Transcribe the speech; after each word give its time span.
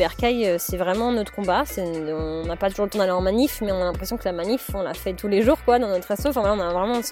Bercail, 0.00 0.46
euh, 0.46 0.56
c'est 0.58 0.78
vraiment 0.78 1.12
notre 1.12 1.30
combat. 1.30 1.64
On 1.76 2.46
n'a 2.46 2.56
pas 2.56 2.70
toujours 2.70 2.86
le 2.86 2.90
temps 2.90 3.00
d'aller 3.00 3.10
en 3.10 3.20
manif, 3.20 3.60
mais 3.60 3.70
on 3.70 3.82
a 3.82 3.84
l'impression 3.84 4.16
que 4.16 4.24
la 4.24 4.32
manif, 4.32 4.70
on 4.72 4.80
la 4.80 4.94
fait 4.94 5.12
tous 5.12 5.28
les 5.28 5.42
jours, 5.42 5.58
quoi, 5.62 5.78
dans 5.78 5.88
notre 5.88 6.08
resto. 6.08 6.30
Enfin, 6.30 6.40
on 6.42 7.02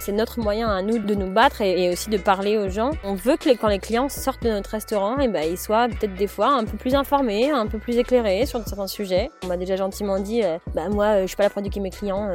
c'est 0.00 0.12
notre 0.12 0.40
moyen 0.40 0.66
à 0.70 0.80
nous 0.80 0.98
de 0.98 1.14
nous 1.14 1.30
battre 1.30 1.60
et, 1.60 1.90
aussi 1.90 2.08
de 2.08 2.16
parler 2.16 2.56
aux 2.56 2.70
gens. 2.70 2.92
On 3.04 3.14
veut 3.14 3.36
que 3.36 3.54
quand 3.54 3.68
les 3.68 3.78
clients 3.78 4.08
sortent 4.08 4.42
de 4.44 4.48
notre 4.48 4.70
restaurant, 4.70 5.18
et 5.20 5.24
eh 5.24 5.28
ben, 5.28 5.42
ils 5.46 5.58
soient 5.58 5.88
peut-être 5.88 6.14
des 6.14 6.26
fois 6.26 6.48
un 6.54 6.64
peu 6.64 6.78
plus 6.78 6.94
informés, 6.94 7.50
un 7.50 7.66
peu 7.66 7.76
plus 7.76 7.98
éclairés 7.98 8.46
sur 8.46 8.66
certains 8.66 8.86
sujets. 8.86 9.30
On 9.44 9.48
m'a 9.48 9.58
déjà 9.58 9.76
gentiment 9.76 10.18
dit, 10.18 10.42
euh, 10.42 10.56
bah 10.74 10.88
moi, 10.88 11.20
je 11.20 11.26
suis 11.26 11.36
pas 11.36 11.42
là 11.42 11.50
pour 11.50 11.60
éduquer 11.60 11.80
mes 11.80 11.90
clients 11.90 12.30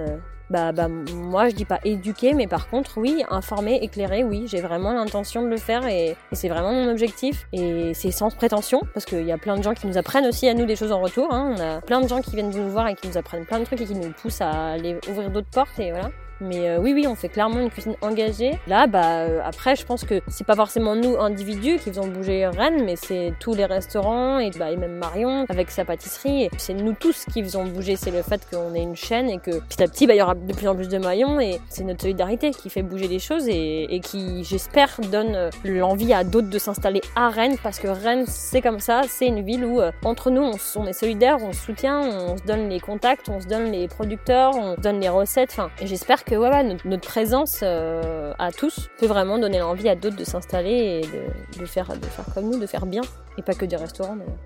bah, 0.50 0.72
bah, 0.72 0.88
moi 0.88 1.50
je 1.50 1.56
dis 1.56 1.66
pas 1.66 1.80
éduquer, 1.84 2.34
mais 2.34 2.48
par 2.48 2.70
contre 2.70 2.98
oui, 2.98 3.24
informer, 3.30 3.80
éclairer, 3.82 4.24
oui, 4.24 4.46
j'ai 4.48 4.62
vraiment 4.62 4.94
l'intention 4.94 5.42
de 5.42 5.48
le 5.48 5.58
faire 5.58 5.88
et, 5.88 6.16
c'est 6.32 6.50
vraiment 6.50 6.74
mon 6.74 6.90
objectif. 6.90 7.48
Et 7.54 7.94
c'est 7.94 8.12
sans 8.12 8.30
prétention, 8.30 8.82
parce 8.94 9.06
qu'il 9.06 9.26
y 9.26 9.32
a 9.32 9.38
plein 9.38 9.58
de 9.58 9.64
gens 9.64 9.74
qui 9.74 9.88
nous 9.88 9.98
apprennent 9.98 10.26
aussi 10.26 10.48
à 10.48 10.54
nous 10.54 10.66
des 10.66 10.76
choses 10.76 10.92
en 10.92 11.02
retour. 11.02 11.34
Hein. 11.34 11.56
On 11.58 11.62
a 11.62 11.82
plein 11.82 12.02
de 12.02 12.08
gens 12.08 12.22
qui 12.22 12.32
viennent 12.32 12.50
nous 12.50 12.70
voir 12.70 12.88
et 12.88 12.96
qui 12.96 13.08
nous 13.08 13.18
apprennent 13.18 13.46
plein 13.46 13.60
de 13.60 13.66
trucs 13.66 13.82
et 13.82 13.86
qui 13.86 13.96
nous 13.96 14.12
poussent 14.12 14.42
à 14.42 14.74
aller 14.74 14.98
ouvrir 15.10 15.30
d'autres 15.30 15.50
portes 15.52 15.80
et 15.80 15.92
voilà. 15.92 16.10
Mais 16.44 16.70
euh, 16.70 16.80
oui, 16.80 16.94
oui, 16.94 17.08
on 17.08 17.16
fait 17.16 17.30
clairement 17.30 17.60
une 17.60 17.70
cuisine 17.70 17.96
engagée. 18.02 18.60
Là, 18.68 18.88
bah, 18.88 19.20
euh, 19.20 19.40
après, 19.44 19.76
je 19.76 19.86
pense 19.86 20.04
que 20.04 20.22
c'est 20.28 20.46
pas 20.46 20.56
forcément 20.56 20.96
nous, 20.96 21.18
individus, 21.20 21.78
qui 21.78 21.90
faisons 21.90 22.08
bouger 22.08 22.46
Rennes, 22.48 22.84
mais 22.84 22.96
c'est 22.96 23.34
tous 23.40 23.54
les 23.54 23.66
restaurants 23.66 24.40
et, 24.40 24.52
bah, 24.52 24.72
et 24.72 24.78
même 24.78 24.98
Marion 24.98 25.46
avec 25.50 25.72
sa 25.72 25.86
pâtisserie. 25.86 26.50
C'est 26.58 26.74
nous 26.74 26.94
tous 26.94 27.26
qui 27.32 27.42
faisons 27.42 27.66
bouger. 27.66 27.96
C'est 27.96 28.12
le 28.12 28.22
fait 28.22 28.42
qu'on 28.50 28.74
est 28.76 28.82
une 28.84 28.96
chaîne 28.96 29.30
et 29.30 29.40
que 29.40 29.60
petit 29.60 29.82
à 29.82 29.88
petit, 29.88 30.08
bah, 30.08 30.14
il 30.16 30.18
y 30.18 30.22
aura 30.22 30.36
de 30.36 30.54
plus 30.54 30.68
en 30.68 30.76
plus 30.76 30.90
de 30.90 30.98
maillons 30.98 31.40
et 31.40 31.60
c'est 31.70 31.84
notre 31.84 32.02
solidarité 32.02 32.52
qui 32.52 32.70
fait 32.70 32.84
bouger 32.84 33.08
les 33.08 33.20
choses 33.20 33.48
et, 33.48 33.96
et 33.96 34.00
qui, 34.00 34.44
j'espère, 34.44 34.90
donne 35.12 35.36
euh, 35.36 35.50
l'envie 35.64 36.14
à 36.14 36.24
d'autres 36.24 36.50
de 36.50 36.60
s'installer 36.60 37.02
à 37.16 37.30
Rennes 37.30 37.56
parce 37.64 37.80
que 37.80 37.88
Rennes, 37.88 38.26
c'est 38.28 38.62
comme 38.62 38.80
ça. 38.80 39.02
C'est 39.08 39.28
une 39.28 39.42
ville 39.42 39.66
où, 39.66 39.80
entre 40.04 40.30
nous, 40.30 40.44
on, 40.76 40.86
est 40.86 40.94
solidaires, 40.94 41.38
on 41.42 41.54
se 41.54 41.62
soutient, 41.62 42.02
on 42.02 42.38
se 42.38 42.44
donne 42.44 42.70
les 42.70 42.80
contacts, 42.80 43.30
on 43.30 43.40
se 43.40 43.48
donne 43.48 43.72
les 43.72 43.88
producteurs, 43.88 44.56
on 44.56 44.76
se 44.76 44.82
donne 44.82 45.00
les 45.00 45.10
recettes. 45.10 45.50
Enfin, 45.52 45.70
et 45.80 45.88
j'espère 45.88 46.24
que 46.24 46.33
notre, 46.38 47.08
présence 47.08 47.60
euh, 47.64 48.34
à 48.40 48.52
tous 48.52 48.90
peut 49.00 49.06
vraiment 49.06 49.38
donner 49.38 49.60
l'envie 49.60 49.90
à 49.90 49.96
d'autres 49.96 50.16
de 50.16 50.24
s'installer 50.24 51.02
et 51.04 51.60
de, 51.60 51.66
faire, 51.66 51.88
de 51.88 52.06
faire 52.06 52.26
comme 52.34 52.50
nous, 52.50 52.60
de 52.60 52.66
faire 52.66 52.86
bien. 52.86 53.02
Et 53.38 53.42
pas 53.42 53.54
que 53.54 53.66
des 53.66 53.76
restaurants 53.76 54.16
d'ailleurs. 54.16 54.38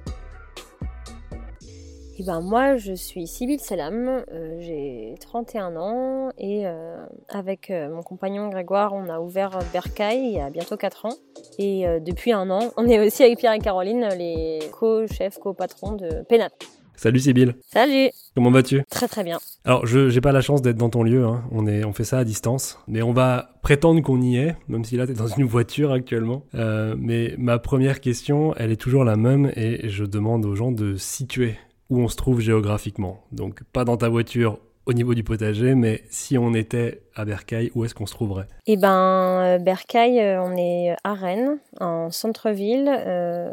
Et 2.20 2.24
ben 2.24 2.42
moi 2.42 2.78
je 2.78 2.94
suis 2.94 3.28
Sybille 3.28 3.60
Salam, 3.60 4.24
euh, 4.32 4.58
j'ai 4.60 5.14
31 5.20 5.76
ans 5.76 6.30
et 6.40 6.66
euh, 6.66 6.98
avec 7.30 7.70
mon 7.70 8.02
compagnon 8.02 8.50
Grégoire 8.50 8.92
on 8.94 9.08
a 9.08 9.20
ouvert 9.20 9.60
Bercail 9.72 10.18
il 10.18 10.32
y 10.32 10.40
a 10.40 10.50
bientôt 10.50 10.78
4 10.78 11.06
ans 11.06 11.14
et 11.60 11.86
depuis 12.02 12.32
un 12.32 12.50
an 12.50 12.72
on 12.76 12.88
est 12.88 13.06
aussi 13.06 13.24
avec 13.24 13.38
Pierre 13.38 13.54
et 13.54 13.60
Caroline 13.60 14.10
les 14.18 14.62
co-chefs, 14.72 15.38
co-patrons 15.38 15.92
de 15.92 16.24
Pénat. 16.28 16.50
Salut 16.96 17.20
Sybille. 17.20 17.54
Salut. 17.62 18.10
Comment 18.34 18.50
vas-tu? 18.50 18.82
Très 18.98 19.08
très 19.08 19.24
bien. 19.24 19.38
Alors 19.64 19.86
je 19.86 20.12
n'ai 20.12 20.22
pas 20.22 20.32
la 20.32 20.42
chance 20.42 20.64
d'être 20.64 20.78
dans 20.78 20.90
ton 20.90 21.04
lieu, 21.04 21.24
hein. 21.24 21.44
on, 21.52 21.68
est, 21.68 21.86
on 21.86 21.94
fait 21.94 22.04
ça 22.04 22.18
à 22.18 22.24
distance, 22.24 22.80
mais 22.88 23.04
on 23.04 23.14
va 23.14 23.52
prétendre 23.62 24.02
qu'on 24.02 24.20
y 24.22 24.38
est, 24.38 24.56
même 24.68 24.84
si 24.84 24.98
là 24.98 25.06
tu 25.06 25.12
es 25.12 25.16
dans 25.16 25.28
une 25.28 25.46
voiture 25.46 25.92
actuellement. 25.92 26.44
Euh, 26.56 26.96
mais 26.98 27.36
ma 27.38 27.60
première 27.60 28.00
question, 28.00 28.56
elle 28.56 28.72
est 28.72 28.82
toujours 28.82 29.04
la 29.04 29.16
même 29.16 29.52
et 29.56 29.88
je 29.88 30.04
demande 30.04 30.46
aux 30.46 30.56
gens 30.56 30.72
de 30.72 30.96
situer 30.96 31.60
où 31.90 32.00
on 32.00 32.08
se 32.08 32.16
trouve 32.16 32.40
géographiquement. 32.42 33.24
Donc 33.32 33.62
pas 33.72 33.86
dans 33.86 33.98
ta 33.98 34.10
voiture 34.10 34.60
au 34.88 34.94
niveau 34.94 35.14
du 35.14 35.24
potager, 35.24 35.76
mais 35.76 36.02
si 36.10 36.38
on 36.38 36.54
était 36.54 37.02
à 37.14 37.26
Bercail, 37.26 37.72
où 37.76 37.84
est-ce 37.84 37.94
qu'on 37.94 38.06
se 38.06 38.14
trouverait? 38.14 38.48
Eh 38.68 38.78
ben, 38.78 38.90
euh, 39.44 39.58
Bercail, 39.60 40.20
euh, 40.20 40.42
on 40.42 40.56
est 40.56 40.96
à 41.04 41.14
Rennes, 41.14 41.60
en 41.82 42.10
centre-ville, 42.10 42.90
euh, 42.90 43.52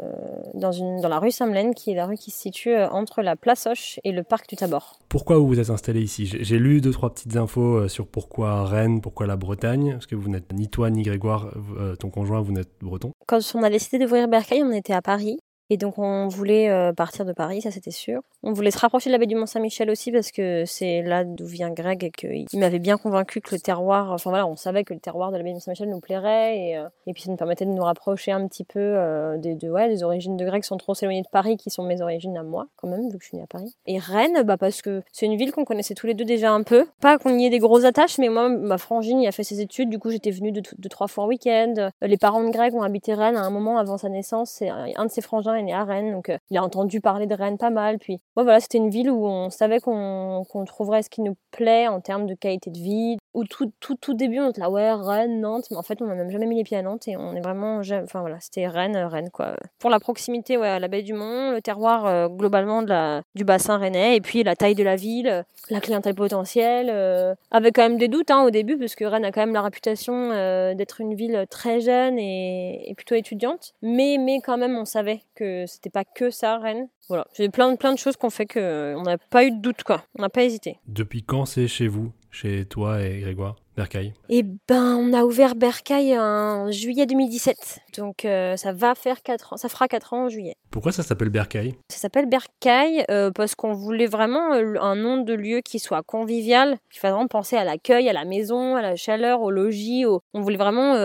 dans, 0.53 0.71
une, 0.71 1.01
dans 1.01 1.09
la 1.09 1.19
rue 1.19 1.31
Samelaine, 1.31 1.73
qui 1.73 1.91
est 1.91 1.95
la 1.95 2.05
rue 2.05 2.15
qui 2.15 2.31
se 2.31 2.39
situe 2.39 2.75
entre 2.75 3.21
la 3.21 3.35
place 3.35 3.67
Hoche 3.67 3.99
et 4.05 4.13
le 4.13 4.23
parc 4.23 4.47
du 4.47 4.55
Tabor. 4.55 4.99
Pourquoi 5.09 5.37
vous 5.37 5.47
vous 5.47 5.59
êtes 5.59 5.69
installé 5.69 6.01
ici? 6.01 6.25
J'ai 6.25 6.57
lu 6.57 6.79
deux, 6.79 6.91
trois 6.91 7.13
petites 7.13 7.35
infos 7.35 7.87
sur 7.89 8.07
pourquoi 8.07 8.63
Rennes, 8.63 9.01
pourquoi 9.01 9.27
la 9.27 9.35
Bretagne, 9.35 9.91
parce 9.91 10.07
que 10.07 10.15
vous 10.15 10.29
n'êtes 10.29 10.53
ni 10.53 10.69
toi 10.69 10.89
ni 10.89 11.03
Grégoire, 11.03 11.53
ton 11.99 12.09
conjoint, 12.09 12.41
vous 12.41 12.53
n'êtes 12.53 12.71
breton. 12.81 13.11
Quand 13.27 13.39
on 13.55 13.63
a 13.63 13.69
décidé 13.69 13.99
d'ouvrir 13.99 14.27
Bercail, 14.27 14.63
on 14.63 14.71
était 14.71 14.93
à 14.93 15.01
Paris. 15.01 15.37
Et 15.69 15.77
donc 15.77 15.97
on 15.97 16.27
voulait 16.27 16.69
euh, 16.69 16.93
partir 16.93 17.25
de 17.25 17.33
Paris, 17.33 17.61
ça 17.61 17.71
c'était 17.71 17.91
sûr. 17.91 18.21
On 18.43 18.53
voulait 18.53 18.69
se 18.69 18.77
rapprocher 18.77 19.09
de 19.09 19.13
la 19.13 19.17
baie 19.17 19.25
du 19.25 19.35
Mont-Saint-Michel 19.35 19.89
aussi 19.89 20.11
parce 20.11 20.31
que 20.31 20.63
c'est 20.65 21.01
là 21.01 21.23
d'où 21.23 21.47
vient 21.47 21.71
Greg 21.71 22.03
et 22.03 22.11
qu'il 22.11 22.59
m'avait 22.59 22.79
bien 22.79 22.97
convaincu 22.97 23.41
que 23.41 23.55
le 23.55 23.59
terroir, 23.59 24.11
enfin 24.11 24.29
voilà, 24.29 24.45
on 24.45 24.55
savait 24.55 24.83
que 24.83 24.93
le 24.93 24.99
terroir 24.99 25.31
de 25.31 25.37
la 25.37 25.43
baie 25.43 25.49
du 25.49 25.55
Mont-Saint-Michel 25.55 25.89
nous 25.89 25.99
plairait 25.99 26.57
et, 26.57 26.77
euh, 26.77 26.87
et, 27.07 27.13
puis 27.13 27.23
ça 27.23 27.31
nous 27.31 27.37
permettait 27.37 27.65
de 27.65 27.71
nous 27.71 27.83
rapprocher 27.83 28.31
un 28.31 28.47
petit 28.47 28.63
peu 28.63 28.79
euh, 28.79 29.37
des, 29.37 29.55
de, 29.55 29.67
ouais, 29.67 29.89
des 29.89 30.03
origines 30.03 30.37
de 30.37 30.45
Greg 30.45 30.63
sans 30.63 30.77
trop 30.77 30.93
s'éloigner 30.93 31.23
de 31.23 31.27
Paris 31.31 31.57
qui 31.57 31.71
sont 31.71 31.83
mes 31.83 32.01
origines 32.01 32.37
à 32.37 32.43
moi 32.43 32.67
quand 32.75 32.87
même 32.87 33.09
vu 33.09 33.17
que 33.17 33.23
je 33.23 33.29
suis 33.29 33.37
née 33.37 33.43
à 33.43 33.47
Paris. 33.47 33.75
Et 33.87 33.97
Rennes, 33.97 34.43
bah 34.43 34.57
parce 34.57 34.83
que 34.83 35.01
c'est 35.11 35.25
une 35.25 35.35
ville 35.35 35.51
qu'on 35.51 35.65
connaissait 35.65 35.95
tous 35.95 36.05
les 36.05 36.13
deux 36.13 36.25
déjà 36.25 36.51
un 36.51 36.61
peu. 36.61 36.85
Pas 37.01 37.17
qu'on 37.17 37.35
y 37.39 37.45
ait 37.45 37.49
des 37.49 37.59
grosses 37.59 37.85
attaches, 37.85 38.19
mais 38.19 38.29
moi 38.29 38.49
ma 38.49 38.77
frangine 38.77 39.19
y 39.19 39.27
a 39.27 39.31
fait 39.31 39.43
ses 39.43 39.61
études, 39.61 39.89
du 39.89 39.97
coup 39.97 40.11
j'étais 40.11 40.31
venue 40.31 40.51
deux, 40.51 40.61
de, 40.77 40.89
trois 40.89 41.07
fois 41.07 41.23
en 41.23 41.27
week-end. 41.27 41.89
Les 42.03 42.17
parents 42.17 42.43
de 42.43 42.51
Greg 42.51 42.75
ont 42.75 42.83
habité 42.83 43.15
Rennes 43.15 43.37
à 43.37 43.41
un 43.41 43.49
moment 43.49 43.79
avant 43.79 43.97
sa 43.97 44.09
naissance 44.09 44.61
et 44.61 44.69
un 44.69 45.05
de 45.05 45.09
ses 45.09 45.21
frangins 45.21 45.54
est 45.55 45.63
né 45.63 45.73
à 45.73 45.83
Rennes 45.83 46.11
donc 46.11 46.31
il 46.49 46.57
a 46.57 46.63
entendu 46.63 47.01
parler 47.01 47.27
de 47.27 47.35
Rennes 47.35 47.57
pas 47.57 47.69
mal. 47.69 47.99
Puis 47.99 48.19
voilà, 48.35 48.59
c'était 48.59 48.77
une 48.77 48.89
ville 48.89 49.09
où 49.09 49.25
on 49.25 49.49
savait 49.49 49.79
qu'on 49.79 50.43
trouverait 50.65 51.03
ce 51.03 51.09
qui 51.09 51.21
nous 51.21 51.35
plaît 51.51 51.87
en 51.87 52.01
termes 52.01 52.25
de 52.25 52.33
qualité 52.33 52.69
de 52.69 52.77
vie. 52.77 53.17
Où 53.33 53.43
tout, 53.43 53.69
tout, 53.81 53.95
tout 53.95 54.13
début, 54.13 54.39
on 54.39 54.49
était 54.49 54.61
là, 54.61 54.69
ouais, 54.69 54.93
Rennes, 54.93 55.41
Nantes, 55.41 55.65
mais 55.69 55.75
en 55.75 55.81
fait, 55.81 56.01
on 56.01 56.05
n'a 56.05 56.15
même 56.15 56.29
jamais 56.29 56.45
mis 56.45 56.55
les 56.55 56.63
pieds 56.63 56.77
à 56.77 56.81
Nantes 56.81 57.07
et 57.07 57.17
on 57.17 57.35
est 57.35 57.41
vraiment. 57.41 57.79
Enfin 57.79 58.21
voilà, 58.21 58.37
c'était 58.39 58.67
Rennes, 58.67 58.95
Rennes 58.95 59.29
quoi. 59.29 59.57
Pour 59.79 59.89
la 59.89 59.99
proximité 59.99 60.57
ouais, 60.57 60.67
à 60.67 60.79
la 60.79 60.87
baie 60.87 61.01
du 61.01 61.13
Mont, 61.13 61.51
le 61.51 61.61
terroir 61.61 62.05
euh, 62.05 62.29
globalement 62.29 62.81
de 62.81 62.89
la, 62.89 63.21
du 63.35 63.43
bassin 63.43 63.77
rennais 63.77 64.15
et 64.15 64.21
puis 64.21 64.43
la 64.43 64.55
taille 64.55 64.75
de 64.75 64.83
la 64.83 64.95
ville, 64.95 65.43
la 65.69 65.81
clientèle 65.81 66.15
potentielle, 66.15 66.89
euh, 66.89 67.35
avec 67.51 67.75
quand 67.75 67.83
même 67.83 67.97
des 67.97 68.07
doutes 68.07 68.31
hein, 68.31 68.43
au 68.43 68.51
début, 68.51 68.77
parce 68.77 68.95
que 68.95 69.03
Rennes 69.03 69.25
a 69.25 69.31
quand 69.33 69.41
même 69.41 69.53
la 69.53 69.61
réputation 69.61 70.31
euh, 70.31 70.73
d'être 70.73 71.01
une 71.01 71.13
ville 71.13 71.45
très 71.49 71.81
jeune 71.81 72.17
et, 72.17 72.89
et, 72.89 72.95
plutôt 72.95 73.15
étudiante. 73.15 73.73
Mais, 73.81 74.17
mais 74.17 74.39
quand 74.39 74.57
même, 74.57 74.77
on 74.77 74.85
savait 74.85 75.19
que 75.35 75.44
c'était 75.67 75.89
pas 75.89 76.03
que 76.03 76.29
ça, 76.29 76.57
Rennes. 76.57 76.87
Voilà, 77.07 77.25
j'ai 77.33 77.49
plein, 77.49 77.75
plein 77.75 77.93
de 77.93 77.99
choses 77.99 78.17
qu'on 78.17 78.29
fait 78.29 78.45
qu'on 78.45 79.03
n'a 79.03 79.17
pas 79.17 79.45
eu 79.45 79.51
de 79.51 79.61
doute, 79.61 79.83
quoi. 79.83 80.03
On 80.17 80.21
n'a 80.21 80.29
pas 80.29 80.43
hésité. 80.43 80.79
Depuis 80.87 81.23
quand 81.23 81.45
c'est 81.45 81.67
chez 81.67 81.87
vous, 81.87 82.11
chez 82.35 82.65
toi 82.65 83.01
et 83.01 83.21
Grégoire 83.21 83.55
Bercail? 83.75 84.13
Eh 84.29 84.43
ben, 84.43 84.95
on 84.95 85.13
a 85.13 85.23
ouvert 85.23 85.55
Bercail 85.55 86.17
en 86.17 86.71
juillet 86.71 87.05
2017. 87.05 87.79
Donc 87.97 88.25
euh, 88.25 88.55
ça 88.57 88.73
va 88.73 88.95
faire 88.95 89.21
4 89.21 89.53
ans, 89.53 89.57
ça 89.57 89.69
fera 89.69 89.87
4 89.87 90.13
ans 90.13 90.25
en 90.25 90.29
juillet. 90.29 90.55
Pourquoi 90.71 90.91
ça 90.91 91.03
s'appelle 91.03 91.29
Bercail? 91.29 91.75
Ça 91.89 91.97
s'appelle 91.97 92.27
Bercail 92.27 93.05
euh, 93.09 93.31
parce 93.31 93.55
qu'on 93.55 93.73
voulait 93.73 94.05
vraiment 94.05 94.53
euh, 94.53 94.75
un 94.81 94.95
nom 94.95 95.21
de 95.21 95.33
lieu 95.33 95.61
qui 95.61 95.79
soit 95.79 96.03
convivial, 96.03 96.77
qui 96.89 96.99
fasse 96.99 97.11
vraiment 97.11 97.27
penser 97.27 97.55
à 97.55 97.63
l'accueil, 97.63 98.09
à 98.09 98.13
la 98.13 98.25
maison, 98.25 98.75
à 98.75 98.81
la 98.81 98.95
chaleur, 98.95 99.41
au 99.41 99.51
logis. 99.51 100.05
On 100.33 100.41
voulait 100.41 100.57
vraiment 100.57 100.95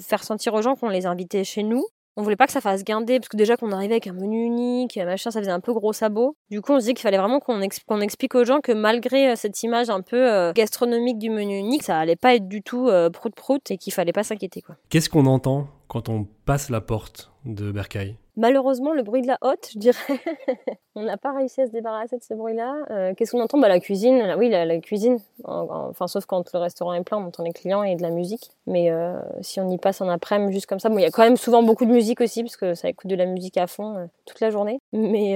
faire 0.00 0.24
sentir 0.24 0.54
aux 0.54 0.62
gens 0.62 0.74
qu'on 0.74 0.88
les 0.88 1.06
invitait 1.06 1.44
chez 1.44 1.62
nous 1.62 1.84
on 2.18 2.22
voulait 2.22 2.36
pas 2.36 2.46
que 2.46 2.52
ça 2.52 2.60
fasse 2.60 2.82
guinder, 2.82 3.20
parce 3.20 3.28
que 3.28 3.36
déjà 3.36 3.56
qu'on 3.56 3.70
arrivait 3.70 3.94
avec 3.94 4.08
un 4.08 4.12
menu 4.12 4.44
unique, 4.44 4.96
machin, 4.96 5.30
ça 5.30 5.38
faisait 5.38 5.52
un 5.52 5.60
peu 5.60 5.72
gros 5.72 5.92
sabot. 5.92 6.36
Du 6.50 6.60
coup, 6.60 6.72
on 6.72 6.80
se 6.80 6.86
dit 6.86 6.94
qu'il 6.94 7.02
fallait 7.02 7.16
vraiment 7.16 7.38
qu'on 7.38 7.60
explique 8.00 8.34
aux 8.34 8.44
gens 8.44 8.58
que 8.60 8.72
malgré 8.72 9.30
euh, 9.30 9.36
cette 9.36 9.62
image 9.62 9.88
un 9.88 10.00
peu 10.00 10.16
euh, 10.16 10.52
gastronomique 10.52 11.18
du 11.18 11.30
menu 11.30 11.56
unique, 11.56 11.84
ça 11.84 11.96
allait 11.96 12.16
pas 12.16 12.34
être 12.34 12.48
du 12.48 12.60
tout 12.60 12.88
euh, 12.88 13.08
prout-prout 13.08 13.70
et 13.70 13.78
qu'il 13.78 13.92
fallait 13.92 14.12
pas 14.12 14.24
s'inquiéter, 14.24 14.62
quoi. 14.62 14.74
Qu'est-ce 14.88 15.08
qu'on 15.08 15.26
entend 15.26 15.68
quand 15.86 16.08
on 16.08 16.26
passe 16.44 16.70
la 16.70 16.80
porte 16.80 17.30
de 17.44 17.70
Bercail? 17.70 18.16
Malheureusement, 18.38 18.92
le 18.92 19.02
bruit 19.02 19.20
de 19.20 19.26
la 19.26 19.36
hotte, 19.40 19.70
je 19.74 19.80
dirais. 19.80 19.98
on 20.94 21.02
n'a 21.02 21.16
pas 21.16 21.32
réussi 21.32 21.60
à 21.60 21.66
se 21.66 21.72
débarrasser 21.72 22.18
de 22.18 22.22
ce 22.22 22.34
bruit-là. 22.34 22.72
Euh, 22.90 23.12
qu'est-ce 23.16 23.32
qu'on 23.32 23.40
entend? 23.40 23.58
Bah, 23.58 23.66
La 23.66 23.80
cuisine. 23.80 24.32
oui, 24.38 24.48
la, 24.48 24.78
cuisine. 24.78 25.18
enfin, 25.42 26.06
sauf 26.06 26.24
quand 26.24 26.48
le 26.52 26.58
restaurant 26.60 26.94
est 26.94 27.02
plein, 27.02 27.18
on 27.18 27.26
entend 27.26 27.42
les 27.42 27.52
clients 27.52 27.82
et 27.82 27.96
de 27.96 28.02
la 28.02 28.10
musique. 28.10 28.52
Mais 28.68 28.92
euh, 28.92 29.18
si 29.40 29.60
on 29.60 29.68
y 29.68 29.76
passe 29.76 30.00
en 30.00 30.08
après-midi 30.08 30.52
juste 30.52 30.66
comme 30.66 30.78
ça, 30.78 30.88
il 30.88 31.00
y 31.00 31.04
a 31.04 31.10
quand 31.10 31.24
même 31.24 31.36
souvent 31.36 31.64
beaucoup 31.64 31.84
de 31.84 31.90
musique 31.90 32.20
aussi, 32.20 32.44
parce 32.44 32.56
que 32.56 32.74
ça 32.74 32.88
écoute 32.88 33.10
de 33.10 33.16
la 33.16 33.26
musique 33.26 33.56
à 33.56 33.66
fond 33.66 33.96
euh, 33.96 34.06
toute 34.24 34.38
la 34.38 34.50
journée. 34.50 34.78
Mais, 34.92 35.34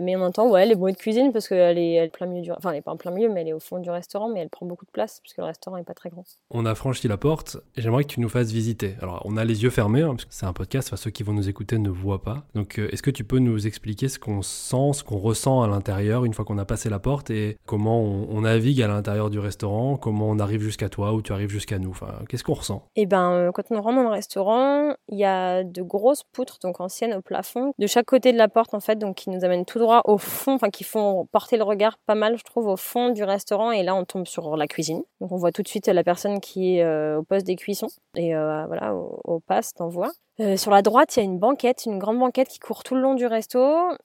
mais 0.00 0.14
on 0.14 0.22
entend 0.22 0.48
ouais, 0.48 0.64
les 0.64 0.76
bruits 0.76 0.92
de 0.92 0.98
cuisine, 0.98 1.32
parce 1.32 1.48
qu'elle 1.48 1.78
est, 1.78 1.94
elle 1.94 2.06
est 2.06 2.08
plein 2.08 2.26
milieu. 2.26 2.54
Enfin, 2.56 2.70
elle 2.70 2.76
n'est 2.76 2.82
pas 2.82 2.92
en 2.92 2.96
plein 2.96 3.10
milieu, 3.10 3.30
mais 3.30 3.40
elle 3.40 3.48
est 3.48 3.52
au 3.52 3.58
fond 3.60 3.80
du 3.80 3.90
restaurant, 3.90 4.28
mais 4.28 4.40
elle 4.40 4.48
prend 4.48 4.64
beaucoup 4.64 4.84
de 4.84 4.92
place, 4.92 5.18
puisque 5.20 5.38
le 5.38 5.44
restaurant 5.44 5.76
n'est 5.76 5.82
pas 5.82 5.94
très 5.94 6.10
grand. 6.10 6.24
On 6.50 6.66
a 6.66 6.76
franchi 6.76 7.08
la 7.08 7.16
porte, 7.16 7.56
et 7.76 7.82
j'aimerais 7.82 8.04
que 8.04 8.10
tu 8.10 8.20
nous 8.20 8.28
fasses 8.28 8.52
visiter. 8.52 8.94
Alors, 9.00 9.22
on 9.24 9.36
a 9.36 9.44
les 9.44 9.64
yeux 9.64 9.70
fermés, 9.70 10.02
hein, 10.02 10.10
parce 10.10 10.24
que 10.24 10.34
c'est 10.34 10.46
un 10.46 10.52
podcast, 10.52 10.88
enfin, 10.88 10.96
ceux 10.96 11.10
qui 11.10 11.24
vont 11.24 11.32
nous 11.32 11.48
écouter 11.48 11.78
ne 11.78 11.90
voient 11.90 12.22
pas. 12.22 12.43
Donc, 12.54 12.78
est-ce 12.78 13.02
que 13.02 13.10
tu 13.10 13.24
peux 13.24 13.38
nous 13.38 13.66
expliquer 13.66 14.08
ce 14.08 14.18
qu'on 14.18 14.42
sent, 14.42 14.92
ce 14.92 15.04
qu'on 15.04 15.18
ressent 15.18 15.62
à 15.62 15.68
l'intérieur 15.68 16.24
une 16.24 16.34
fois 16.34 16.44
qu'on 16.44 16.58
a 16.58 16.64
passé 16.64 16.88
la 16.88 16.98
porte 16.98 17.30
et 17.30 17.58
comment 17.66 18.02
on, 18.02 18.40
navigue 18.44 18.82
à 18.82 18.88
l'intérieur 18.88 19.30
du 19.30 19.38
restaurant, 19.38 19.96
comment 19.96 20.28
on 20.28 20.38
arrive 20.38 20.60
jusqu'à 20.60 20.90
toi 20.90 21.14
ou 21.14 21.22
tu 21.22 21.32
arrives 21.32 21.48
jusqu'à 21.48 21.78
nous? 21.78 21.90
Enfin, 21.90 22.08
Qu'est-ce 22.28 22.44
qu'on 22.44 22.54
ressent? 22.54 22.88
Eh 22.96 23.06
ben, 23.06 23.32
euh, 23.32 23.52
quand 23.52 23.62
on 23.70 23.80
rentre 23.80 23.96
dans 23.96 24.02
le 24.02 24.08
restaurant, 24.08 24.94
il 25.08 25.18
y 25.18 25.24
a 25.24 25.64
de 25.64 25.82
grosses 25.82 26.24
poutres, 26.24 26.58
donc 26.62 26.80
anciennes 26.80 27.14
au 27.14 27.22
plafond, 27.22 27.72
de 27.78 27.86
chaque 27.86 28.06
côté 28.06 28.32
de 28.32 28.38
la 28.38 28.48
porte 28.48 28.74
en 28.74 28.80
fait, 28.80 28.96
donc 28.96 29.16
qui 29.16 29.30
nous 29.30 29.44
amènent 29.44 29.64
tout 29.64 29.78
droit 29.78 30.02
au 30.04 30.18
fond, 30.18 30.54
enfin 30.54 30.70
qui 30.70 30.84
font 30.84 31.26
porter 31.32 31.56
le 31.56 31.64
regard 31.64 31.98
pas 32.06 32.14
mal, 32.14 32.36
je 32.36 32.42
trouve, 32.42 32.66
au 32.66 32.76
fond 32.76 33.10
du 33.10 33.24
restaurant. 33.24 33.72
Et 33.72 33.82
là, 33.82 33.94
on 33.94 34.04
tombe 34.04 34.26
sur 34.26 34.56
la 34.56 34.66
cuisine. 34.66 35.02
Donc 35.20 35.32
on 35.32 35.36
voit 35.36 35.52
tout 35.52 35.62
de 35.62 35.68
suite 35.68 35.86
la 35.86 36.04
personne 36.04 36.40
qui 36.40 36.76
est 36.76 36.84
euh, 36.84 37.18
au 37.18 37.22
poste 37.22 37.46
des 37.46 37.56
cuissons 37.56 37.88
et 38.16 38.34
euh, 38.34 38.66
voilà, 38.66 38.94
au, 38.94 39.20
au 39.24 39.40
passe 39.40 39.74
d'envoi. 39.74 40.10
Euh, 40.40 40.56
sur 40.56 40.72
la 40.72 40.82
droite, 40.82 41.16
il 41.16 41.20
y 41.20 41.22
a 41.22 41.24
une 41.24 41.38
banquette, 41.38 41.86
une 41.86 41.98
grande 41.98 42.18
banquette 42.18 42.48
qui 42.48 42.58
court 42.58 42.82
tout 42.82 42.96
le 42.96 43.00
long 43.00 43.14
du 43.14 43.26
resto 43.26 43.60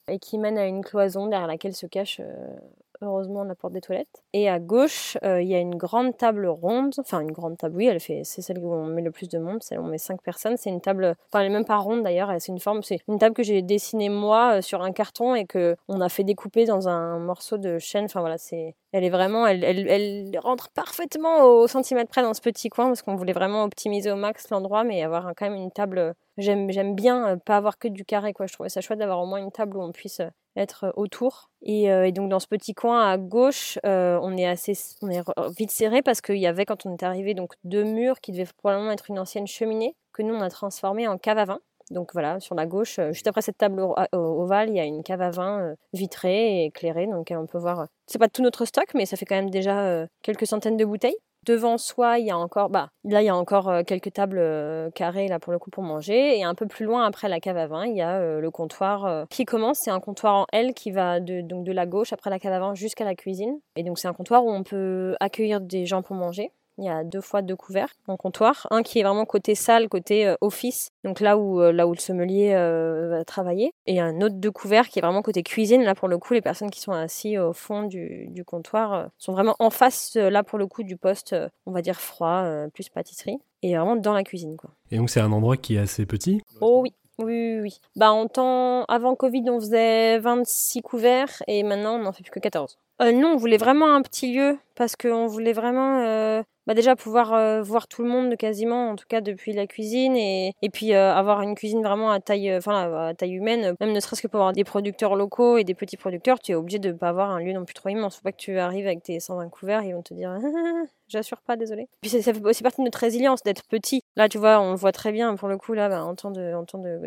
et 0.07 0.19
qui 0.19 0.37
mène 0.37 0.59
à 0.59 0.67
une 0.67 0.83
cloison 0.83 1.27
derrière 1.27 1.47
laquelle 1.47 1.73
se 1.73 1.87
cache 1.87 2.19
euh, 2.19 2.55
heureusement 3.01 3.43
la 3.43 3.55
porte 3.55 3.73
des 3.73 3.81
toilettes. 3.81 4.23
Et 4.33 4.49
à 4.49 4.59
gauche, 4.59 5.17
euh, 5.23 5.41
il 5.41 5.47
y 5.47 5.55
a 5.55 5.59
une 5.59 5.75
grande 5.75 6.17
table 6.17 6.47
ronde, 6.47 6.93
enfin 6.99 7.21
une 7.21 7.31
grande 7.31 7.57
table, 7.57 7.75
oui, 7.75 7.87
elle 7.87 7.99
fait, 7.99 8.21
c'est 8.23 8.41
celle 8.41 8.59
où 8.59 8.73
on 8.73 8.85
met 8.85 9.01
le 9.01 9.11
plus 9.11 9.29
de 9.29 9.39
monde, 9.39 9.63
celle 9.63 9.79
où 9.79 9.83
on 9.83 9.87
met 9.87 9.97
cinq 9.97 10.21
personnes. 10.21 10.57
C'est 10.57 10.69
une 10.69 10.81
table, 10.81 11.15
enfin 11.27 11.41
elle 11.41 11.47
est 11.47 11.53
même 11.53 11.65
pas 11.65 11.77
ronde 11.77 12.03
d'ailleurs, 12.03 12.31
c'est 12.39 12.51
une 12.51 12.59
forme, 12.59 12.83
c'est 12.83 12.99
une 13.07 13.19
table 13.19 13.35
que 13.35 13.43
j'ai 13.43 13.61
dessinée 13.61 14.09
moi 14.09 14.57
euh, 14.57 14.61
sur 14.61 14.81
un 14.81 14.91
carton 14.91 15.35
et 15.35 15.45
que 15.45 15.75
on 15.87 16.01
a 16.01 16.09
fait 16.09 16.23
découper 16.23 16.65
dans 16.65 16.87
un 16.87 17.19
morceau 17.19 17.57
de 17.57 17.79
chêne. 17.79 18.05
Enfin 18.05 18.19
voilà, 18.21 18.37
c'est, 18.37 18.75
elle 18.91 19.03
est 19.03 19.09
vraiment, 19.09 19.47
elle, 19.47 19.63
elle, 19.63 19.87
elle 19.87 20.39
rentre 20.39 20.69
parfaitement 20.69 21.43
au 21.43 21.67
centimètre 21.67 22.09
près 22.09 22.21
dans 22.21 22.33
ce 22.33 22.41
petit 22.41 22.69
coin 22.69 22.87
parce 22.87 23.01
qu'on 23.01 23.15
voulait 23.15 23.33
vraiment 23.33 23.63
optimiser 23.63 24.11
au 24.11 24.15
max 24.15 24.49
l'endroit, 24.49 24.83
mais 24.83 25.03
avoir 25.03 25.33
quand 25.35 25.49
même 25.49 25.59
une 25.59 25.71
table. 25.71 26.13
J'aime, 26.37 26.71
j'aime 26.71 26.95
bien 26.95 27.27
euh, 27.27 27.35
pas 27.35 27.57
avoir 27.57 27.77
que 27.77 27.87
du 27.89 28.05
carré 28.05 28.33
quoi. 28.33 28.47
Je 28.47 28.53
trouvais 28.53 28.69
ça 28.69 28.81
chouette 28.81 28.99
d'avoir 28.99 29.21
au 29.21 29.25
moins 29.25 29.39
une 29.39 29.51
table 29.51 29.75
où 29.77 29.81
on 29.81 29.91
puisse 29.91 30.21
être 30.59 30.93
autour. 30.95 31.49
Et, 31.61 31.91
euh, 31.91 32.07
et, 32.07 32.11
donc 32.11 32.29
dans 32.29 32.39
ce 32.39 32.47
petit 32.47 32.73
coin 32.73 33.09
à 33.09 33.17
gauche, 33.17 33.79
euh, 33.85 34.19
on 34.21 34.37
est 34.37 34.45
assez, 34.45 34.73
on 35.01 35.09
est 35.09 35.21
vite 35.57 35.71
serré 35.71 36.01
parce 36.01 36.21
qu'il 36.21 36.37
y 36.37 36.47
avait 36.47 36.65
quand 36.65 36.85
on 36.85 36.93
est 36.93 37.03
arrivé 37.03 37.33
donc 37.33 37.53
deux 37.63 37.83
murs 37.83 38.19
qui 38.21 38.31
devaient 38.31 38.47
probablement 38.57 38.91
être 38.91 39.09
une 39.09 39.19
ancienne 39.19 39.47
cheminée 39.47 39.95
que 40.13 40.21
nous 40.21 40.33
on 40.33 40.41
a 40.41 40.49
transformé 40.49 41.07
en 41.07 41.17
cave 41.17 41.37
à 41.37 41.45
vin. 41.45 41.59
Donc 41.91 42.13
voilà, 42.13 42.39
sur 42.39 42.53
la 42.53 42.67
gauche, 42.67 42.99
euh, 42.99 43.11
juste 43.13 43.25
après 43.27 43.41
cette 43.41 43.57
table 43.57 43.83
ovale, 44.13 44.69
il 44.69 44.75
y 44.75 44.79
a 44.79 44.85
une 44.85 45.01
cave 45.01 45.21
à 45.21 45.31
vin 45.31 45.73
vitrée 45.91 46.61
et 46.61 46.65
éclairée, 46.65 47.07
donc 47.07 47.33
on 47.35 47.47
peut 47.47 47.57
voir. 47.57 47.87
C'est 48.05 48.19
pas 48.19 48.29
tout 48.29 48.43
notre 48.43 48.65
stock, 48.65 48.85
mais 48.93 49.07
ça 49.07 49.17
fait 49.17 49.25
quand 49.25 49.35
même 49.35 49.49
déjà 49.49 50.05
quelques 50.21 50.45
centaines 50.45 50.77
de 50.77 50.85
bouteilles. 50.85 51.17
Devant 51.49 51.79
soi, 51.79 52.19
il 52.19 52.27
y 52.27 52.29
a 52.29 52.37
encore, 52.37 52.69
bah, 52.69 52.91
là, 53.03 53.23
il 53.23 53.25
y 53.25 53.29
a 53.29 53.35
encore 53.35 53.69
euh, 53.69 53.81
quelques 53.81 54.13
tables 54.13 54.37
euh, 54.37 54.91
carrées 54.91 55.27
là 55.27 55.39
pour 55.39 55.51
le 55.51 55.57
coup 55.57 55.71
pour 55.71 55.81
manger. 55.81 56.37
Et 56.37 56.43
un 56.43 56.53
peu 56.53 56.67
plus 56.67 56.85
loin, 56.85 57.03
après 57.07 57.27
la 57.27 57.39
cave 57.39 57.57
à 57.57 57.65
vin, 57.65 57.87
il 57.87 57.97
y 57.97 58.03
a 58.03 58.19
euh, 58.19 58.39
le 58.39 58.51
comptoir 58.51 59.25
qui 59.31 59.45
commence. 59.45 59.79
C'est 59.79 59.89
un 59.89 59.99
comptoir 59.99 60.35
en 60.35 60.45
L 60.53 60.75
qui 60.75 60.91
va 60.91 61.19
de, 61.19 61.41
donc 61.41 61.63
de 61.63 61.71
la 61.71 61.87
gauche 61.87 62.13
après 62.13 62.29
la 62.29 62.37
cave 62.37 62.53
à 62.53 62.59
vin 62.59 62.75
jusqu'à 62.75 63.03
la 63.03 63.15
cuisine. 63.15 63.59
Et 63.75 63.81
donc 63.81 63.97
c'est 63.97 64.07
un 64.07 64.13
comptoir 64.13 64.45
où 64.45 64.51
on 64.51 64.61
peut 64.61 65.15
accueillir 65.19 65.59
des 65.59 65.87
gens 65.87 66.03
pour 66.03 66.15
manger. 66.15 66.51
Il 66.79 66.85
y 66.85 66.89
a 66.89 67.03
deux 67.03 67.19
fois 67.19 67.41
deux 67.41 67.57
couverts 67.57 67.93
en 68.07 68.15
comptoir. 68.15 68.65
Un 68.71 68.83
qui 68.83 68.99
est 68.99 69.03
vraiment 69.03 69.25
côté 69.25 69.53
salle, 69.53 69.89
côté 69.89 70.25
euh, 70.25 70.35
office, 70.39 70.91
donc 71.03 71.19
là 71.19 71.37
où, 71.37 71.61
euh, 71.61 71.73
là 71.73 71.87
où 71.87 71.91
le 71.91 71.99
sommelier 71.99 72.53
euh, 72.53 73.09
va 73.09 73.25
travailler. 73.25 73.73
Et 73.85 73.99
un 73.99 74.21
autre 74.21 74.35
deux 74.35 74.51
couverts 74.51 74.87
qui 74.87 74.99
est 74.99 75.01
vraiment 75.01 75.21
côté 75.21 75.43
cuisine. 75.43 75.83
Là, 75.83 75.93
pour 75.93 76.07
le 76.07 76.17
coup, 76.17 76.33
les 76.33 76.41
personnes 76.41 76.69
qui 76.69 76.79
sont 76.79 76.93
assises 76.93 77.37
au 77.37 77.51
fond 77.51 77.83
du, 77.83 78.27
du 78.29 78.45
comptoir 78.45 79.09
sont 79.17 79.33
vraiment 79.33 79.57
en 79.59 79.69
face, 79.69 80.15
là, 80.15 80.43
pour 80.43 80.57
le 80.57 80.67
coup, 80.67 80.83
du 80.83 80.95
poste, 80.95 81.35
on 81.65 81.71
va 81.71 81.81
dire 81.81 81.99
froid, 81.99 82.45
plus 82.73 82.87
pâtisserie. 82.87 83.39
Et 83.61 83.75
vraiment 83.75 83.97
dans 83.97 84.13
la 84.13 84.23
cuisine, 84.23 84.55
quoi. 84.55 84.69
Et 84.89 84.97
donc, 84.97 85.09
c'est 85.09 85.19
un 85.19 85.31
endroit 85.33 85.57
qui 85.57 85.75
est 85.75 85.79
assez 85.79 86.05
petit? 86.05 86.41
Oh 86.61 86.79
oui. 86.81 86.93
Oui, 87.21 87.59
oui, 87.59 87.81
Bah, 87.97 88.13
en 88.13 88.27
temps, 88.27 88.85
avant 88.85 89.13
Covid, 89.13 89.43
on 89.49 89.59
faisait 89.59 90.19
26 90.19 90.81
couverts 90.81 91.43
et 91.47 91.63
maintenant, 91.63 91.95
on 91.95 92.03
n'en 92.03 92.13
fait 92.13 92.23
plus 92.23 92.31
que 92.31 92.39
14. 92.39 92.77
Euh, 93.01 93.11
non, 93.11 93.33
on 93.33 93.35
voulait 93.37 93.57
vraiment 93.57 93.93
un 93.93 94.01
petit 94.01 94.33
lieu 94.33 94.57
parce 94.75 94.95
qu'on 94.95 95.27
voulait 95.27 95.53
vraiment 95.53 95.99
euh, 95.99 96.43
bah 96.69 96.75
déjà 96.75 96.95
pouvoir 96.95 97.33
euh, 97.33 97.63
voir 97.63 97.87
tout 97.87 98.03
le 98.03 98.09
monde 98.09 98.37
quasiment, 98.37 98.91
en 98.91 98.95
tout 98.95 99.07
cas 99.09 99.21
depuis 99.21 99.53
la 99.53 99.65
cuisine, 99.65 100.15
et, 100.15 100.53
et 100.61 100.69
puis 100.69 100.93
euh, 100.93 101.11
avoir 101.11 101.41
une 101.41 101.55
cuisine 101.55 101.81
vraiment 101.81 102.11
à 102.11 102.19
taille, 102.19 102.55
enfin 102.55 103.07
à 103.07 103.15
taille 103.15 103.33
humaine, 103.33 103.75
même 103.79 103.91
ne 103.91 103.99
serait-ce 103.99 104.21
que 104.21 104.27
pour 104.27 104.39
avoir 104.41 104.53
des 104.53 104.63
producteurs 104.63 105.15
locaux 105.15 105.57
et 105.57 105.63
des 105.63 105.73
petits 105.73 105.97
producteurs, 105.97 106.39
tu 106.39 106.51
es 106.51 106.55
obligé 106.55 106.77
de 106.77 106.91
pas 106.91 107.09
avoir 107.09 107.31
un 107.31 107.39
lieu 107.39 107.53
non 107.53 107.65
plus 107.65 107.73
trop 107.73 107.89
immense. 107.89 108.17
Faut 108.17 108.21
pas 108.21 108.33
que 108.33 108.37
tu 108.37 108.59
arrives 108.59 108.85
avec 108.85 109.01
tes 109.01 109.19
120 109.19 109.49
couverts, 109.49 109.81
ils 109.81 109.95
vont 109.95 110.03
te 110.03 110.13
dire 110.13 110.37
j'assure 111.09 111.41
pas, 111.41 111.55
désolé. 111.55 111.87
Puis 112.01 112.09
ça, 112.09 112.21
fait 112.21 112.43
aussi 112.43 112.63
partie 112.63 112.81
de 112.81 112.85
notre 112.85 112.99
résilience 112.99 113.43
d'être 113.43 113.67
petit. 113.67 114.01
Là, 114.15 114.29
tu 114.29 114.37
vois, 114.37 114.61
on 114.61 114.75
voit 114.75 114.91
très 114.91 115.11
bien 115.11 115.35
pour 115.35 115.47
le 115.47 115.57
coup 115.57 115.73
là, 115.73 115.89
bah, 115.89 116.03
en 116.03 116.15
temps 116.15 116.31
de, 116.31 116.53
en 116.53 116.65
temps 116.65 116.77
de, 116.77 116.99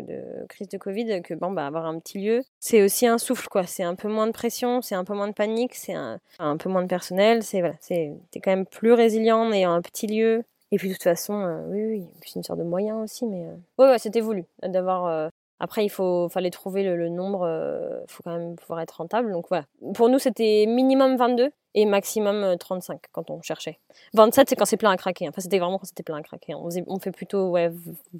crise 0.49 0.67
de 0.69 0.77
Covid, 0.77 1.21
que 1.21 1.33
bon 1.33 1.51
bah 1.51 1.65
avoir 1.65 1.85
un 1.85 1.99
petit 1.99 2.19
lieu, 2.19 2.43
c'est 2.59 2.81
aussi 2.83 3.07
un 3.07 3.17
souffle 3.17 3.47
quoi. 3.49 3.65
C'est 3.65 3.83
un 3.83 3.95
peu 3.95 4.07
moins 4.07 4.27
de 4.27 4.31
pression, 4.31 4.81
c'est 4.81 4.95
un 4.95 5.03
peu 5.03 5.13
moins 5.13 5.27
de 5.27 5.33
panique, 5.33 5.75
c'est 5.75 5.93
un, 5.93 6.19
un 6.39 6.57
peu 6.57 6.69
moins 6.69 6.83
de 6.83 6.87
personnel, 6.87 7.43
c'est 7.43 7.59
voilà, 7.59 7.75
c'est 7.79 8.13
t'es 8.31 8.39
quand 8.39 8.51
même 8.51 8.65
plus 8.65 8.93
résilient 8.93 9.39
en 9.39 9.51
ayant 9.51 9.71
un 9.71 9.81
petit 9.81 10.07
lieu. 10.07 10.43
Et 10.71 10.77
puis 10.77 10.89
de 10.89 10.93
toute 10.93 11.03
façon, 11.03 11.35
euh, 11.35 11.67
oui, 11.67 11.85
oui, 11.85 12.07
c'est 12.25 12.35
une 12.35 12.43
sorte 12.43 12.57
de 12.57 12.63
moyen 12.63 12.99
aussi, 13.03 13.27
mais 13.27 13.45
euh... 13.45 13.55
ouais, 13.77 13.91
ouais, 13.91 13.99
c'était 13.99 14.21
voulu 14.21 14.45
d'avoir. 14.63 15.05
Euh... 15.05 15.29
Après, 15.63 15.85
il 15.85 15.89
faut, 15.89 16.27
fallait 16.27 16.49
trouver 16.49 16.83
le, 16.83 17.07
nombre. 17.07 17.45
Il 17.47 17.51
euh, 17.51 18.05
faut 18.07 18.21
quand 18.21 18.37
même 18.37 18.57
pouvoir 18.57 18.81
être 18.81 18.97
rentable. 18.97 19.31
Donc 19.31 19.45
voilà. 19.47 19.63
Pour 19.93 20.09
nous, 20.09 20.19
c'était 20.19 20.65
minimum 20.67 21.15
22 21.15 21.51
et 21.73 21.85
maximum 21.85 22.57
35 22.57 22.99
quand 23.13 23.29
on 23.29 23.41
cherchait. 23.41 23.79
27, 24.13 24.49
c'est 24.49 24.55
quand 24.57 24.65
c'est 24.65 24.75
plein 24.75 24.91
à 24.91 24.97
craquer. 24.97 25.29
Enfin, 25.29 25.39
c'était 25.39 25.59
vraiment 25.59 25.79
quand 25.79 25.85
c'était 25.85 26.03
plein 26.03 26.17
à 26.17 26.21
craquer. 26.21 26.53
On, 26.53 26.65
faisait, 26.65 26.83
on 26.87 26.99
fait 26.99 27.13
plutôt 27.13 27.49
ouais, 27.51 27.71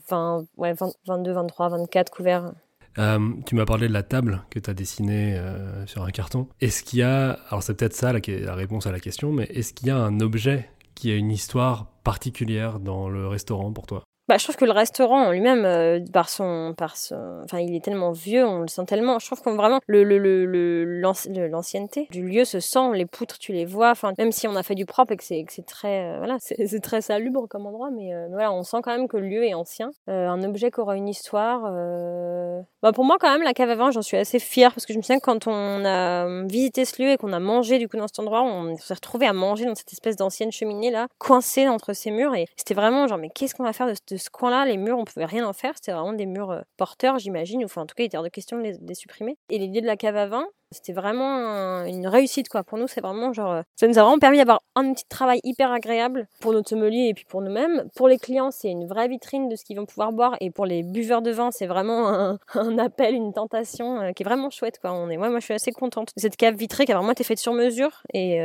20, 0.10 0.46
ouais, 0.56 0.72
20, 0.72 0.94
22, 1.06 1.34
23, 1.34 1.68
24 1.68 2.12
couverts. 2.12 2.54
Euh, 2.98 3.20
tu 3.46 3.56
m'as 3.56 3.66
parlé 3.66 3.90
de 3.90 3.94
la 3.94 4.04
table 4.04 4.42
que 4.50 4.60
tu 4.60 4.70
as 4.70 4.74
dessinée 4.74 5.36
euh, 5.36 5.86
sur 5.86 6.04
un 6.04 6.12
carton. 6.12 6.48
Est-ce 6.62 6.82
qu'il 6.82 7.00
y 7.00 7.04
a, 7.04 7.32
alors 7.50 7.62
c'est 7.62 7.74
peut-être 7.74 7.94
ça 7.94 8.14
la, 8.14 8.56
réponse 8.56 8.88
à 8.88 8.94
la 8.94 9.02
question, 9.02 9.34
mais 9.34 9.44
est-ce 9.46 9.74
qu'il 9.74 9.88
y 9.88 9.92
a 9.92 9.98
un 9.98 10.22
objet 10.22 10.70
qui 10.96 11.12
a 11.12 11.16
une 11.16 11.32
histoire 11.32 11.88
particulière 12.06 12.80
dans 12.80 13.10
le 13.10 13.28
restaurant 13.28 13.74
pour 13.74 13.86
toi? 13.86 14.04
Bah, 14.34 14.40
je 14.40 14.46
trouve 14.46 14.56
que 14.56 14.66
le 14.66 14.72
restaurant 14.72 15.28
en 15.28 15.32
lui-même, 15.32 15.64
euh, 15.64 16.00
par 16.12 16.28
son, 16.28 16.74
par 16.76 16.98
son, 16.98 17.42
enfin, 17.44 17.60
il 17.60 17.76
est 17.76 17.84
tellement 17.84 18.12
vieux, 18.12 18.44
on 18.44 18.62
le 18.62 18.68
sent 18.68 18.86
tellement. 18.88 19.20
Je 19.20 19.28
trouve 19.28 19.44
que 19.44 19.50
vraiment 19.52 19.80
le, 19.86 20.04
l'ancienneté 21.50 22.08
du 22.10 22.28
lieu 22.28 22.44
se 22.44 22.60
sent, 22.60 22.94
les 22.96 23.06
poutres, 23.06 23.38
tu 23.38 23.54
les 23.54 23.66
vois. 23.66 23.92
Enfin, 23.92 24.14
même 24.18 24.32
si 24.32 24.48
on 24.48 24.56
a 24.56 24.64
fait 24.64 24.74
du 24.74 24.88
propre 24.88 25.12
et 25.12 25.18
que 25.18 25.24
c'est, 25.24 25.44
que 25.44 25.54
c'est 25.54 25.68
très, 25.68 26.06
euh, 26.06 26.18
voilà, 26.18 26.38
c'est, 26.40 26.80
très 26.82 27.02
salubre 27.02 27.48
comme 27.48 27.68
endroit, 27.68 27.92
mais 27.92 28.12
euh, 28.16 28.26
voilà, 28.32 28.52
on 28.52 28.64
sent 28.64 28.78
quand 28.82 28.90
même 28.90 29.08
que 29.08 29.18
le 29.18 29.28
lieu 29.28 29.46
est 29.46 29.54
ancien. 29.54 29.92
Un 30.08 30.42
objet 30.42 30.72
qui 30.72 30.80
aura 30.80 30.98
une 30.98 31.08
histoire. 31.08 31.62
Bah, 32.82 32.92
pour 32.92 33.06
moi, 33.06 33.18
quand 33.20 33.32
même, 33.32 33.44
la 33.44 33.54
cave 33.54 33.70
à 33.70 33.76
vin, 33.76 33.92
j'en 33.92 34.02
suis 34.02 34.18
assez 34.18 34.40
fière 34.40 34.74
parce 34.74 34.88
que 34.88 34.94
je 34.94 34.98
me 34.98 35.04
souviens 35.04 35.20
que 35.20 35.26
quand 35.26 35.46
on 35.46 35.86
a 35.86 36.44
visité 36.48 36.86
ce 36.86 37.04
lieu 37.04 37.12
et 37.12 37.18
qu'on 37.18 37.34
a 37.34 37.40
mangé 37.40 37.78
du 37.78 37.88
coup 37.88 37.98
dans 37.98 38.08
cet 38.08 38.18
endroit, 38.18 38.42
on 38.42 38.76
s'est 38.78 38.96
retrouvé 38.96 39.28
à 39.28 39.34
manger 39.34 39.66
dans 39.66 39.76
cette 39.76 39.94
espèce 39.94 40.16
d'ancienne 40.16 40.52
cheminée 40.52 40.90
là, 40.90 41.06
coincée 41.20 41.68
entre 41.68 41.94
ces 41.94 42.10
murs 42.10 42.34
et 42.34 42.48
c'était 42.58 42.74
vraiment 42.74 43.08
genre, 43.08 43.20
mais 43.20 43.30
qu'est-ce 43.30 43.54
qu'on 43.54 43.64
va 43.64 43.74
faire 43.74 43.88
de, 43.88 43.94
de 44.10 44.18
ce 44.24 44.30
coin-là, 44.30 44.66
les 44.66 44.78
murs, 44.78 44.98
on 44.98 45.04
pouvait 45.04 45.26
rien 45.26 45.46
en 45.46 45.52
faire. 45.52 45.74
C'était 45.76 45.92
vraiment 45.92 46.14
des 46.14 46.26
murs 46.26 46.52
euh, 46.52 46.62
porteurs, 46.78 47.20
j'imagine. 47.20 47.64
Enfin, 47.66 47.82
en 47.82 47.86
tout 47.86 47.94
cas, 47.94 48.04
il 48.04 48.06
était 48.06 48.16
hors 48.16 48.24
de 48.24 48.30
question 48.30 48.58
de 48.58 48.64
les, 48.64 48.96
supprimer. 48.96 49.38
Et 49.50 49.58
l'idée 49.58 49.82
de 49.82 49.86
la 49.86 49.98
cave 49.98 50.16
à 50.16 50.28
vin, 50.28 50.46
c'était 50.72 50.94
vraiment 50.94 51.28
un, 51.28 51.86
une 51.86 52.08
réussite, 52.08 52.48
quoi. 52.48 52.64
Pour 52.64 52.78
nous, 52.78 52.88
c'est 52.88 53.02
vraiment 53.02 53.34
genre. 53.34 53.52
Euh, 53.52 53.62
ça 53.76 53.86
nous 53.86 54.00
a 54.00 54.02
vraiment 54.02 54.20
permis 54.20 54.38
d'avoir 54.38 54.62
un 54.76 54.94
petit 54.94 55.04
travail 55.10 55.42
hyper 55.44 55.74
agréable 55.74 56.30
pour 56.40 56.54
notre 56.54 56.70
sommelier 56.70 57.10
et 57.10 57.14
puis 57.14 57.26
pour 57.26 57.42
nous-mêmes. 57.42 57.90
Pour 57.98 58.08
les 58.08 58.18
clients, 58.18 58.50
c'est 58.50 58.70
une 58.70 58.88
vraie 58.88 59.10
vitrine 59.10 59.50
de 59.50 59.58
ce 59.58 59.66
qu'ils 59.66 59.78
vont 59.78 59.86
pouvoir 59.86 60.14
boire. 60.14 60.38
Et 60.40 60.52
pour 60.52 60.66
les 60.66 60.84
buveurs 60.84 61.22
de 61.22 61.32
vin, 61.32 61.52
c'est 61.52 61.68
vraiment 61.68 62.08
un, 62.08 62.40
appel, 62.78 63.16
une 63.16 63.34
tentation 63.34 64.00
euh, 64.00 64.12
qui 64.14 64.24
est 64.24 64.26
vraiment 64.26 64.50
chouette, 64.52 64.80
quoi. 64.80 64.94
On 64.94 65.10
est, 65.10 65.18
moi, 65.18 65.38
je 65.38 65.44
suis 65.44 65.54
assez 65.54 65.74
contente 65.74 66.14
de 66.16 66.22
cette 66.22 66.38
cave 66.38 66.56
vitrée 66.56 66.86
qui 66.86 66.94
a 66.94 66.98
vraiment 66.98 67.12
été 67.12 67.26
faite 67.26 67.40
sur 67.40 67.52
mesure. 67.52 68.04
Et, 68.14 68.38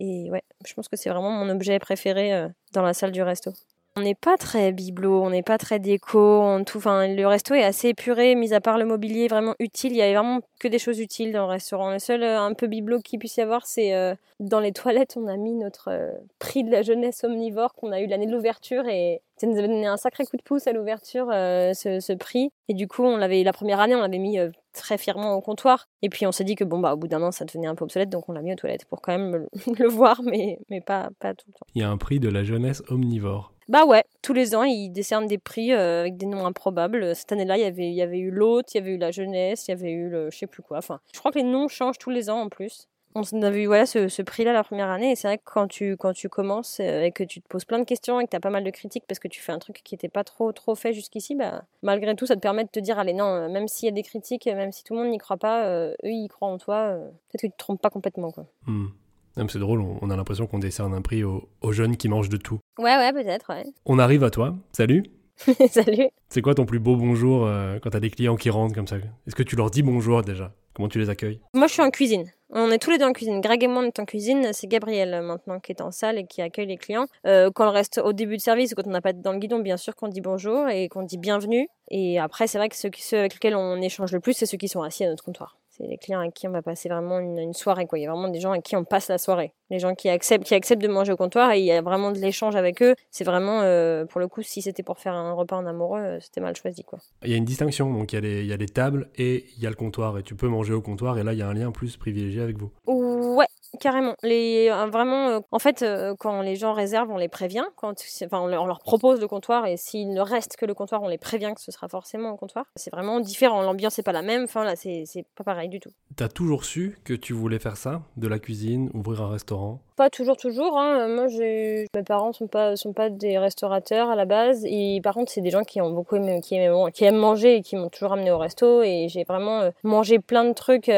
et 0.00 0.30
ouais, 0.32 0.42
je 0.66 0.74
pense 0.74 0.88
que 0.88 0.96
c'est 0.96 1.10
vraiment 1.10 1.30
mon 1.30 1.48
objet 1.48 1.78
préféré 1.78 2.48
dans 2.72 2.82
la 2.82 2.92
salle 2.92 3.12
du 3.12 3.22
resto. 3.22 3.52
On 3.94 4.00
n'est 4.00 4.14
pas 4.14 4.38
très 4.38 4.72
bibelot, 4.72 5.22
on 5.22 5.28
n'est 5.28 5.42
pas 5.42 5.58
très 5.58 5.78
déco, 5.78 6.18
on 6.18 6.64
tout. 6.64 6.78
Enfin, 6.78 7.08
le 7.08 7.26
resto 7.26 7.54
est 7.54 7.62
assez 7.62 7.88
épuré, 7.88 8.34
mis 8.34 8.54
à 8.54 8.60
part 8.62 8.78
le 8.78 8.86
mobilier 8.86 9.28
vraiment 9.28 9.54
utile. 9.58 9.92
Il 9.92 9.98
y 9.98 10.02
avait 10.02 10.14
vraiment 10.14 10.40
que 10.60 10.68
des 10.68 10.78
choses 10.78 10.98
utiles 10.98 11.30
dans 11.30 11.42
le 11.42 11.50
restaurant. 11.50 11.90
Le 11.90 11.98
seul 11.98 12.22
euh, 12.22 12.40
un 12.40 12.54
peu 12.54 12.68
bibelot 12.68 13.00
qu'il 13.00 13.18
puisse 13.18 13.36
y 13.36 13.42
avoir, 13.42 13.66
c'est 13.66 13.94
euh, 13.94 14.14
dans 14.40 14.60
les 14.60 14.72
toilettes, 14.72 15.18
on 15.18 15.26
a 15.28 15.36
mis 15.36 15.54
notre 15.54 15.88
euh, 15.90 16.10
prix 16.38 16.64
de 16.64 16.70
la 16.70 16.80
jeunesse 16.80 17.22
omnivore 17.22 17.74
qu'on 17.74 17.92
a 17.92 18.00
eu 18.00 18.06
l'année 18.06 18.24
de 18.24 18.32
l'ouverture 18.32 18.88
et 18.88 19.20
ça 19.36 19.46
nous 19.46 19.58
avait 19.58 19.68
donné 19.68 19.86
un 19.86 19.98
sacré 19.98 20.24
coup 20.24 20.38
de 20.38 20.42
pouce 20.42 20.66
à 20.66 20.72
l'ouverture, 20.72 21.26
ce, 21.26 22.14
prix. 22.14 22.50
Et 22.68 22.74
du 22.74 22.88
coup, 22.88 23.02
on 23.02 23.18
l'avait 23.18 23.42
la 23.42 23.52
première 23.52 23.80
année, 23.80 23.94
on 23.94 24.00
l'avait 24.00 24.18
mis 24.18 24.38
très 24.72 24.96
fièrement 24.96 25.34
au 25.34 25.42
comptoir. 25.42 25.88
Et 26.00 26.08
puis 26.08 26.26
on 26.26 26.32
s'est 26.32 26.44
dit 26.44 26.54
que 26.54 26.64
bon 26.64 26.78
bah 26.78 26.94
au 26.94 26.96
bout 26.96 27.08
d'un 27.08 27.22
an, 27.22 27.32
ça 27.32 27.44
devenait 27.44 27.66
un 27.66 27.74
peu 27.74 27.84
obsolète, 27.84 28.08
donc 28.08 28.28
on 28.28 28.32
l'a 28.32 28.40
mis 28.40 28.52
aux 28.52 28.56
toilettes 28.56 28.84
pour 28.86 29.02
quand 29.02 29.18
même 29.18 29.36
le, 29.36 29.48
le 29.78 29.88
voir, 29.88 30.22
mais 30.22 30.60
mais 30.70 30.80
pas 30.80 31.10
pas 31.18 31.34
tout 31.34 31.46
le 31.48 31.54
temps. 31.54 31.66
Il 31.74 31.82
y 31.82 31.84
a 31.84 31.90
un 31.90 31.98
prix 31.98 32.20
de 32.20 32.28
la 32.28 32.44
jeunesse 32.44 32.82
omnivore. 32.88 33.51
Bah 33.68 33.84
ouais, 33.84 34.04
tous 34.22 34.32
les 34.32 34.54
ans, 34.54 34.64
ils 34.64 34.90
décernent 34.90 35.26
des 35.26 35.38
prix 35.38 35.72
euh, 35.72 36.00
avec 36.00 36.16
des 36.16 36.26
noms 36.26 36.46
improbables. 36.46 37.14
Cette 37.14 37.32
année-là, 37.32 37.56
il 37.56 37.62
y 37.62 37.64
avait, 37.64 37.88
il 37.88 37.94
y 37.94 38.02
avait 38.02 38.18
eu 38.18 38.30
l'hôte, 38.30 38.74
il 38.74 38.78
y 38.78 38.80
avait 38.80 38.94
eu 38.94 38.98
la 38.98 39.10
jeunesse, 39.10 39.66
il 39.68 39.70
y 39.70 39.74
avait 39.74 39.92
eu 39.92 40.08
le 40.08 40.30
je 40.30 40.38
sais 40.38 40.46
plus 40.46 40.62
quoi. 40.62 40.78
Enfin, 40.78 41.00
je 41.12 41.18
crois 41.18 41.32
que 41.32 41.38
les 41.38 41.44
noms 41.44 41.68
changent 41.68 41.98
tous 41.98 42.10
les 42.10 42.28
ans 42.30 42.40
en 42.40 42.48
plus. 42.48 42.88
On 43.14 43.42
avait 43.42 43.64
eu 43.64 43.66
voilà, 43.66 43.84
ce, 43.84 44.08
ce 44.08 44.22
prix-là 44.22 44.54
la 44.54 44.64
première 44.64 44.88
année, 44.88 45.10
et 45.10 45.16
c'est 45.16 45.28
vrai 45.28 45.36
que 45.36 45.42
quand 45.44 45.68
tu, 45.68 45.98
quand 45.98 46.14
tu 46.14 46.30
commences 46.30 46.80
euh, 46.80 47.02
et 47.02 47.12
que 47.12 47.22
tu 47.24 47.42
te 47.42 47.46
poses 47.46 47.66
plein 47.66 47.78
de 47.78 47.84
questions 47.84 48.18
et 48.20 48.24
que 48.24 48.30
tu 48.30 48.36
as 48.36 48.40
pas 48.40 48.48
mal 48.48 48.64
de 48.64 48.70
critiques 48.70 49.04
parce 49.06 49.18
que 49.18 49.28
tu 49.28 49.42
fais 49.42 49.52
un 49.52 49.58
truc 49.58 49.82
qui 49.84 49.94
n'était 49.94 50.08
pas 50.08 50.24
trop, 50.24 50.50
trop 50.52 50.74
fait 50.74 50.94
jusqu'ici, 50.94 51.34
bah, 51.34 51.64
malgré 51.82 52.16
tout, 52.16 52.24
ça 52.24 52.36
te 52.36 52.40
permet 52.40 52.64
de 52.64 52.70
te 52.70 52.80
dire 52.80 52.98
allez, 52.98 53.12
non, 53.12 53.26
euh, 53.26 53.48
même 53.50 53.68
s'il 53.68 53.84
y 53.84 53.88
a 53.90 53.92
des 53.92 54.02
critiques, 54.02 54.46
même 54.46 54.72
si 54.72 54.82
tout 54.82 54.94
le 54.94 55.00
monde 55.00 55.10
n'y 55.10 55.18
croit 55.18 55.36
pas, 55.36 55.68
eux, 55.68 55.94
ils 56.04 56.28
croient 56.28 56.48
en 56.48 56.56
toi, 56.56 56.94
peut-être 57.28 57.42
que 57.42 57.46
tu 57.48 57.52
te 57.52 57.58
trompes 57.58 57.82
pas 57.82 57.90
complètement. 57.90 58.30
quoi. 58.30 58.46
Hmm. 58.66 58.86
C'est 59.36 59.58
drôle, 59.58 59.80
on 59.80 60.10
a 60.10 60.16
l'impression 60.16 60.46
qu'on 60.46 60.58
décerne 60.58 60.94
un 60.94 61.02
prix 61.02 61.24
aux, 61.24 61.48
aux, 61.62 61.72
jeunes 61.72 61.96
qui 61.96 62.08
mangent 62.08 62.28
de 62.28 62.36
tout. 62.36 62.58
Ouais, 62.78 62.96
ouais, 62.96 63.12
peut-être, 63.12 63.52
ouais. 63.54 63.64
On 63.86 63.98
arrive 63.98 64.24
à 64.24 64.30
toi. 64.30 64.54
Salut. 64.72 65.04
Salut. 65.70 66.08
C'est 66.28 66.42
quoi 66.42 66.54
ton 66.54 66.66
plus 66.66 66.78
beau 66.78 66.96
bonjour 66.96 67.46
euh, 67.46 67.78
quand 67.82 67.90
t'as 67.90 68.00
des 68.00 68.10
clients 68.10 68.36
qui 68.36 68.50
rentrent 68.50 68.74
comme 68.74 68.86
ça? 68.86 68.96
Est-ce 68.96 69.34
que 69.34 69.42
tu 69.42 69.56
leur 69.56 69.70
dis 69.70 69.82
bonjour 69.82 70.22
déjà? 70.22 70.52
Comment 70.74 70.88
tu 70.88 70.98
les 70.98 71.10
accueilles? 71.10 71.40
Moi, 71.54 71.66
je 71.66 71.72
suis 71.74 71.82
en 71.82 71.90
cuisine. 71.90 72.30
On 72.50 72.70
est 72.70 72.78
tous 72.78 72.90
les 72.90 72.98
deux 72.98 73.04
en 73.04 73.12
cuisine. 73.12 73.40
Greg 73.40 73.62
et 73.64 73.66
moi, 73.66 73.82
on 73.82 73.86
est 73.86 73.98
en 73.98 74.04
cuisine. 74.04 74.50
C'est 74.52 74.66
Gabriel 74.66 75.14
euh, 75.14 75.22
maintenant 75.22 75.60
qui 75.60 75.72
est 75.72 75.80
en 75.80 75.90
salle 75.90 76.18
et 76.18 76.26
qui 76.26 76.40
accueille 76.42 76.66
les 76.66 76.76
clients. 76.76 77.06
Euh, 77.26 77.50
quand 77.54 77.68
on 77.68 77.72
reste 77.72 78.00
au 78.02 78.12
début 78.12 78.36
de 78.36 78.42
service, 78.42 78.74
quand 78.74 78.86
on 78.86 78.90
n'a 78.90 79.00
pas 79.00 79.12
dans 79.12 79.32
le 79.32 79.38
guidon, 79.38 79.58
bien 79.58 79.76
sûr 79.76 79.94
qu'on 79.94 80.08
dit 80.08 80.20
bonjour 80.20 80.68
et 80.68 80.88
qu'on 80.88 81.02
dit 81.02 81.18
bienvenue. 81.18 81.68
Et 81.90 82.18
après, 82.18 82.46
c'est 82.46 82.58
vrai 82.58 82.68
que 82.68 82.76
ceux, 82.76 82.90
ceux 82.96 83.18
avec 83.18 83.34
lesquels 83.34 83.56
on 83.56 83.80
échange 83.80 84.12
le 84.12 84.20
plus, 84.20 84.34
c'est 84.34 84.46
ceux 84.46 84.58
qui 84.58 84.68
sont 84.68 84.82
assis 84.82 85.04
à 85.04 85.08
notre 85.08 85.24
comptoir. 85.24 85.58
C'est 85.82 85.88
les 85.88 85.98
clients 85.98 86.20
avec 86.20 86.32
qui 86.32 86.46
on 86.46 86.52
va 86.52 86.62
passer 86.62 86.88
vraiment 86.88 87.18
une, 87.18 87.52
soirée. 87.54 87.86
Quoi. 87.88 87.98
Il 87.98 88.02
y 88.02 88.06
a 88.06 88.10
vraiment 88.12 88.28
des 88.28 88.38
gens 88.38 88.52
avec 88.52 88.62
qui 88.62 88.76
on 88.76 88.84
passe 88.84 89.08
la 89.08 89.18
soirée. 89.18 89.52
Les 89.68 89.80
gens 89.80 89.96
qui 89.96 90.08
acceptent, 90.08 90.44
qui 90.44 90.54
acceptent 90.54 90.80
de 90.80 90.86
manger 90.86 91.12
au 91.12 91.16
comptoir 91.16 91.50
et 91.50 91.58
il 91.58 91.64
y 91.64 91.72
a 91.72 91.82
vraiment 91.82 92.12
de 92.12 92.20
l'échange 92.20 92.54
avec 92.54 92.80
eux. 92.82 92.94
C'est 93.10 93.24
vraiment, 93.24 93.62
euh, 93.62 94.04
pour 94.04 94.20
le 94.20 94.28
coup, 94.28 94.42
si 94.42 94.62
c'était 94.62 94.84
pour 94.84 95.00
faire 95.00 95.14
un 95.14 95.32
repas 95.32 95.56
en 95.56 95.66
amoureux, 95.66 95.98
euh, 95.98 96.20
c'était 96.20 96.40
mal 96.40 96.54
choisi. 96.54 96.84
Quoi. 96.84 97.00
Il 97.24 97.32
y 97.32 97.34
a 97.34 97.36
une 97.36 97.44
distinction. 97.44 97.92
Donc 97.92 98.12
il 98.12 98.14
y, 98.14 98.18
a 98.18 98.20
les, 98.20 98.42
il 98.42 98.46
y 98.46 98.52
a 98.52 98.56
les 98.56 98.68
tables 98.68 99.10
et 99.16 99.46
il 99.56 99.62
y 99.62 99.66
a 99.66 99.70
le 99.70 99.74
comptoir. 99.74 100.18
Et 100.18 100.22
tu 100.22 100.36
peux 100.36 100.46
manger 100.46 100.72
au 100.72 100.82
comptoir 100.82 101.18
et 101.18 101.24
là, 101.24 101.32
il 101.32 101.40
y 101.40 101.42
a 101.42 101.48
un 101.48 101.54
lien 101.54 101.72
plus 101.72 101.96
privilégié 101.96 102.42
avec 102.42 102.58
vous. 102.58 102.70
Ouais, 102.86 103.46
Carrément. 103.80 104.14
Les, 104.22 104.68
euh, 104.70 104.86
vraiment, 104.86 105.28
euh, 105.28 105.40
en 105.50 105.58
fait, 105.58 105.82
euh, 105.82 106.14
quand 106.18 106.42
les 106.42 106.56
gens 106.56 106.72
réservent, 106.72 107.10
on 107.10 107.16
les 107.16 107.28
prévient. 107.28 107.64
Quand, 107.76 107.94
enfin, 108.24 108.40
on 108.40 108.46
leur, 108.46 108.78
propose 108.80 109.20
le 109.20 109.28
comptoir 109.28 109.66
et 109.66 109.76
s'il 109.76 110.12
ne 110.12 110.20
reste 110.20 110.56
que 110.56 110.66
le 110.66 110.74
comptoir, 110.74 111.02
on 111.02 111.08
les 111.08 111.18
prévient 111.18 111.52
que 111.54 111.60
ce 111.60 111.72
sera 111.72 111.88
forcément 111.88 112.30
au 112.30 112.36
comptoir. 112.36 112.66
C'est 112.76 112.90
vraiment 112.90 113.20
différent. 113.20 113.62
L'ambiance 113.62 113.98
n'est 113.98 114.04
pas 114.04 114.12
la 114.12 114.22
même. 114.22 114.44
Enfin, 114.44 114.64
là, 114.64 114.76
c'est 114.76 115.24
pas 115.36 115.44
pareil 115.44 115.68
du 115.68 115.80
tout. 115.80 115.90
T'as 116.16 116.28
toujours 116.28 116.64
su 116.64 116.98
que 117.04 117.14
tu 117.14 117.32
voulais 117.32 117.58
faire 117.58 117.76
ça 117.76 118.02
De 118.16 118.28
la 118.28 118.38
cuisine, 118.38 118.90
ouvrir 118.94 119.22
un 119.22 119.30
restaurant? 119.30 119.80
Pas 119.96 120.10
toujours, 120.10 120.36
toujours. 120.36 120.78
Hein. 120.78 121.08
Moi, 121.08 121.26
mes 121.38 121.86
parents 122.06 122.32
sont 122.32 122.48
pas, 122.48 122.76
sont 122.76 122.92
pas 122.92 123.10
des 123.10 123.38
restaurateurs 123.38 124.10
à 124.10 124.16
la 124.16 124.24
base. 124.24 124.64
Et 124.66 125.00
par 125.02 125.14
contre, 125.14 125.32
c'est 125.32 125.40
des 125.40 125.50
gens 125.50 125.62
qui 125.62 125.80
ont 125.80 125.90
beaucoup 125.90 126.16
aimé, 126.16 126.40
qui 126.42 126.56
aiment, 126.56 126.90
qui 126.92 127.04
aiment 127.04 127.16
manger 127.16 127.56
et 127.56 127.62
qui 127.62 127.76
m'ont 127.76 127.88
toujours 127.88 128.12
amené 128.12 128.30
au 128.30 128.38
resto. 128.38 128.82
Et 128.82 129.08
j'ai 129.08 129.24
vraiment 129.24 129.70
mangé 129.82 130.18
plein 130.18 130.44
de 130.44 130.52
trucs. 130.52 130.90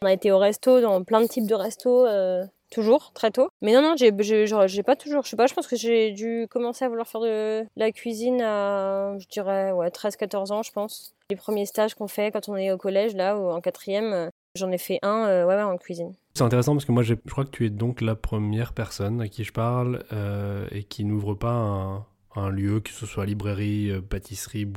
On 0.00 0.06
a 0.06 0.12
été 0.12 0.30
au 0.30 0.38
resto, 0.38 0.80
dans 0.80 1.02
plein 1.02 1.20
de 1.20 1.26
types 1.26 1.48
de 1.48 1.56
restos, 1.56 2.06
euh, 2.06 2.44
toujours, 2.70 3.12
très 3.14 3.32
tôt. 3.32 3.48
Mais 3.62 3.72
non, 3.72 3.82
non, 3.82 3.94
j'ai, 3.96 4.12
pas 4.12 4.94
toujours, 4.94 5.24
je 5.24 5.30
sais 5.30 5.36
pas, 5.36 5.48
je 5.48 5.54
pense 5.54 5.66
que 5.66 5.74
j'ai 5.74 6.12
dû 6.12 6.46
commencer 6.48 6.84
à 6.84 6.88
vouloir 6.88 7.08
faire 7.08 7.20
de 7.20 7.66
la 7.74 7.90
cuisine 7.90 8.40
à, 8.40 9.18
je 9.18 9.26
dirais, 9.26 9.72
ouais, 9.72 9.88
13-14 9.88 10.52
ans, 10.52 10.62
je 10.62 10.70
pense. 10.70 11.16
Les 11.30 11.36
premiers 11.36 11.66
stages 11.66 11.96
qu'on 11.96 12.06
fait 12.06 12.30
quand 12.30 12.48
on 12.48 12.54
est 12.54 12.70
au 12.70 12.78
collège, 12.78 13.16
là, 13.16 13.36
ou 13.36 13.50
en 13.50 13.60
quatrième, 13.60 14.12
euh, 14.12 14.28
j'en 14.54 14.70
ai 14.70 14.78
fait 14.78 15.00
un, 15.02 15.26
euh, 15.26 15.44
ouais, 15.44 15.56
ouais, 15.56 15.62
en 15.62 15.76
cuisine. 15.76 16.14
C'est 16.34 16.44
intéressant 16.44 16.74
parce 16.74 16.84
que 16.84 16.92
moi, 16.92 17.02
je 17.02 17.14
crois 17.14 17.44
que 17.44 17.50
tu 17.50 17.66
es 17.66 17.70
donc 17.70 18.00
la 18.00 18.14
première 18.14 18.74
personne 18.74 19.20
à 19.20 19.26
qui 19.26 19.42
je 19.42 19.52
parle 19.52 20.04
et 20.70 20.84
qui 20.84 21.04
n'ouvre 21.04 21.34
pas 21.34 21.50
un, 21.50 22.06
un 22.38 22.50
lieu, 22.50 22.80
que 22.80 22.90
ce 22.90 23.06
soit 23.06 23.26
librairie, 23.26 23.92
pâtisserie, 24.08 24.68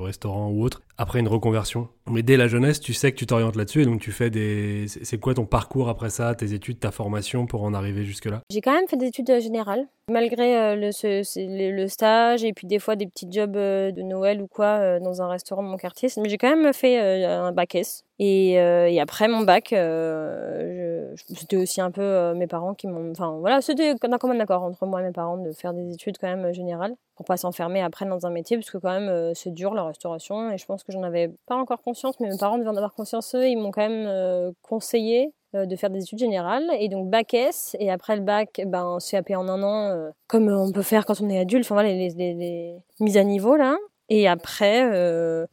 restaurant 0.00 0.50
ou 0.50 0.62
autre, 0.62 0.82
après 0.96 1.20
une 1.20 1.28
reconversion. 1.28 1.88
Mais 2.10 2.22
dès 2.22 2.36
la 2.36 2.48
jeunesse, 2.48 2.80
tu 2.80 2.94
sais 2.94 3.12
que 3.12 3.16
tu 3.16 3.26
t'orientes 3.26 3.56
là-dessus 3.56 3.82
et 3.82 3.84
donc 3.84 4.00
tu 4.00 4.12
fais 4.12 4.30
des. 4.30 4.86
C'est 4.88 5.18
quoi 5.18 5.34
ton 5.34 5.46
parcours 5.46 5.88
après 5.88 6.10
ça, 6.10 6.34
tes 6.34 6.54
études, 6.54 6.80
ta 6.80 6.90
formation 6.90 7.46
pour 7.46 7.62
en 7.62 7.74
arriver 7.74 8.04
jusque-là? 8.04 8.42
J'ai 8.50 8.60
quand 8.60 8.72
même 8.72 8.88
fait 8.88 8.96
des 8.96 9.06
études 9.06 9.30
euh, 9.30 9.40
générales, 9.40 9.86
malgré 10.08 10.56
euh, 10.56 10.74
le, 10.76 11.70
le, 11.70 11.88
stage 11.88 12.44
et 12.44 12.52
puis 12.52 12.66
des 12.66 12.78
fois 12.78 12.96
des 12.96 13.06
petits 13.06 13.28
jobs 13.30 13.56
euh, 13.56 13.92
de 13.92 14.02
Noël 14.02 14.42
ou 14.42 14.46
quoi 14.46 14.98
dans 15.00 15.22
un 15.22 15.28
restaurant 15.28 15.62
de 15.62 15.68
mon 15.68 15.76
quartier. 15.76 16.08
Mais 16.18 16.28
j'ai 16.28 16.38
quand 16.38 16.54
même 16.54 16.72
fait 16.72 17.24
un 17.24 17.52
bac 17.52 17.74
S. 17.74 18.04
Et, 18.20 18.54
et, 18.54 19.00
après 19.00 19.28
mon 19.28 19.42
bac, 19.42 19.68
c'était 19.68 21.56
aussi 21.56 21.80
un 21.80 21.90
peu 21.90 22.34
mes 22.34 22.48
parents 22.48 22.74
qui 22.74 22.88
m'ont. 22.88 23.12
Enfin 23.12 23.36
voilà, 23.38 23.60
c'était 23.60 23.94
d'un 23.94 24.18
commun 24.18 24.40
accord 24.40 24.62
entre 24.64 24.86
moi 24.86 25.00
et 25.00 25.04
mes 25.04 25.12
parents 25.12 25.36
de 25.36 25.52
faire 25.52 25.72
des 25.72 25.92
études 25.92 26.18
quand 26.18 26.34
même 26.34 26.52
générales 26.52 26.96
pour 27.14 27.24
pas 27.24 27.36
s'enfermer 27.36 27.80
après 27.80 28.06
dans 28.06 28.26
un 28.26 28.30
métier 28.30 28.56
parce 28.56 28.70
que 28.70 28.78
quand 28.78 28.98
même 28.98 29.32
c'est 29.34 29.52
dur 29.52 29.74
la 29.74 29.84
restauration 29.84 30.50
et 30.50 30.58
je 30.58 30.66
pense 30.66 30.82
que 30.82 30.92
j'en 30.92 31.02
avais 31.02 31.30
pas 31.46 31.56
encore 31.56 31.82
conscience, 31.82 32.18
mais 32.20 32.28
mes 32.28 32.38
parents 32.38 32.58
devaient 32.58 32.70
en 32.70 32.76
avoir 32.76 32.94
conscience 32.94 33.34
eux. 33.34 33.46
Ils 33.46 33.56
m'ont 33.56 33.70
quand 33.70 33.88
même 33.88 34.06
euh, 34.06 34.52
conseillé 34.62 35.26
euh, 35.26 35.30
de 35.54 35.76
faire 35.76 35.90
des 35.90 36.02
études 36.02 36.18
générales. 36.18 36.70
Et 36.78 36.88
donc 36.88 37.08
bac 37.08 37.34
S. 37.34 37.76
Et 37.80 37.90
après 37.90 38.16
le 38.16 38.22
bac 38.22 38.60
ben 38.66 38.98
CAP 38.98 39.30
en 39.30 39.48
un 39.48 39.62
an 39.62 39.90
euh, 39.90 40.10
comme 40.26 40.48
on 40.48 40.72
peut 40.72 40.82
faire 40.82 41.06
quand 41.06 41.20
on 41.20 41.28
est 41.28 41.38
adulte 41.38 41.64
enfin 41.64 41.74
voilà 41.74 41.88
les, 41.88 42.10
les, 42.10 42.76
mises 43.00 43.16
à 43.16 43.24
niveau 43.24 43.56
là. 43.56 43.76
Et 44.10 44.26
après 44.26 44.80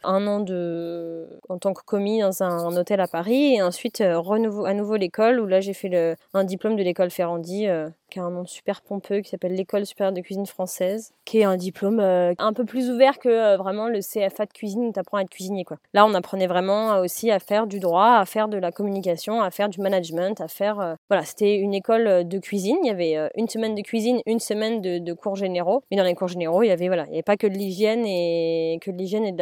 un 0.04 0.28
an 0.28 0.40
de 0.40 1.28
en 1.50 1.58
tant 1.58 1.74
que 1.74 1.84
commis 1.84 2.22
dans 2.22 2.42
un, 2.42 2.78
hôtel 2.78 3.02
à 3.02 3.08
Paris. 3.08 3.56
Et 3.56 3.62
ensuite 3.62 4.02
renouveau 4.02 4.66
à 4.66 4.74
nouveau 4.74 4.96
l'école 4.96 5.42
où 5.42 5.46
là 5.46 5.60
j'ai 5.60 5.74
fait 5.74 5.90
le, 5.90 6.16
un 6.34 6.46
diplôme 6.46 6.78
de 6.78 6.84
l'école 6.84 7.10
Ferrandi 7.10 7.68
qui 8.16 8.20
a 8.22 8.24
un 8.24 8.32
nom 8.32 8.46
super 8.46 8.82
pompeux, 8.82 9.20
qui 9.20 9.30
s'appelle 9.30 9.54
l'École 9.54 9.86
supérieure 9.86 10.14
de 10.14 10.22
cuisine 10.22 10.46
française, 10.46 11.12
qui 11.26 11.40
est 11.40 11.44
un 11.44 11.58
diplôme 11.58 12.00
euh, 12.00 12.34
un 12.38 12.54
peu 12.54 12.64
plus 12.64 12.90
ouvert 12.90 13.20
que 13.20 13.28
euh, 13.28 13.58
vraiment 13.58 13.90
le 13.90 14.00
CFA 14.00 14.46
de 14.46 14.54
cuisine 14.54 14.86
où 14.86 14.94
tu 14.94 15.00
apprends 15.00 15.18
à 15.18 15.22
être 15.24 15.30
cuisinier. 15.30 15.66
Quoi. 15.66 15.78
Là, 15.94 16.06
on 16.06 16.14
apprenait 16.14 16.48
vraiment 16.48 17.00
aussi 17.00 17.30
à 17.30 17.40
faire 17.40 17.68
du 17.68 17.82
droit, 17.82 18.14
à 18.14 18.26
faire 18.26 18.48
de 18.48 18.58
la 18.58 18.72
communication, 18.72 19.42
à 19.42 19.52
faire 19.52 19.68
du 19.68 19.82
management, 19.82 20.40
à 20.40 20.48
faire... 20.48 20.80
Euh, 20.80 20.96
voilà, 21.10 21.26
c'était 21.26 21.58
une 21.58 21.74
école 21.74 22.26
de 22.26 22.40
cuisine. 22.40 22.78
Il 22.84 22.88
y 22.88 22.90
avait 22.90 23.18
une 23.36 23.50
semaine 23.50 23.76
de 23.76 23.82
cuisine, 23.82 24.22
une 24.26 24.40
semaine 24.40 24.82
de, 24.82 25.14
cours 25.14 25.36
généraux. 25.36 25.84
Mais 25.92 25.98
dans 25.98 26.04
les 26.04 26.16
cours 26.16 26.30
généraux, 26.30 26.64
il 26.64 26.68
y 26.68 26.72
avait, 26.72 26.88
voilà, 26.88 27.04
il 27.08 27.12
y 27.12 27.16
avait 27.16 27.24
pas 27.24 27.36
que 27.36 27.48
de 27.48 27.54
l'hygiène 27.54 28.06
et 28.06 28.80
que 28.82 28.92
de 28.92 28.98
l'hygiène 28.98 29.26
et, 29.26 29.36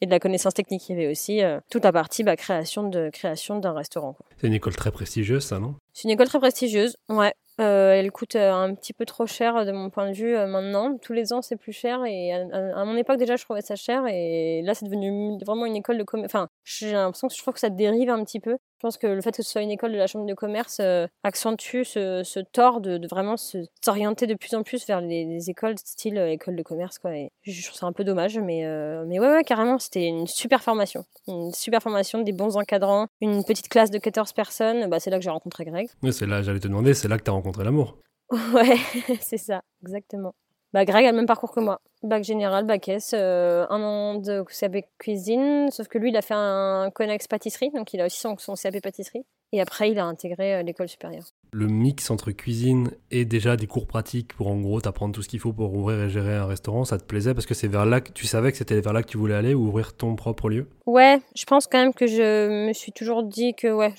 et 0.00 0.06
de 0.06 0.10
la 0.10 0.20
connaissance 0.20 0.54
technique. 0.54 0.88
Il 0.88 0.96
y 0.96 0.98
avait 1.00 1.10
aussi 1.10 1.40
toute 1.70 1.82
la 1.82 1.92
partie 1.92 2.22
bah, 2.22 2.36
création 2.36 2.88
de 2.88 3.10
création 3.12 3.58
d'un 3.58 3.72
restaurant. 3.72 4.16
C'est 4.40 4.46
une 4.46 4.54
école 4.54 4.76
très 4.76 4.92
prestigieuse, 4.92 5.44
ça, 5.44 5.58
non? 5.58 5.74
C'est 5.92 6.04
une 6.04 6.10
école 6.10 6.28
très 6.28 6.38
prestigieuse, 6.38 6.96
ouais. 7.08 7.32
Euh, 7.62 7.92
elle 7.92 8.10
coûte 8.10 8.34
euh, 8.34 8.52
un 8.52 8.74
petit 8.74 8.92
peu 8.92 9.04
trop 9.04 9.26
cher 9.26 9.64
de 9.64 9.70
mon 9.70 9.88
point 9.88 10.10
de 10.10 10.14
vue 10.14 10.36
euh, 10.36 10.46
maintenant. 10.46 10.98
Tous 10.98 11.12
les 11.12 11.32
ans, 11.32 11.42
c'est 11.42 11.56
plus 11.56 11.72
cher. 11.72 12.04
Et 12.06 12.32
à, 12.32 12.84
mon 12.84 12.96
époque, 12.96 13.18
déjà, 13.18 13.36
je 13.36 13.44
trouvais 13.44 13.60
ça 13.60 13.76
cher. 13.76 14.04
Et 14.08 14.62
là, 14.62 14.74
c'est 14.74 14.84
devenu 14.86 15.38
vraiment 15.44 15.66
une 15.66 15.76
école 15.76 15.98
de 15.98 16.02
commerce. 16.02 16.34
Enfin, 16.34 16.48
j'ai 16.64 16.92
l'impression 16.92 17.28
que 17.28 17.34
je 17.34 17.40
trouve 17.40 17.54
que 17.54 17.60
ça 17.60 17.70
dérive 17.70 18.10
un 18.10 18.24
petit 18.24 18.40
peu. 18.40 18.56
Je 18.82 18.88
pense 18.88 18.98
que 18.98 19.06
le 19.06 19.20
fait 19.20 19.30
que 19.30 19.44
ce 19.44 19.48
soit 19.48 19.62
une 19.62 19.70
école 19.70 19.92
de 19.92 19.96
la 19.96 20.08
chambre 20.08 20.26
de 20.26 20.34
commerce 20.34 20.80
accentue 21.22 21.84
ce, 21.84 22.22
ce 22.24 22.40
tort 22.40 22.80
de, 22.80 23.00
vraiment 23.08 23.36
s'orienter 23.36 24.26
de 24.26 24.34
plus 24.34 24.54
en 24.56 24.64
plus 24.64 24.84
vers 24.88 25.00
les, 25.00 25.48
écoles 25.48 25.78
style 25.78 26.18
école 26.18 26.56
de 26.56 26.64
commerce. 26.64 26.98
Quoi. 26.98 27.14
Et 27.16 27.30
je 27.44 27.64
trouve 27.64 27.78
ça 27.78 27.86
un 27.86 27.92
peu 27.92 28.02
dommage. 28.02 28.38
Mais, 28.38 28.66
mais 29.06 29.20
ouais, 29.20 29.28
ouais, 29.28 29.44
carrément, 29.44 29.78
c'était 29.78 30.08
une 30.08 30.26
super 30.26 30.64
formation. 30.64 31.04
Une 31.28 31.52
super 31.52 31.80
formation, 31.80 32.22
des 32.22 32.32
bons 32.32 32.56
encadrants, 32.56 33.06
une 33.20 33.44
petite 33.44 33.68
classe 33.68 33.92
de 33.92 33.98
14 33.98 34.32
personnes. 34.32 34.90
Bah, 34.90 34.98
c'est 34.98 35.10
là 35.10 35.18
que 35.18 35.22
j'ai 35.22 35.30
rencontré 35.30 35.64
Greg. 35.64 35.88
c'est 36.10 36.26
là, 36.26 36.42
j'allais 36.42 36.58
te 36.58 36.66
demander, 36.66 36.92
c'est 36.94 37.06
là 37.06 37.18
que 37.18 37.22
tu 37.22 37.30
as 37.30 37.34
rencontré 37.34 37.62
l'amour. 37.62 37.98
Ouais, 38.54 38.78
c'est 39.20 39.38
ça, 39.38 39.62
exactement. 39.82 40.34
Bah, 40.72 40.86
Greg 40.86 41.04
a 41.04 41.10
le 41.10 41.16
même 41.16 41.26
parcours 41.26 41.52
que 41.52 41.60
moi. 41.60 41.82
Bac 42.02 42.24
général, 42.24 42.64
bac 42.64 42.88
S, 42.88 43.12
euh, 43.14 43.66
un 43.68 43.82
an 43.82 44.14
de 44.14 44.42
CAP 44.58 44.86
cuisine, 44.98 45.70
sauf 45.70 45.86
que 45.86 45.98
lui, 45.98 46.08
il 46.08 46.16
a 46.16 46.22
fait 46.22 46.34
un 46.34 46.90
connex 46.94 47.28
pâtisserie, 47.28 47.70
donc 47.74 47.92
il 47.92 48.00
a 48.00 48.06
aussi 48.06 48.18
son, 48.18 48.36
son 48.38 48.54
CAP 48.54 48.80
pâtisserie. 48.80 49.24
Et 49.54 49.60
après, 49.60 49.90
il 49.90 49.98
a 49.98 50.06
intégré 50.06 50.54
euh, 50.54 50.62
l'école 50.62 50.88
supérieure. 50.88 51.24
Le 51.52 51.66
mix 51.66 52.10
entre 52.10 52.30
cuisine 52.30 52.90
et 53.10 53.26
déjà 53.26 53.56
des 53.56 53.66
cours 53.66 53.86
pratiques 53.86 54.32
pour 54.34 54.48
en 54.48 54.58
gros 54.58 54.80
t'apprendre 54.80 55.14
tout 55.14 55.20
ce 55.20 55.28
qu'il 55.28 55.40
faut 55.40 55.52
pour 55.52 55.74
ouvrir 55.74 56.04
et 56.04 56.08
gérer 56.08 56.36
un 56.36 56.46
restaurant, 56.46 56.86
ça 56.86 56.96
te 56.96 57.04
plaisait 57.04 57.34
parce 57.34 57.44
que 57.44 57.52
c'est 57.52 57.68
vers 57.68 57.84
là 57.84 58.00
que 58.00 58.10
tu 58.10 58.26
savais 58.26 58.50
que 58.50 58.56
c'était 58.56 58.80
vers 58.80 58.94
là 58.94 59.02
que 59.02 59.08
tu 59.08 59.18
voulais 59.18 59.34
aller 59.34 59.52
ou 59.52 59.66
ouvrir 59.66 59.94
ton 59.94 60.16
propre 60.16 60.48
lieu? 60.48 60.68
Ouais, 60.86 61.20
je 61.36 61.44
pense 61.44 61.66
quand 61.66 61.76
même 61.76 61.92
que 61.92 62.06
je 62.06 62.66
me 62.68 62.72
suis 62.72 62.92
toujours 62.92 63.24
dit 63.24 63.54
que 63.54 63.70
ouais, 63.70 63.92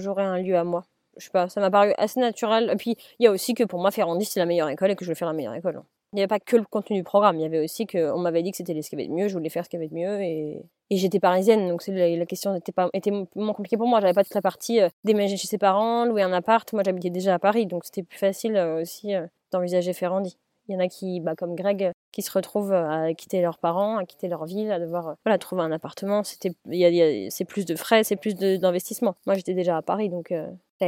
j'aurais 0.00 0.24
un 0.24 0.38
lieu 0.38 0.56
à 0.56 0.64
moi 0.64 0.82
je 1.16 1.24
sais 1.24 1.30
pas, 1.30 1.48
ça 1.48 1.60
m'a 1.60 1.70
paru 1.70 1.92
assez 1.98 2.20
naturel. 2.20 2.70
Et 2.72 2.76
puis, 2.76 2.96
il 3.18 3.24
y 3.24 3.26
a 3.26 3.30
aussi 3.30 3.54
que 3.54 3.64
pour 3.64 3.80
moi, 3.80 3.90
Ferrandi, 3.90 4.24
c'est 4.24 4.40
la 4.40 4.46
meilleure 4.46 4.68
école 4.68 4.90
et 4.90 4.96
que 4.96 5.04
je 5.04 5.10
veux 5.10 5.14
faire 5.14 5.28
la 5.28 5.34
meilleure 5.34 5.54
école. 5.54 5.82
Il 6.12 6.16
n'y 6.16 6.22
avait 6.22 6.28
pas 6.28 6.40
que 6.40 6.56
le 6.56 6.64
contenu 6.64 6.96
du 6.96 7.04
programme, 7.04 7.38
il 7.38 7.42
y 7.42 7.46
avait 7.46 7.64
aussi 7.64 7.86
que 7.86 8.12
on 8.12 8.18
m'avait 8.18 8.42
dit 8.42 8.50
que 8.50 8.58
c'était 8.58 8.80
ce 8.82 8.90
qu'il 8.90 8.98
avait 8.98 9.08
de 9.08 9.14
mieux, 9.14 9.28
je 9.28 9.32
voulais 9.32 9.48
faire 9.48 9.64
ce 9.64 9.70
qu'il 9.70 9.80
y 9.80 9.82
avait 9.82 9.88
de 9.88 9.94
mieux 9.94 10.20
et, 10.22 10.62
et 10.92 10.98
j'étais 10.98 11.20
parisienne, 11.20 11.70
donc 11.70 11.86
la, 11.86 12.26
question 12.26 12.54
était, 12.54 12.70
pas, 12.70 12.90
était 12.92 13.10
moins 13.10 13.54
compliquée 13.54 13.78
pour 13.78 13.88
moi. 13.88 13.98
J'avais 14.02 14.12
pas 14.12 14.24
toute 14.24 14.34
la 14.34 14.42
partie 14.42 14.78
euh, 14.78 14.90
déménager 15.04 15.38
chez 15.38 15.46
ses 15.46 15.56
parents, 15.56 16.04
louer 16.04 16.20
un 16.20 16.34
appart. 16.34 16.70
Moi, 16.74 16.82
j'habitais 16.84 17.08
déjà 17.08 17.32
à 17.32 17.38
Paris, 17.38 17.64
donc 17.64 17.86
c'était 17.86 18.02
plus 18.02 18.18
facile 18.18 18.56
euh, 18.56 18.82
aussi 18.82 19.14
euh, 19.14 19.26
d'envisager 19.52 19.94
Ferrandi. 19.94 20.36
Il 20.68 20.74
y 20.74 20.76
en 20.76 20.80
a 20.80 20.88
qui, 20.88 21.20
bah, 21.20 21.34
comme 21.34 21.54
Greg, 21.54 21.92
qui 22.12 22.20
se 22.20 22.30
retrouvent 22.30 22.74
à 22.74 23.14
quitter 23.14 23.40
leurs 23.40 23.56
parents, 23.56 23.96
à 23.96 24.04
quitter 24.04 24.28
leur 24.28 24.44
ville, 24.44 24.70
à 24.70 24.78
devoir 24.78 25.16
voilà, 25.24 25.38
trouver 25.38 25.62
un 25.62 25.72
appartement. 25.72 26.24
C'est 26.24 27.44
plus 27.48 27.64
de 27.64 27.74
frais, 27.74 28.04
c'est 28.04 28.16
plus 28.16 28.34
d'investissement. 28.34 29.14
Moi, 29.24 29.34
j'étais 29.34 29.54
déjà 29.54 29.78
à 29.78 29.82
Paris, 29.82 30.10
donc 30.10 30.30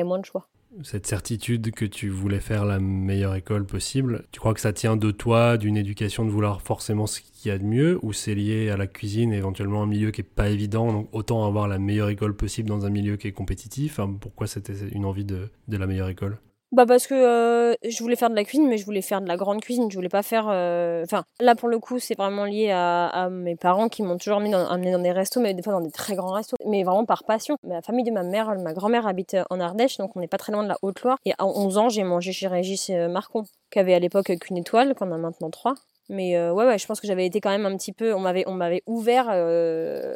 moins 0.03 0.19
de 0.19 0.25
choix. 0.25 0.49
Cette 0.83 1.07
certitude 1.07 1.71
que 1.71 1.85
tu 1.85 2.09
voulais 2.09 2.41
faire 2.41 2.65
la 2.65 2.81
meilleure 2.81 3.37
école 3.37 3.65
possible, 3.65 4.25
tu 4.33 4.41
crois 4.41 4.55
que 4.55 4.61
ça 4.61 4.73
tient 4.73 4.97
de 4.97 5.13
toi, 5.13 5.57
d'une 5.57 5.77
éducation, 5.77 6.25
de 6.25 6.31
vouloir 6.31 6.63
forcément 6.63 7.07
ce 7.07 7.21
qu'il 7.21 7.49
y 7.49 7.55
a 7.55 7.59
de 7.59 7.65
mieux, 7.65 8.01
ou 8.03 8.13
c'est 8.13 8.35
lié 8.35 8.71
à 8.71 8.77
la 8.77 8.89
cuisine, 8.89 9.33
éventuellement 9.33 9.85
un 9.85 9.87
milieu 9.87 10.11
qui 10.11 10.23
est 10.23 10.25
pas 10.25 10.49
évident, 10.49 10.93
donc 10.93 11.09
autant 11.13 11.47
avoir 11.47 11.69
la 11.69 11.79
meilleure 11.79 12.09
école 12.09 12.35
possible 12.35 12.69
dans 12.69 12.87
un 12.87 12.91
milieu 12.91 13.17
qui 13.17 13.29
est 13.29 13.33
compétitif 13.33 14.01
Pourquoi 14.21 14.49
c'était 14.49 14.75
une 14.91 15.05
envie 15.05 15.25
de 15.25 15.49
la 15.69 15.87
meilleure 15.87 16.09
école? 16.09 16.39
Bah 16.75 16.87
parce 16.87 17.07
que 17.07 17.15
euh, 17.15 17.75
je 17.89 18.03
voulais 18.03 18.17
faire 18.17 18.31
de 18.31 18.35
la 18.35 18.43
cuisine, 18.45 18.69
mais 18.69 18.79
je 18.79 18.85
voulais 18.85 19.01
faire 19.01 19.21
de 19.21 19.29
la 19.29 19.37
grande 19.37 19.61
cuisine. 19.61 19.91
Je 19.91 19.97
voulais 19.97 20.09
pas 20.09 20.23
faire. 20.23 20.47
Euh, 20.49 21.05
enfin, 21.05 21.25
là 21.41 21.55
pour 21.55 21.69
le 21.69 21.79
coup, 21.79 22.01
c'est 22.01 22.17
vraiment 22.17 22.45
lié 22.45 22.71
à, 22.73 23.29
mes 23.31 23.55
parents 23.55 23.89
qui 23.89 24.03
m'ont 24.03 24.19
toujours 24.19 24.39
amené 24.39 24.91
dans, 24.93 24.99
des 24.99 25.13
restos, 25.13 25.41
mais 25.41 25.55
des 25.55 25.63
fois 25.63 25.73
dans 25.73 25.81
des 25.81 25.93
très 25.93 26.17
grands 26.17 26.33
restos, 26.33 26.57
mais 26.67 26.83
vraiment 26.83 27.05
par 27.05 27.25
passion. 27.25 27.57
La 27.63 27.81
famille 27.81 28.05
de 28.05 28.11
ma 28.11 28.25
mère, 28.25 28.55
ma 28.59 28.73
grand-mère 28.73 29.07
habite 29.07 29.37
en 29.51 29.61
Ardèche, 29.61 29.99
donc 29.99 30.17
on 30.17 30.21
n'est 30.21 30.29
pas 30.29 30.39
très 30.39 30.53
loin 30.53 30.65
de 30.65 30.69
la 30.69 30.77
Haute-Loire. 30.83 31.19
Et 31.25 31.33
à 31.39 31.47
11 31.47 31.79
ans, 31.79 31.89
j'ai 31.89 32.03
mangé 32.03 32.33
chez 32.33 32.49
Régis 32.49 32.91
euh, 32.91 33.09
Marcon, 33.09 33.45
qui 33.71 33.79
avait 33.79 33.95
à 33.95 34.01
l'époque 34.01 34.37
qu'une 34.39 34.57
étoile, 34.57 34.95
qu'on 34.95 35.13
a 35.13 35.17
maintenant 35.17 35.51
trois. 35.51 35.75
Mais 36.11 36.37
euh, 36.37 36.53
ouais, 36.53 36.67
ouais, 36.67 36.79
je 36.79 36.87
pense 36.87 37.01
que 37.01 37.07
j'avais 37.07 37.25
été 37.25 37.41
quand 37.41 37.51
même 37.51 37.67
un 37.67 37.77
petit 37.77 37.93
peu. 37.93 38.13
On 38.15 38.21
m'avait, 38.21 38.45
on 38.47 38.53
m'avait 38.53 38.83
ouvert, 38.87 39.29
euh, 39.31 40.13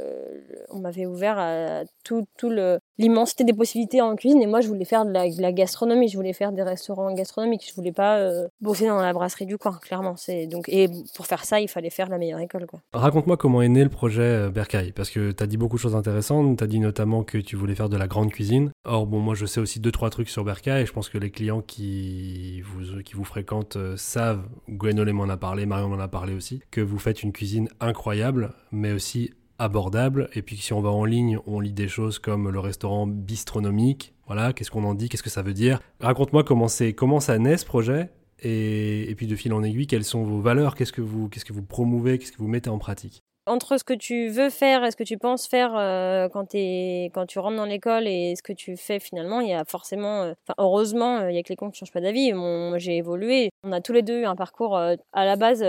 on 0.71 0.81
m'avait 0.81 1.07
ouvert 1.07 1.39
à 1.39 1.85
tout, 2.05 2.27
tout 2.37 2.51
le 2.51 2.79
l'immensité 2.99 3.45
des 3.45 3.53
possibilités 3.53 4.01
en 4.01 4.17
cuisine. 4.17 4.43
Et 4.43 4.47
moi, 4.47 4.61
je 4.61 4.69
voulais 4.69 4.85
faire 4.85 5.07
de 5.07 5.13
la, 5.13 5.53
gastronomie. 5.53 6.09
Je 6.09 6.17
voulais 6.17 6.33
faire 6.33 6.53
des 6.53 6.63
restaurants 6.63 7.13
gastronomiques. 7.15 7.65
Je 7.69 7.75
voulais 7.75 7.93
pas 7.93 8.19
euh, 8.19 8.49
bosser 8.61 8.87
dans 8.87 9.01
la 9.01 9.13
brasserie 9.13 9.47
du 9.47 9.57
coin, 9.57 9.79
clairement. 9.81 10.17
C'est 10.17 10.47
donc 10.47 10.69
et 10.69 10.89
pour 11.15 11.27
faire 11.27 11.45
ça, 11.45 11.61
il 11.61 11.69
fallait 11.69 11.91
faire 11.91 12.09
la 12.09 12.19
meilleure 12.19 12.41
école, 12.41 12.67
quoi. 12.67 12.81
Raconte-moi 12.93 13.37
comment 13.37 13.63
est 13.63 13.69
né 13.69 13.85
le 13.85 13.91
projet 13.91 14.51
Bercaille, 14.51 14.93
parce 14.93 15.11
que 15.11 15.33
tu 15.33 15.43
as 15.43 15.47
dit 15.47 15.57
beaucoup 15.57 15.77
de 15.77 15.81
choses 15.81 15.97
intéressantes. 15.97 16.59
Tu 16.59 16.65
as 16.65 16.67
dit 16.67 16.81
notamment 16.81 17.23
que 17.23 17.39
tu 17.39 17.57
voulais 17.57 17.75
faire 17.75 17.89
de 17.89 17.97
la 17.97 18.09
grande 18.09 18.31
cuisine. 18.31 18.73
Or, 18.85 19.07
bon, 19.07 19.21
moi, 19.21 19.35
je 19.35 19.47
sais 19.47 19.61
aussi 19.61 19.81
deux 19.81 19.93
trois 19.93 20.11
trucs 20.11 20.29
sur 20.29 20.45
Bercaille. 20.45 20.83
Et 20.83 20.87
je 20.87 20.93
pense 20.93 21.09
que 21.09 21.19
les 21.19 21.31
clients 21.31 21.63
qui 21.63 22.61
vous 22.63 23.03
qui 23.03 23.15
vous 23.15 23.25
fréquentent 23.25 23.79
savent. 23.97 24.43
Gwenolé 24.69 25.13
m'en 25.13 25.29
a 25.29 25.37
parlé 25.37 25.67
on 25.85 25.93
en 25.93 26.01
a 26.01 26.09
parlé 26.09 26.35
aussi, 26.35 26.63
que 26.71 26.81
vous 26.81 26.99
faites 26.99 27.23
une 27.23 27.33
cuisine 27.33 27.69
incroyable, 27.81 28.53
mais 28.73 28.93
aussi 28.93 29.31
abordable. 29.59 30.29
Et 30.35 30.43
puis 30.43 30.57
si 30.57 30.73
on 30.73 30.81
va 30.81 30.91
en 30.91 31.05
ligne, 31.05 31.39
on 31.47 31.61
lit 31.61 31.73
des 31.73 31.89
choses 31.89 32.19
comme 32.19 32.49
le 32.49 32.61
restaurant 32.61 33.07
bistronomique. 33.07 34.15
Voilà, 34.27 34.53
qu'est-ce 34.53 34.71
qu'on 34.71 34.85
en 34.85 34.95
dit, 34.95 35.09
qu'est-ce 35.09 35.23
que 35.23 35.31
ça 35.31 35.43
veut 35.43 35.55
dire? 35.55 35.81
Raconte-moi 36.01 36.45
comment, 36.45 36.67
comment 36.97 37.21
ça 37.21 37.39
naît 37.39 37.57
ce 37.57 37.67
projet. 37.67 38.11
Et, 38.41 39.11
et, 39.11 39.15
puis 39.17 39.27
de 39.27 39.35
fil 39.35 39.53
en 39.53 39.65
aiguille, 39.65 39.89
quelles 39.89 40.05
sont 40.05 40.23
vos 40.23 40.41
valeurs? 40.41 40.77
Qu'est-ce 40.77 40.93
que 40.93 41.01
vous, 41.01 41.29
qu'est-ce 41.29 41.45
que 41.45 41.53
vous 41.53 41.65
promouvez? 41.65 42.19
Qu'est-ce 42.19 42.31
que 42.31 42.39
vous 42.39 42.47
mettez 42.47 42.71
en 42.71 42.79
pratique? 42.79 43.21
Entre 43.49 43.79
ce 43.79 43.85
que 43.85 43.95
tu 43.95 44.29
veux 44.29 44.51
faire 44.51 44.85
et 44.85 44.91
ce 44.91 44.97
que 44.97 45.05
tu 45.05 45.19
penses 45.19 45.47
faire 45.47 45.73
euh, 45.77 46.29
quand, 46.29 46.47
tu 46.47 47.39
rentres 47.39 47.57
dans 47.57 47.65
l'école 47.65 48.07
et 48.07 48.35
ce 48.37 48.43
que 48.43 48.53
tu 48.53 48.77
fais 48.77 49.01
finalement, 49.01 49.41
il 49.41 49.49
y 49.49 49.55
a 49.55 49.65
forcément, 49.65 50.23
euh, 50.23 50.33
heureusement, 50.59 51.19
euh, 51.19 51.31
il 51.31 51.37
y 51.37 51.39
a 51.39 51.43
que 51.43 51.49
les 51.49 51.57
cons 51.57 51.71
qui 51.71 51.79
changent 51.79 51.93
pas 51.93 52.01
d'avis. 52.01 52.33
j'ai 52.77 52.97
évolué. 52.97 53.51
On 53.65 53.73
a 53.73 53.81
tous 53.81 53.93
les 53.93 54.03
deux 54.03 54.25
un 54.25 54.37
parcours 54.37 54.77
à 54.77 54.97
la 55.25 55.37
base 55.37 55.65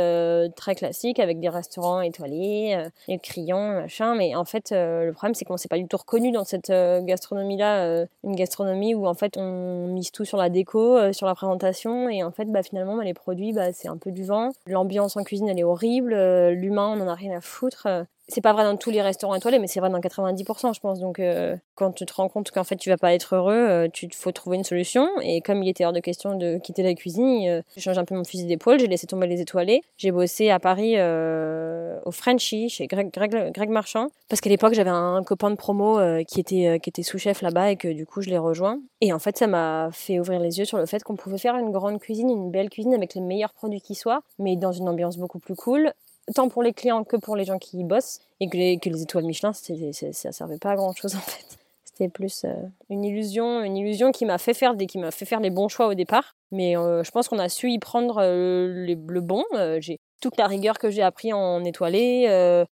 très 0.55 0.75
classique 0.75 1.19
avec 1.19 1.39
des 1.39 1.49
restaurants 1.49 2.01
étoilés, 2.01 2.87
et 3.07 3.17
crayons, 3.19 3.81
machin. 3.81 4.15
Mais 4.15 4.35
en 4.35 4.45
fait, 4.45 4.71
le 4.71 5.11
problème 5.11 5.33
c'est 5.33 5.45
qu'on 5.45 5.57
s'est 5.57 5.67
pas 5.67 5.77
du 5.77 5.87
tout 5.87 5.97
reconnu 5.97 6.31
dans 6.31 6.43
cette 6.43 6.71
gastronomie-là, 6.71 8.05
une 8.23 8.35
gastronomie 8.35 8.93
où 8.93 9.07
en 9.07 9.13
fait 9.13 9.37
on 9.37 9.87
mise 9.87 10.11
tout 10.11 10.25
sur 10.25 10.37
la 10.37 10.49
déco, 10.49 11.11
sur 11.13 11.25
la 11.25 11.35
présentation 11.35 12.09
et 12.09 12.23
en 12.23 12.31
fait 12.31 12.45
bah, 12.45 12.63
finalement 12.63 12.95
bah, 12.95 13.03
les 13.03 13.13
produits 13.13 13.53
bah, 13.53 13.73
c'est 13.73 13.87
un 13.87 13.97
peu 13.97 14.11
du 14.11 14.23
vent. 14.23 14.49
L'ambiance 14.67 15.17
en 15.17 15.23
cuisine 15.23 15.49
elle 15.49 15.59
est 15.59 15.63
horrible, 15.63 16.13
l'humain 16.49 16.93
on 16.95 17.01
en 17.01 17.07
a 17.07 17.15
rien 17.15 17.37
à 17.37 17.41
foutre. 17.41 17.68
Euh, 17.85 18.03
c'est 18.31 18.41
pas 18.41 18.53
vrai 18.53 18.63
dans 18.63 18.77
tous 18.77 18.91
les 18.91 19.01
restaurants 19.01 19.33
étoilés, 19.33 19.57
mais 19.57 19.65
c'est 19.65 19.79
vrai 19.79 19.89
dans 19.89 19.99
90%, 19.99 20.75
je 20.75 20.79
pense. 20.79 20.99
Donc, 20.99 21.19
euh, 21.19 21.55
quand 21.73 21.91
tu 21.93 22.05
te 22.05 22.13
rends 22.13 22.29
compte 22.29 22.51
qu'en 22.51 22.63
fait 22.63 22.75
tu 22.75 22.89
vas 22.89 22.97
pas 22.97 23.13
être 23.15 23.35
heureux, 23.35 23.55
euh, 23.55 23.87
tu 23.91 24.07
faut 24.13 24.31
trouver 24.31 24.57
une 24.57 24.63
solution. 24.63 25.07
Et 25.23 25.41
comme 25.41 25.63
il 25.63 25.69
était 25.69 25.83
hors 25.83 25.93
de 25.93 25.99
question 25.99 26.35
de 26.35 26.59
quitter 26.59 26.83
la 26.83 26.93
cuisine, 26.93 27.63
j'ai 27.75 27.81
changé 27.81 27.99
un 27.99 28.05
peu 28.05 28.13
mon 28.13 28.23
fusil 28.23 28.45
d'épaule, 28.45 28.79
j'ai 28.79 28.87
laissé 28.87 29.07
tomber 29.07 29.25
les 29.25 29.41
étoilés. 29.41 29.81
J'ai 29.97 30.11
bossé 30.11 30.51
à 30.51 30.59
Paris 30.59 30.95
au 30.99 32.11
Frenchy 32.11 32.69
chez 32.69 32.85
Greg, 32.85 33.09
Greg, 33.11 33.69
Marchand, 33.69 34.09
parce 34.29 34.41
qu'à 34.41 34.49
l'époque 34.49 34.73
j'avais 34.73 34.91
un 34.91 35.23
copain 35.23 35.49
de 35.49 35.55
promo 35.55 35.99
qui 36.25 36.39
était 36.39 36.79
qui 36.81 36.89
était 36.89 37.03
sous-chef 37.03 37.41
là-bas 37.41 37.71
et 37.71 37.77
que 37.77 37.87
du 37.87 38.05
coup 38.05 38.21
je 38.21 38.29
l'ai 38.29 38.37
rejoint. 38.37 38.79
Et 39.01 39.11
en 39.11 39.19
fait 39.19 39.37
ça 39.37 39.47
m'a 39.47 39.89
fait 39.91 40.19
ouvrir 40.19 40.39
les 40.39 40.59
yeux 40.59 40.65
sur 40.65 40.77
le 40.77 40.85
fait 40.85 41.03
qu'on 41.03 41.15
pouvait 41.15 41.39
faire 41.39 41.55
une 41.55 41.71
grande 41.71 41.99
cuisine, 41.99 42.29
une 42.29 42.51
belle 42.51 42.69
cuisine 42.69 42.93
avec 42.93 43.15
les 43.15 43.21
meilleurs 43.21 43.53
produits 43.53 43.81
qui 43.81 43.95
soient, 43.95 44.21
mais 44.37 44.55
dans 44.55 44.71
une 44.71 44.87
ambiance 44.87 45.17
beaucoup 45.17 45.39
plus 45.39 45.55
cool 45.55 45.93
tant 46.33 46.49
pour 46.49 46.63
les 46.63 46.73
clients 46.73 47.03
que 47.03 47.17
pour 47.17 47.35
les 47.35 47.45
gens 47.45 47.57
qui 47.57 47.79
y 47.79 47.83
bossent, 47.83 48.19
et 48.39 48.49
que 48.49 48.57
les, 48.57 48.79
les 48.83 49.01
étoiles 49.01 49.25
Michelin, 49.25 49.53
ça 49.53 50.31
servait 50.31 50.57
pas 50.57 50.71
à 50.71 50.75
grand 50.75 50.93
chose 50.93 51.15
en 51.15 51.19
fait. 51.19 51.59
C'était 51.99 52.09
plus 52.09 52.45
euh, 52.45 52.53
une 52.89 53.03
illusion, 53.03 53.61
une 53.61 53.75
illusion 53.75 54.11
qui 54.11 54.25
m'a 54.25 54.37
fait 54.37 54.53
faire 54.53 54.73
des, 54.73 54.85
qui 54.85 54.97
m'a 54.99 55.11
fait 55.11 55.25
faire 55.25 55.41
des 55.41 55.49
bons 55.49 55.67
choix 55.67 55.87
au 55.87 55.95
départ. 55.95 56.35
Mais 56.51 56.77
euh, 56.77 57.03
je 57.03 57.11
pense 57.11 57.27
qu'on 57.27 57.39
a 57.39 57.49
su 57.49 57.71
y 57.71 57.77
prendre 57.77 58.19
euh, 58.21 58.85
le 58.85 59.21
bon. 59.21 59.43
j'ai 59.79 59.99
toute 60.21 60.37
la 60.37 60.47
rigueur 60.47 60.77
que 60.77 60.89
j'ai 60.89 61.01
appris 61.01 61.31
en 61.31 61.63
étoilé, 61.63 62.27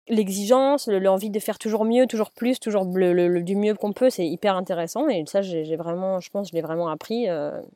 l'exigence, 0.08 0.88
l'envie 0.88 1.30
de 1.30 1.40
faire 1.40 1.60
toujours 1.60 1.84
mieux, 1.84 2.08
toujours 2.08 2.32
plus, 2.32 2.58
toujours 2.58 2.86
du 2.86 3.56
mieux 3.58 3.74
qu'on 3.76 3.92
peut, 3.92 4.10
c'est 4.10 4.26
hyper 4.26 4.56
intéressant. 4.56 5.10
Et 5.10 5.26
ça, 5.28 5.42
j'ai 5.42 5.76
vraiment, 5.76 6.22
je 6.22 6.30
pense, 6.30 6.48
je 6.50 6.54
l'ai 6.54 6.62
vraiment 6.62 6.88
appris 6.88 7.28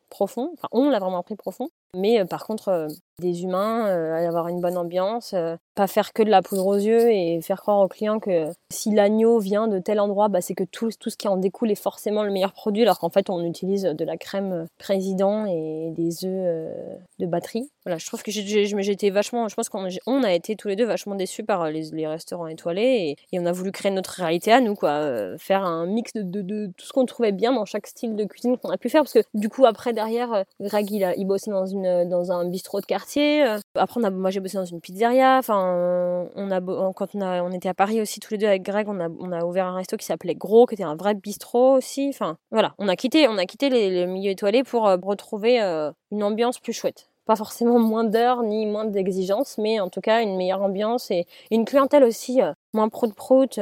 profond. 0.10 0.51
Enfin, 0.53 0.69
on 0.72 0.89
l'a 0.89 1.00
vraiment 1.00 1.19
appris 1.19 1.36
profond. 1.36 1.67
Mais 1.93 2.24
par 2.24 2.46
contre, 2.46 2.88
des 3.19 3.41
humains, 3.41 3.88
euh, 3.88 4.27
avoir 4.27 4.47
une 4.47 4.62
bonne 4.62 4.77
ambiance, 4.77 5.33
euh, 5.33 5.55
pas 5.74 5.88
faire 5.88 6.13
que 6.13 6.21
de 6.21 6.29
la 6.29 6.43
poudre 6.43 6.67
aux 6.67 6.75
yeux 6.75 7.12
et 7.12 7.41
faire 7.41 7.59
croire 7.59 7.79
aux 7.79 7.87
clients 7.87 8.20
que 8.20 8.51
si 8.72 8.94
l'agneau 8.94 9.39
vient 9.39 9.68
de 9.68 9.79
tel 9.79 10.00
endroit, 10.00 10.27
bah, 10.27 10.39
c'est 10.39 10.53
que 10.53 10.63
tout, 10.63 10.92
tout 11.00 11.09
ce 11.09 11.18
qui 11.18 11.27
en 11.27 11.37
découle 11.37 11.72
est 11.72 11.81
forcément 11.81 12.22
le 12.22 12.29
meilleur 12.29 12.53
produit, 12.53 12.83
alors 12.83 13.00
qu'en 13.00 13.09
fait 13.09 13.31
on 13.31 13.44
utilise 13.44 13.83
de 13.83 14.05
la 14.05 14.18
crème 14.18 14.68
président 14.77 15.48
et 15.48 15.92
des 15.98 16.25
œufs 16.25 16.31
euh, 16.31 16.96
de 17.18 17.25
batterie. 17.25 17.72
Voilà, 17.85 17.98
je 17.98 18.05
trouve 18.05 18.22
que 18.22 18.29
j'étais 18.29 19.09
vachement, 19.09 19.48
je 19.48 19.55
pense 19.55 19.70
qu'on 19.70 19.87
on 20.05 20.24
a 20.24 20.33
été 20.33 20.55
tous 20.55 20.68
les 20.68 20.75
deux 20.75 20.85
vachement 20.85 21.15
déçus 21.15 21.44
par 21.44 21.72
les, 21.72 22.07
restaurants 22.07 22.48
étoilés 22.48 23.15
et, 23.31 23.39
on 23.39 23.46
a 23.48 23.51
voulu 23.51 23.72
créer 23.72 23.92
notre 23.92 24.11
réalité 24.11 24.51
à 24.51 24.61
nous, 24.61 24.75
quoi, 24.75 25.37
faire 25.37 25.63
un 25.63 25.87
mix 25.87 26.11
de 26.13 26.68
tout 26.77 26.85
ce 26.85 26.94
qu'on 26.94 27.05
trouvait 27.05 27.31
bien 27.31 27.53
dans 27.53 27.65
chaque 27.65 27.87
style 27.87 28.15
de 28.15 28.25
cuisine 28.25 28.57
qu'on 28.57 28.70
a 28.70 28.77
pu 28.77 28.89
faire, 28.89 29.01
parce 29.01 29.13
que 29.13 29.24
du 29.33 29.50
coup 29.50 29.65
après 29.65 29.94
derrière, 29.94 30.44
Greg 30.59 30.92
il, 30.92 31.03
a, 31.03 31.15
il 31.15 31.25
bossait 31.25 31.51
dans, 31.51 31.65
une, 31.65 32.07
dans 32.09 32.31
un 32.31 32.46
bistrot 32.46 32.81
de 32.81 32.85
quartier 32.85 33.06
euh. 33.17 33.59
Après, 33.75 34.01
on 34.03 34.11
moi 34.11 34.29
j'ai 34.29 34.39
bossé 34.39 34.57
dans 34.57 34.65
une 34.65 34.81
pizzeria. 34.81 35.37
Enfin, 35.37 36.27
on 36.35 36.51
a, 36.51 36.61
quand 36.93 37.15
on, 37.15 37.22
a, 37.22 37.41
on 37.41 37.51
était 37.51 37.70
à 37.70 37.74
Paris 37.74 38.01
aussi 38.01 38.20
tous 38.20 38.33
les 38.33 38.37
deux 38.37 38.48
avec 38.48 38.63
Greg, 38.63 38.87
on 38.89 39.00
a, 39.00 39.09
on 39.09 39.31
a 39.31 39.43
ouvert 39.46 39.67
un 39.67 39.75
resto 39.75 39.98
qui 39.98 40.05
s'appelait 40.05 40.35
Gros, 40.35 40.65
qui 40.65 40.75
était 40.75 40.83
un 40.83 40.96
vrai 40.96 41.13
bistrot 41.15 41.75
aussi. 41.77 42.09
Enfin, 42.09 42.37
voilà, 42.51 42.74
on 42.77 42.87
a 42.87 42.96
quitté, 42.96 43.27
on 43.27 43.37
a 43.37 43.46
quitté 43.46 43.70
les, 43.70 44.05
milieux 44.05 44.31
étoilés 44.31 44.63
pour 44.63 44.87
euh, 44.87 44.98
retrouver 45.01 45.61
euh, 45.61 45.91
une 46.11 46.24
ambiance 46.24 46.59
plus 46.59 46.74
chouette 46.74 47.09
pas 47.25 47.35
forcément 47.35 47.77
moins 47.77 48.05
d'heures 48.05 48.41
ni 48.41 48.65
moins 48.65 48.85
d'exigences, 48.85 49.57
mais 49.57 49.81
en 49.81 49.89
tout 49.89 50.00
cas 50.00 50.22
une 50.22 50.37
meilleure 50.37 50.61
ambiance 50.61 51.11
et 51.11 51.25
une 51.51 51.65
clientèle 51.65 52.05
aussi 52.05 52.39
moins 52.74 52.87
prout-prout. 52.87 53.59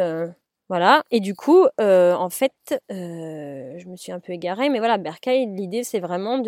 Voilà, 0.67 1.03
et 1.11 1.19
du 1.19 1.35
coup, 1.35 1.67
euh, 1.79 2.15
en 2.15 2.31
fait, 2.31 2.51
euh, 2.91 3.77
je 3.77 3.87
me 3.87 3.95
suis 3.95 4.11
un 4.11 4.19
peu 4.19 4.33
égarée, 4.33 4.69
mais 4.69 4.79
voilà, 4.79 4.97
Berkay, 4.97 5.45
l'idée 5.45 5.83
c'est 5.83 5.99
vraiment 5.99 6.41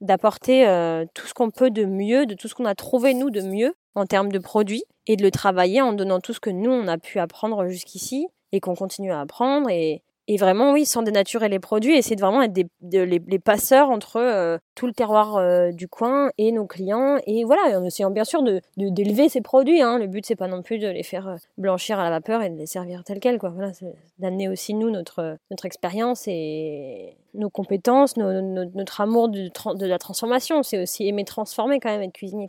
d'apporter 0.00 0.66
euh, 0.66 1.04
tout 1.14 1.26
ce 1.28 1.34
qu'on 1.34 1.50
peut 1.50 1.70
de 1.70 1.84
mieux, 1.84 2.26
de 2.26 2.34
tout 2.34 2.48
ce 2.48 2.54
qu'on 2.54 2.64
a 2.64 2.74
trouvé 2.74 3.14
nous 3.14 3.30
de 3.30 3.42
mieux 3.42 3.74
en 3.94 4.06
termes 4.06 4.32
de 4.32 4.40
produits, 4.40 4.82
et 5.06 5.16
de 5.16 5.22
le 5.22 5.30
travailler 5.30 5.80
en 5.80 5.92
donnant 5.92 6.20
tout 6.20 6.32
ce 6.32 6.40
que 6.40 6.50
nous 6.50 6.70
on 6.70 6.86
a 6.88 6.98
pu 6.98 7.18
apprendre 7.18 7.66
jusqu'ici 7.66 8.28
et 8.52 8.60
qu'on 8.60 8.74
continue 8.74 9.12
à 9.12 9.20
apprendre 9.20 9.70
et, 9.70 10.02
et 10.32 10.36
vraiment, 10.36 10.70
oui, 10.70 10.86
sans 10.86 11.02
dénaturer 11.02 11.48
les 11.48 11.58
produits, 11.58 11.96
essayer 11.96 12.14
de 12.14 12.20
vraiment 12.20 12.40
être 12.42 12.56
les, 12.92 13.38
passeurs 13.40 13.90
entre 13.90 14.18
euh, 14.18 14.58
tout 14.76 14.86
le 14.86 14.92
terroir 14.92 15.36
euh, 15.36 15.72
du 15.72 15.88
coin 15.88 16.30
et 16.38 16.52
nos 16.52 16.66
clients. 16.66 17.18
Et 17.26 17.42
voilà, 17.42 17.80
en 17.80 17.84
essayant 17.84 18.12
bien 18.12 18.22
sûr 18.22 18.44
de, 18.44 18.60
d'élever 18.76 19.28
ces 19.28 19.40
produits. 19.40 19.82
Hein. 19.82 19.98
Le 19.98 20.06
but, 20.06 20.24
c'est 20.24 20.36
pas 20.36 20.46
non 20.46 20.62
plus 20.62 20.78
de 20.78 20.86
les 20.86 21.02
faire 21.02 21.26
euh, 21.26 21.36
blanchir 21.58 21.98
à 21.98 22.04
la 22.04 22.10
vapeur 22.10 22.42
et 22.42 22.50
de 22.50 22.54
les 22.54 22.66
servir 22.66 23.02
tels 23.02 23.18
quels. 23.18 23.40
Voilà, 23.42 23.72
c'est 23.72 23.92
d'amener 24.20 24.48
aussi, 24.48 24.74
nous, 24.74 24.88
notre, 24.88 25.36
notre 25.50 25.66
expérience 25.66 26.28
et 26.28 27.16
nos 27.34 27.50
compétences, 27.50 28.16
notre 28.16 29.00
amour 29.00 29.30
de, 29.30 29.50
la 29.84 29.98
transformation. 29.98 30.62
C'est 30.62 30.80
aussi 30.80 31.08
aimer 31.08 31.24
transformer 31.24 31.80
quand 31.80 31.90
même, 31.90 32.02
être 32.02 32.12
cuisinier. 32.12 32.48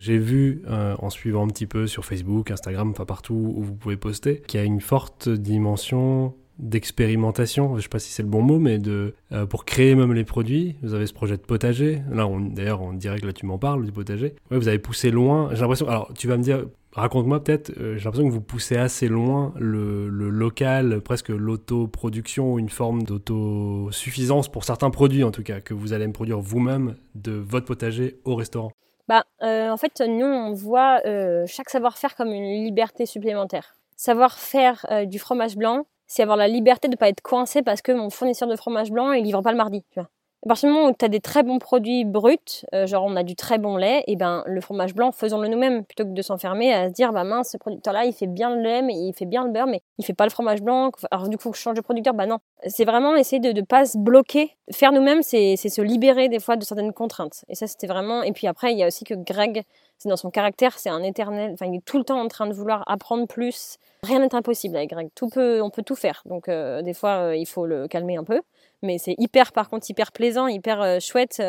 J'ai 0.00 0.18
vu, 0.18 0.64
en 0.68 1.08
suivant 1.08 1.44
un 1.44 1.48
petit 1.48 1.66
peu 1.66 1.86
sur 1.86 2.04
Facebook, 2.04 2.50
Instagram, 2.50 2.90
enfin 2.90 3.06
partout 3.06 3.54
où 3.56 3.62
vous 3.62 3.74
pouvez 3.74 3.96
poster, 3.96 4.42
qu'il 4.42 4.60
y 4.60 4.62
a 4.62 4.66
une 4.66 4.82
forte 4.82 5.30
dimension 5.30 6.34
d'expérimentation, 6.62 7.76
je 7.76 7.82
sais 7.82 7.88
pas 7.88 7.98
si 7.98 8.10
c'est 8.10 8.22
le 8.22 8.28
bon 8.28 8.40
mot, 8.40 8.58
mais 8.58 8.78
de 8.78 9.14
euh, 9.32 9.46
pour 9.46 9.64
créer 9.64 9.94
même 9.94 10.12
les 10.14 10.24
produits. 10.24 10.76
Vous 10.82 10.94
avez 10.94 11.06
ce 11.06 11.12
projet 11.12 11.36
de 11.36 11.42
potager. 11.42 12.02
Là, 12.10 12.28
d'ailleurs, 12.50 12.80
on 12.80 12.92
dirait 12.92 13.18
que 13.18 13.26
là 13.26 13.32
tu 13.32 13.46
m'en 13.46 13.58
parles 13.58 13.84
du 13.84 13.92
potager. 13.92 14.36
Vous 14.50 14.68
avez 14.68 14.78
poussé 14.78 15.10
loin. 15.10 15.50
J'ai 15.52 15.60
l'impression. 15.60 15.88
Alors, 15.88 16.12
tu 16.16 16.28
vas 16.28 16.36
me 16.36 16.42
dire, 16.42 16.64
raconte-moi 16.92 17.42
peut-être. 17.42 17.72
Euh, 17.78 17.98
j'ai 17.98 18.04
l'impression 18.04 18.28
que 18.28 18.32
vous 18.32 18.40
poussez 18.40 18.76
assez 18.76 19.08
loin 19.08 19.52
le, 19.58 20.08
le 20.08 20.30
local, 20.30 21.00
presque 21.00 21.30
l'autoproduction, 21.30 22.58
une 22.58 22.68
forme 22.70 23.02
d'autosuffisance 23.02 24.48
pour 24.48 24.64
certains 24.64 24.90
produits 24.90 25.24
en 25.24 25.32
tout 25.32 25.42
cas, 25.42 25.60
que 25.60 25.74
vous 25.74 25.92
allez 25.92 26.06
me 26.06 26.12
produire 26.12 26.38
vous-même 26.38 26.94
de 27.16 27.32
votre 27.32 27.66
potager 27.66 28.20
au 28.24 28.36
restaurant. 28.36 28.70
Bah, 29.08 29.24
euh, 29.42 29.68
en 29.68 29.76
fait, 29.76 30.00
nous, 30.00 30.26
on 30.26 30.52
voit 30.52 31.00
chaque 31.46 31.70
savoir-faire 31.70 32.14
comme 32.14 32.28
une 32.28 32.64
liberté 32.64 33.04
supplémentaire. 33.04 33.74
Savoir 33.96 34.38
faire 34.38 34.86
du 35.06 35.18
fromage 35.18 35.56
blanc, 35.56 35.86
c'est 36.12 36.22
avoir 36.22 36.36
la 36.36 36.46
liberté 36.46 36.88
de 36.88 36.92
ne 36.92 36.98
pas 36.98 37.08
être 37.08 37.22
coincé 37.22 37.62
parce 37.62 37.80
que 37.80 37.90
mon 37.90 38.10
fournisseur 38.10 38.46
de 38.46 38.54
fromage 38.54 38.90
blanc, 38.90 39.12
il 39.12 39.24
livre 39.24 39.40
pas 39.40 39.50
le 39.50 39.56
mardi. 39.56 39.82
Tu 39.90 39.98
vois. 39.98 40.10
À 40.44 40.48
partir 40.48 40.68
du 40.68 40.74
moment 40.74 40.88
où 40.88 40.92
tu 40.92 41.04
as 41.04 41.08
des 41.08 41.20
très 41.20 41.44
bons 41.44 41.60
produits 41.60 42.04
bruts, 42.04 42.64
euh, 42.74 42.84
genre 42.88 43.04
on 43.04 43.14
a 43.14 43.22
du 43.22 43.36
très 43.36 43.58
bon 43.58 43.76
lait, 43.76 44.02
et 44.08 44.16
ben 44.16 44.42
le 44.46 44.60
fromage 44.60 44.92
blanc, 44.92 45.12
faisons-le 45.12 45.46
nous-mêmes, 45.46 45.84
plutôt 45.84 46.02
que 46.02 46.10
de 46.10 46.20
s'enfermer 46.20 46.72
à 46.74 46.88
se 46.88 46.92
dire, 46.92 47.12
bah 47.12 47.22
mince, 47.22 47.50
ce 47.52 47.58
producteur-là, 47.58 48.06
il 48.06 48.12
fait 48.12 48.26
bien 48.26 48.52
le 48.56 48.60
lait, 48.60 48.82
mais 48.82 48.94
il 48.94 49.12
fait 49.12 49.24
bien 49.24 49.44
le 49.44 49.52
beurre, 49.52 49.68
mais 49.68 49.82
il 49.98 50.04
fait 50.04 50.14
pas 50.14 50.24
le 50.24 50.30
fromage 50.30 50.60
blanc. 50.60 50.90
Alors 51.12 51.28
du 51.28 51.38
coup, 51.38 51.52
je 51.54 51.60
change 51.60 51.76
de 51.76 51.80
producteur. 51.80 52.12
Bah 52.14 52.26
non. 52.26 52.38
C'est 52.66 52.84
vraiment 52.84 53.14
essayer 53.14 53.38
de 53.38 53.52
ne 53.52 53.64
pas 53.64 53.84
se 53.84 53.96
bloquer. 53.96 54.56
Faire 54.72 54.90
nous-mêmes, 54.90 55.22
c'est 55.22 55.56
se 55.56 55.80
libérer 55.80 56.28
des 56.28 56.40
fois 56.40 56.56
de 56.56 56.64
certaines 56.64 56.92
contraintes. 56.92 57.44
Et 57.48 57.54
ça, 57.54 57.68
c'était 57.68 57.86
vraiment. 57.86 58.24
Et 58.24 58.32
puis 58.32 58.48
après, 58.48 58.72
il 58.72 58.78
y 58.78 58.82
a 58.82 58.88
aussi 58.88 59.04
que 59.04 59.14
Greg, 59.14 59.62
c'est 59.98 60.08
dans 60.08 60.16
son 60.16 60.30
caractère, 60.30 60.76
c'est 60.76 60.90
un 60.90 61.04
éternel. 61.04 61.52
Enfin, 61.52 61.66
il 61.66 61.76
est 61.76 61.84
tout 61.84 61.98
le 61.98 62.04
temps 62.04 62.20
en 62.20 62.26
train 62.26 62.48
de 62.48 62.52
vouloir 62.52 62.82
apprendre 62.88 63.28
plus. 63.28 63.78
Rien 64.02 64.18
n'est 64.18 64.34
impossible 64.34 64.76
avec 64.76 64.90
Greg. 64.90 65.08
Tout 65.14 65.28
peut, 65.28 65.62
on 65.62 65.70
peut 65.70 65.84
tout 65.84 65.94
faire. 65.94 66.22
Donc, 66.26 66.48
euh, 66.48 66.82
des 66.82 66.94
fois, 66.94 67.28
euh, 67.28 67.36
il 67.36 67.46
faut 67.46 67.64
le 67.64 67.86
calmer 67.86 68.16
un 68.16 68.24
peu. 68.24 68.40
Mais 68.82 68.98
c'est 68.98 69.14
hyper, 69.18 69.52
par 69.52 69.68
contre, 69.68 69.88
hyper 69.88 70.10
plaisant, 70.12 70.46
hyper 70.48 71.00
chouette 71.00 71.40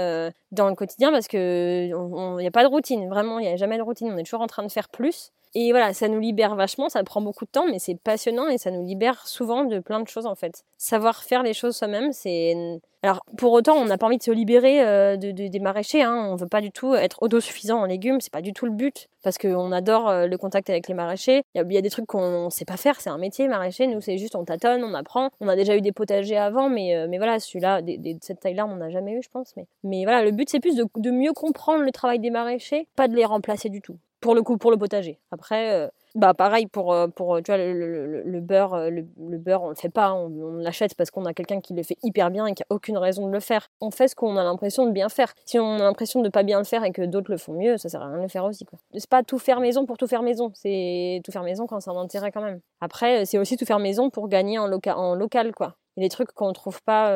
dans 0.51 0.69
le 0.69 0.75
quotidien 0.75 1.11
parce 1.11 1.27
que 1.27 1.87
il 1.87 2.37
n'y 2.37 2.47
a 2.47 2.51
pas 2.51 2.63
de 2.63 2.69
routine. 2.69 3.09
Vraiment, 3.09 3.39
il 3.39 3.47
n'y 3.47 3.51
a 3.51 3.55
jamais 3.55 3.77
de 3.77 3.81
routine. 3.81 4.11
On 4.13 4.17
est 4.17 4.23
toujours 4.23 4.41
en 4.41 4.47
train 4.47 4.63
de 4.63 4.71
faire 4.71 4.89
plus. 4.89 5.31
Et 5.55 5.71
voilà, 5.71 5.93
ça 5.93 6.07
nous 6.07 6.19
libère 6.19 6.55
vachement, 6.55 6.89
ça 6.89 7.03
prend 7.03 7.21
beaucoup 7.21 7.45
de 7.45 7.51
temps, 7.51 7.67
mais 7.67 7.77
c'est 7.77 7.95
passionnant 7.95 8.47
et 8.47 8.57
ça 8.57 8.71
nous 8.71 8.83
libère 8.83 9.27
souvent 9.27 9.65
de 9.65 9.79
plein 9.79 9.99
de 9.99 10.07
choses 10.07 10.25
en 10.25 10.35
fait. 10.35 10.63
Savoir 10.77 11.23
faire 11.23 11.43
les 11.43 11.53
choses 11.53 11.75
soi-même, 11.75 12.11
c'est... 12.11 12.79
Alors 13.03 13.21
pour 13.37 13.51
autant, 13.51 13.75
on 13.75 13.85
n'a 13.85 13.97
pas 13.97 14.05
envie 14.05 14.17
de 14.17 14.23
se 14.23 14.31
libérer 14.31 14.81
euh, 14.81 15.17
de, 15.17 15.31
des 15.31 15.59
maraîchers, 15.59 16.01
hein. 16.01 16.25
on 16.31 16.37
veut 16.37 16.47
pas 16.47 16.61
du 16.61 16.71
tout 16.71 16.95
être 16.95 17.21
autosuffisant 17.21 17.81
en 17.81 17.85
légumes, 17.85 18.21
c'est 18.21 18.31
pas 18.31 18.41
du 18.41 18.53
tout 18.53 18.65
le 18.65 18.71
but, 18.71 19.09
parce 19.23 19.37
qu'on 19.37 19.73
adore 19.73 20.07
euh, 20.07 20.25
le 20.25 20.37
contact 20.37 20.69
avec 20.69 20.87
les 20.87 20.93
maraîchers. 20.93 21.43
Il 21.53 21.71
y, 21.71 21.77
a 21.77 21.81
des 21.81 21.89
trucs 21.89 22.07
qu'on 22.07 22.49
sait 22.49 22.63
pas 22.63 22.77
faire, 22.77 23.01
c'est 23.01 23.09
un 23.09 23.17
métier 23.17 23.47
maraîcher, 23.49 23.87
nous 23.87 23.99
c'est 23.99 24.17
juste 24.17 24.35
on 24.35 24.45
tâtonne, 24.45 24.85
on 24.85 24.93
apprend. 24.93 25.29
On 25.41 25.49
a 25.49 25.57
déjà 25.57 25.75
eu 25.75 25.81
des 25.81 25.91
potagers 25.91 26.37
avant, 26.37 26.69
mais, 26.69 26.95
euh, 26.95 27.07
mais 27.09 27.17
voilà, 27.17 27.39
celui-là, 27.39 27.81
de 27.81 28.17
cette 28.21 28.39
taille-là, 28.39 28.65
on 28.65 28.77
n'en 28.77 28.85
a 28.85 28.89
jamais 28.89 29.11
eu, 29.11 29.21
je 29.21 29.29
pense. 29.29 29.53
Mais, 29.57 29.67
mais 29.83 30.05
voilà, 30.05 30.23
le 30.23 30.31
but 30.31 30.49
c'est 30.49 30.61
plus 30.61 30.77
de 30.77 31.11
mieux 31.11 31.33
comprendre 31.33 31.83
le 31.83 31.91
travail 31.91 32.19
des 32.19 32.29
maraîchers, 32.29 32.87
pas 32.95 33.09
de 33.09 33.15
les 33.15 33.25
remplacer 33.25 33.67
du 33.67 33.81
tout 33.81 33.97
pour 34.23 34.35
le 34.35 34.41
coup 34.41 34.57
pour 34.57 34.71
le 34.71 34.77
potager. 34.77 35.19
Après, 35.31 35.73
euh, 35.73 35.87
bah 36.15 36.33
pareil 36.33 36.67
pour 36.67 36.93
euh, 36.93 37.07
pour 37.07 37.41
tu 37.43 37.51
vois 37.51 37.57
le, 37.57 38.39
beurre 38.39 38.73
euh, 38.73 38.89
le, 38.89 39.37
beurre 39.37 39.63
on 39.63 39.69
le 39.69 39.75
fait 39.75 39.89
pas, 39.89 40.13
on, 40.13 40.55
l'achète 40.57 40.95
parce 40.95 41.11
qu'on 41.11 41.25
a 41.25 41.33
quelqu'un 41.33 41.59
qui 41.59 41.73
le 41.73 41.83
fait 41.83 41.97
hyper 42.03 42.31
bien 42.31 42.45
et 42.45 42.53
qui 42.53 42.63
a 42.63 42.65
aucune 42.69 42.97
raison 42.97 43.27
de 43.27 43.33
le 43.33 43.41
faire. 43.41 43.67
On 43.81 43.91
fait 43.91 44.07
ce 44.07 44.15
qu'on 44.15 44.37
a 44.37 44.43
l'impression 44.43 44.85
de 44.85 44.91
bien 44.91 45.09
faire. 45.09 45.33
Si 45.45 45.59
on 45.59 45.75
a 45.75 45.79
l'impression 45.79 46.21
de 46.21 46.29
pas 46.29 46.43
bien 46.43 46.59
le 46.59 46.63
faire 46.63 46.85
et 46.85 46.91
que 46.91 47.01
d'autres 47.01 47.31
le 47.31 47.37
font 47.37 47.53
mieux, 47.53 47.77
ça 47.77 47.89
sert 47.89 48.01
à 48.01 48.07
rien 48.07 48.17
de 48.17 48.21
le 48.21 48.29
faire 48.29 48.45
aussi 48.45 48.63
quoi. 48.63 48.79
C'est 48.95 49.09
pas 49.09 49.23
tout 49.23 49.39
faire 49.39 49.59
maison 49.59 49.85
pour 49.85 49.97
tout 49.97 50.07
faire 50.07 50.23
maison, 50.23 50.51
c'est 50.53 51.19
tout 51.25 51.33
faire 51.33 51.43
maison 51.43 51.67
quand 51.67 51.81
c'est 51.81 51.91
un 51.91 51.97
intérêt 51.97 52.31
quand 52.31 52.41
même. 52.41 52.61
Après, 52.79 53.25
c'est 53.25 53.37
aussi 53.37 53.57
tout 53.57 53.65
faire 53.65 53.79
maison 53.79 54.09
pour 54.09 54.29
gagner 54.29 54.57
en, 54.57 54.67
local 54.67 54.95
en 54.95 55.15
local 55.15 55.51
quoi. 55.53 55.75
Il 55.95 56.01
y 56.01 56.05
a 56.05 56.07
des 56.07 56.09
trucs 56.09 56.31
qu'on 56.33 56.49
ne 56.49 56.53
trouve 56.53 56.81
pas 56.83 57.11